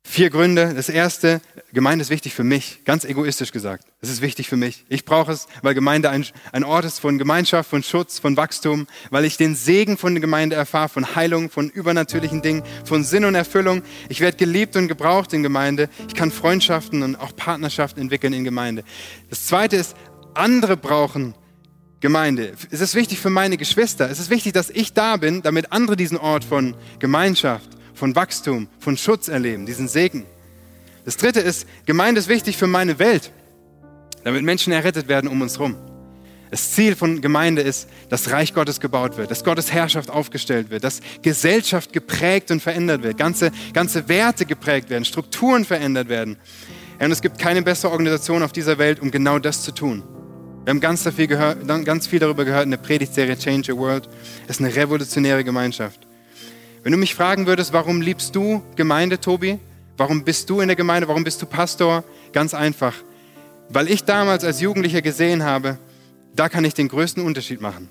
Vier 0.02 0.30
Gründe. 0.30 0.72
Das 0.74 0.88
erste, 0.88 1.40
Gemeinde 1.72 2.02
ist 2.02 2.10
wichtig 2.10 2.34
für 2.34 2.42
mich, 2.42 2.84
ganz 2.84 3.04
egoistisch 3.04 3.52
gesagt. 3.52 3.84
Es 4.00 4.08
ist 4.08 4.22
wichtig 4.22 4.48
für 4.48 4.56
mich. 4.56 4.84
Ich 4.88 5.04
brauche 5.04 5.30
es, 5.30 5.46
weil 5.62 5.74
Gemeinde 5.74 6.10
ein, 6.10 6.26
ein 6.52 6.64
Ort 6.64 6.84
ist 6.84 7.00
von 7.00 7.18
Gemeinschaft, 7.18 7.68
von 7.68 7.82
Schutz, 7.82 8.18
von 8.18 8.36
Wachstum, 8.36 8.86
weil 9.10 9.24
ich 9.24 9.36
den 9.36 9.54
Segen 9.54 9.98
von 9.98 10.14
der 10.14 10.20
Gemeinde 10.20 10.56
erfahre, 10.56 10.88
von 10.88 11.14
Heilung, 11.14 11.50
von 11.50 11.68
übernatürlichen 11.68 12.40
Dingen, 12.40 12.62
von 12.84 13.04
Sinn 13.04 13.24
und 13.24 13.34
Erfüllung. 13.34 13.82
Ich 14.08 14.20
werde 14.20 14.36
geliebt 14.36 14.74
und 14.74 14.88
gebraucht 14.88 15.32
in 15.32 15.42
Gemeinde. 15.42 15.88
Ich 16.08 16.14
kann 16.14 16.30
Freundschaften 16.30 17.02
und 17.02 17.16
auch 17.16 17.36
Partnerschaften 17.36 18.00
entwickeln 18.00 18.32
in 18.32 18.44
Gemeinde. 18.44 18.84
Das 19.28 19.46
zweite 19.46 19.76
ist, 19.76 19.94
andere 20.34 20.76
brauchen 20.76 21.34
Gemeinde. 22.00 22.54
Es 22.70 22.80
ist 22.80 22.94
wichtig 22.94 23.20
für 23.20 23.28
meine 23.28 23.58
Geschwister. 23.58 24.10
Es 24.10 24.18
ist 24.18 24.30
wichtig, 24.30 24.54
dass 24.54 24.70
ich 24.70 24.94
da 24.94 25.16
bin, 25.16 25.42
damit 25.42 25.70
andere 25.70 25.96
diesen 25.96 26.16
Ort 26.16 26.44
von 26.44 26.74
Gemeinschaft, 26.98 27.68
von 27.94 28.16
Wachstum, 28.16 28.68
von 28.78 28.96
Schutz 28.96 29.28
erleben, 29.28 29.66
diesen 29.66 29.86
Segen. 29.86 30.24
Das 31.04 31.18
dritte 31.18 31.40
ist, 31.40 31.66
Gemeinde 31.84 32.18
ist 32.18 32.28
wichtig 32.28 32.56
für 32.56 32.66
meine 32.66 32.98
Welt, 32.98 33.30
damit 34.24 34.42
Menschen 34.42 34.72
errettet 34.72 35.08
werden 35.08 35.28
um 35.28 35.42
uns 35.42 35.58
herum. 35.58 35.76
Das 36.50 36.72
Ziel 36.72 36.96
von 36.96 37.20
Gemeinde 37.20 37.62
ist, 37.62 37.88
dass 38.08 38.30
Reich 38.30 38.54
Gottes 38.54 38.80
gebaut 38.80 39.16
wird, 39.16 39.30
dass 39.30 39.44
Gottes 39.44 39.70
Herrschaft 39.70 40.10
aufgestellt 40.10 40.70
wird, 40.70 40.82
dass 40.82 41.00
Gesellschaft 41.22 41.92
geprägt 41.92 42.50
und 42.50 42.60
verändert 42.60 43.02
wird, 43.02 43.18
ganze, 43.18 43.52
ganze 43.72 44.08
Werte 44.08 44.46
geprägt 44.46 44.90
werden, 44.90 45.04
Strukturen 45.04 45.64
verändert 45.64 46.08
werden. 46.08 46.38
Und 46.98 47.12
es 47.12 47.22
gibt 47.22 47.38
keine 47.38 47.62
bessere 47.62 47.92
Organisation 47.92 48.42
auf 48.42 48.52
dieser 48.52 48.78
Welt, 48.78 49.00
um 49.00 49.10
genau 49.10 49.38
das 49.38 49.62
zu 49.62 49.72
tun. 49.72 50.02
Wir 50.70 50.74
haben 50.74 50.80
ganz 50.80 51.08
viel, 51.08 51.26
gehört, 51.26 51.66
ganz 51.84 52.06
viel 52.06 52.20
darüber 52.20 52.44
gehört 52.44 52.64
in 52.64 52.70
der 52.70 52.78
Predigtserie 52.78 53.36
Change 53.36 53.72
Your 53.72 53.78
World. 53.80 54.08
Es 54.46 54.60
ist 54.60 54.64
eine 54.64 54.72
revolutionäre 54.72 55.42
Gemeinschaft. 55.42 56.06
Wenn 56.84 56.92
du 56.92 56.98
mich 56.98 57.16
fragen 57.16 57.48
würdest, 57.48 57.72
warum 57.72 58.00
liebst 58.00 58.36
du 58.36 58.62
Gemeinde, 58.76 59.18
Tobi? 59.18 59.58
Warum 59.96 60.22
bist 60.22 60.48
du 60.48 60.60
in 60.60 60.68
der 60.68 60.76
Gemeinde? 60.76 61.08
Warum 61.08 61.24
bist 61.24 61.42
du 61.42 61.46
Pastor? 61.46 62.04
Ganz 62.32 62.54
einfach. 62.54 62.94
Weil 63.68 63.90
ich 63.90 64.04
damals 64.04 64.44
als 64.44 64.60
Jugendlicher 64.60 65.02
gesehen 65.02 65.42
habe, 65.42 65.76
da 66.36 66.48
kann 66.48 66.64
ich 66.64 66.74
den 66.74 66.86
größten 66.86 67.24
Unterschied 67.24 67.60
machen. 67.60 67.88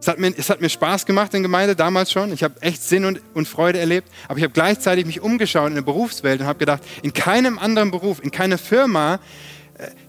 Es 0.00 0.08
hat 0.08 0.18
mir, 0.18 0.32
es 0.34 0.48
hat 0.48 0.62
mir 0.62 0.70
Spaß 0.70 1.04
gemacht 1.04 1.34
in 1.34 1.42
Gemeinde, 1.42 1.76
damals 1.76 2.10
schon. 2.10 2.32
Ich 2.32 2.42
habe 2.42 2.54
echt 2.62 2.82
Sinn 2.82 3.04
und, 3.04 3.20
und 3.34 3.46
Freude 3.46 3.78
erlebt. 3.78 4.08
Aber 4.28 4.38
ich 4.38 4.44
habe 4.44 4.54
gleichzeitig 4.54 5.04
mich 5.04 5.20
umgeschaut 5.20 5.68
in 5.68 5.74
der 5.74 5.82
Berufswelt 5.82 6.40
und 6.40 6.46
habe 6.46 6.58
gedacht, 6.58 6.82
in 7.02 7.12
keinem 7.12 7.58
anderen 7.58 7.90
Beruf, 7.90 8.18
in 8.24 8.30
keiner 8.30 8.56
Firma 8.56 9.20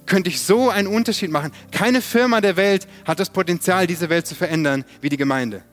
könnte 0.06 0.30
ich 0.30 0.42
so 0.42 0.70
einen 0.70 0.88
Unterschied 0.88 1.32
machen. 1.32 1.52
Keine 1.72 2.02
Firma 2.02 2.42
der 2.42 2.56
Welt 2.56 2.88
hat 3.06 3.20
das 3.20 3.30
Potenzial, 3.30 3.88
diese 3.88 4.10
Welt 4.10 4.28
zu 4.28 4.36
verändern, 4.36 4.86
wie 5.02 5.10
die 5.10 5.18
Gemeinde. 5.18 5.64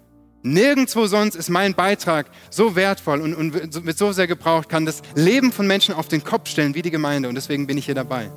Nirgendwo 0.43 1.07
sonst 1.07 1.35
ist 1.35 1.51
mein 1.51 1.75
Beitrag 1.75 2.27
so 2.49 2.75
wertvoll 2.75 3.21
und, 3.21 3.35
und 3.35 3.53
wird 3.53 3.99
so 3.99 4.13
sehr 4.13 4.27
gebraucht, 4.27 4.71
kann 4.71 4.87
das 4.87 5.03
Leben 5.15 5.53
von 5.53 5.67
Menschen 5.67 5.95
auf 5.95 6.09
den 6.09 6.25
Kopf 6.25 6.49
stellen 6.49 6.75
wie 6.75 6.83
die 6.83 6.91
Gemeinde. 6.91 7.29
Und 7.29 7.35
deswegen 7.35 7.67
bin 7.67 7.77
ich 7.77 7.85
hier 7.85 7.95
dabei. 7.95 8.31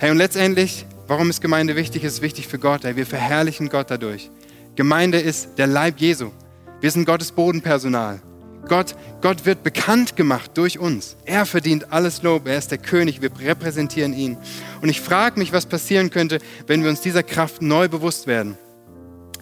Hey, 0.00 0.10
und 0.10 0.16
letztendlich, 0.16 0.86
warum 1.06 1.30
ist 1.30 1.40
Gemeinde 1.40 1.76
wichtig? 1.76 2.02
Es 2.02 2.14
ist 2.14 2.22
wichtig 2.22 2.48
für 2.48 2.58
Gott. 2.58 2.82
Hey, 2.82 2.96
wir 2.96 3.06
verherrlichen 3.06 3.68
Gott 3.68 3.90
dadurch. 3.90 4.30
Gemeinde 4.74 5.20
ist 5.20 5.56
der 5.58 5.68
Leib 5.68 6.00
Jesu. 6.00 6.32
Wir 6.80 6.90
sind 6.90 7.04
Gottes 7.04 7.30
Bodenpersonal. 7.30 8.20
Gott, 8.68 8.94
Gott 9.20 9.44
wird 9.44 9.62
bekannt 9.62 10.16
gemacht 10.16 10.52
durch 10.54 10.78
uns. 10.78 11.16
Er 11.24 11.46
verdient 11.46 11.92
alles 11.92 12.22
Lob. 12.22 12.46
Er 12.46 12.58
ist 12.58 12.70
der 12.70 12.78
König. 12.78 13.20
Wir 13.20 13.30
repräsentieren 13.40 14.14
ihn. 14.14 14.36
Und 14.80 14.88
ich 14.88 15.00
frage 15.00 15.38
mich, 15.38 15.52
was 15.52 15.66
passieren 15.66 16.10
könnte, 16.10 16.38
wenn 16.66 16.82
wir 16.82 16.90
uns 16.90 17.00
dieser 17.00 17.22
Kraft 17.22 17.60
neu 17.60 17.88
bewusst 17.88 18.26
werden. 18.26 18.56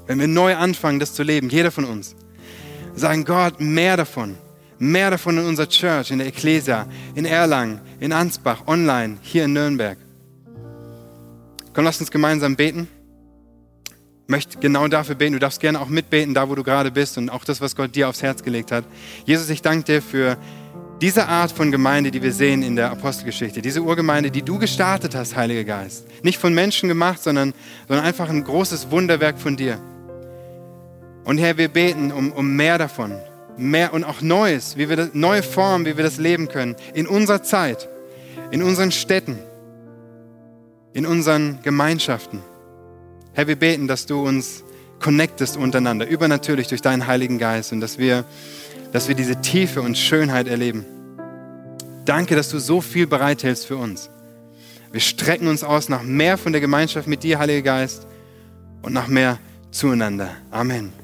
Wenn 0.06 0.18
wir 0.18 0.28
neu 0.28 0.56
anfangen, 0.56 0.98
das 0.98 1.14
zu 1.14 1.22
leben, 1.22 1.50
jeder 1.50 1.70
von 1.70 1.84
uns. 1.84 2.16
Sagen, 2.94 3.24
Gott, 3.24 3.60
mehr 3.60 3.96
davon. 3.96 4.36
Mehr 4.78 5.10
davon 5.10 5.36
in 5.36 5.44
unserer 5.44 5.68
Church, 5.68 6.10
in 6.10 6.18
der 6.18 6.26
Ecclesia, 6.26 6.86
in 7.14 7.26
Erlangen, 7.26 7.80
in 8.00 8.12
Ansbach, 8.12 8.66
online, 8.66 9.18
hier 9.20 9.44
in 9.44 9.52
Nürnberg. 9.52 9.98
Komm, 11.74 11.84
lass 11.84 12.00
uns 12.00 12.10
gemeinsam 12.10 12.56
beten. 12.56 12.88
Ich 14.30 14.32
möchte 14.32 14.58
genau 14.58 14.86
dafür 14.86 15.16
beten. 15.16 15.32
Du 15.32 15.40
darfst 15.40 15.58
gerne 15.58 15.80
auch 15.80 15.88
mitbeten, 15.88 16.34
da 16.34 16.48
wo 16.48 16.54
du 16.54 16.62
gerade 16.62 16.92
bist 16.92 17.18
und 17.18 17.30
auch 17.30 17.42
das, 17.42 17.60
was 17.60 17.74
Gott 17.74 17.96
dir 17.96 18.08
aufs 18.08 18.22
Herz 18.22 18.44
gelegt 18.44 18.70
hat. 18.70 18.84
Jesus, 19.24 19.50
ich 19.50 19.60
danke 19.60 19.82
dir 19.82 20.00
für 20.00 20.36
diese 21.00 21.26
Art 21.26 21.50
von 21.50 21.72
Gemeinde, 21.72 22.12
die 22.12 22.22
wir 22.22 22.32
sehen 22.32 22.62
in 22.62 22.76
der 22.76 22.92
Apostelgeschichte, 22.92 23.60
diese 23.60 23.82
Urgemeinde, 23.82 24.30
die 24.30 24.42
du 24.42 24.60
gestartet 24.60 25.16
hast, 25.16 25.34
Heiliger 25.34 25.64
Geist. 25.64 26.06
Nicht 26.22 26.38
von 26.38 26.54
Menschen 26.54 26.88
gemacht, 26.88 27.20
sondern, 27.20 27.54
sondern 27.88 28.06
einfach 28.06 28.28
ein 28.28 28.44
großes 28.44 28.92
Wunderwerk 28.92 29.36
von 29.36 29.56
dir. 29.56 29.80
Und 31.24 31.38
Herr, 31.38 31.58
wir 31.58 31.66
beten 31.66 32.12
um, 32.12 32.30
um 32.30 32.54
mehr 32.54 32.78
davon, 32.78 33.18
mehr 33.56 33.92
und 33.92 34.04
auch 34.04 34.20
Neues, 34.20 34.76
wie 34.76 34.88
wir 34.88 34.94
das, 34.94 35.08
neue 35.12 35.42
Formen, 35.42 35.86
wie 35.86 35.96
wir 35.96 36.04
das 36.04 36.18
leben 36.18 36.46
können, 36.46 36.76
in 36.94 37.08
unserer 37.08 37.42
Zeit, 37.42 37.88
in 38.52 38.62
unseren 38.62 38.92
Städten, 38.92 39.40
in 40.92 41.04
unseren 41.04 41.58
Gemeinschaften. 41.64 42.44
Herr, 43.40 43.46
wir 43.46 43.56
beten, 43.56 43.88
dass 43.88 44.04
du 44.04 44.20
uns 44.20 44.64
connectest 45.00 45.56
untereinander, 45.56 46.06
übernatürlich 46.06 46.68
durch 46.68 46.82
deinen 46.82 47.06
Heiligen 47.06 47.38
Geist 47.38 47.72
und 47.72 47.80
dass 47.80 47.96
wir, 47.96 48.26
dass 48.92 49.08
wir 49.08 49.14
diese 49.14 49.40
Tiefe 49.40 49.80
und 49.80 49.96
Schönheit 49.96 50.46
erleben. 50.46 50.84
Danke, 52.04 52.36
dass 52.36 52.50
du 52.50 52.58
so 52.58 52.82
viel 52.82 53.06
bereithältst 53.06 53.64
für 53.64 53.78
uns. 53.78 54.10
Wir 54.92 55.00
strecken 55.00 55.48
uns 55.48 55.64
aus 55.64 55.88
nach 55.88 56.02
mehr 56.02 56.36
von 56.36 56.52
der 56.52 56.60
Gemeinschaft 56.60 57.08
mit 57.08 57.22
dir, 57.22 57.38
Heiliger 57.38 57.62
Geist, 57.62 58.06
und 58.82 58.92
nach 58.92 59.06
mehr 59.06 59.38
zueinander. 59.70 60.28
Amen. 60.50 60.99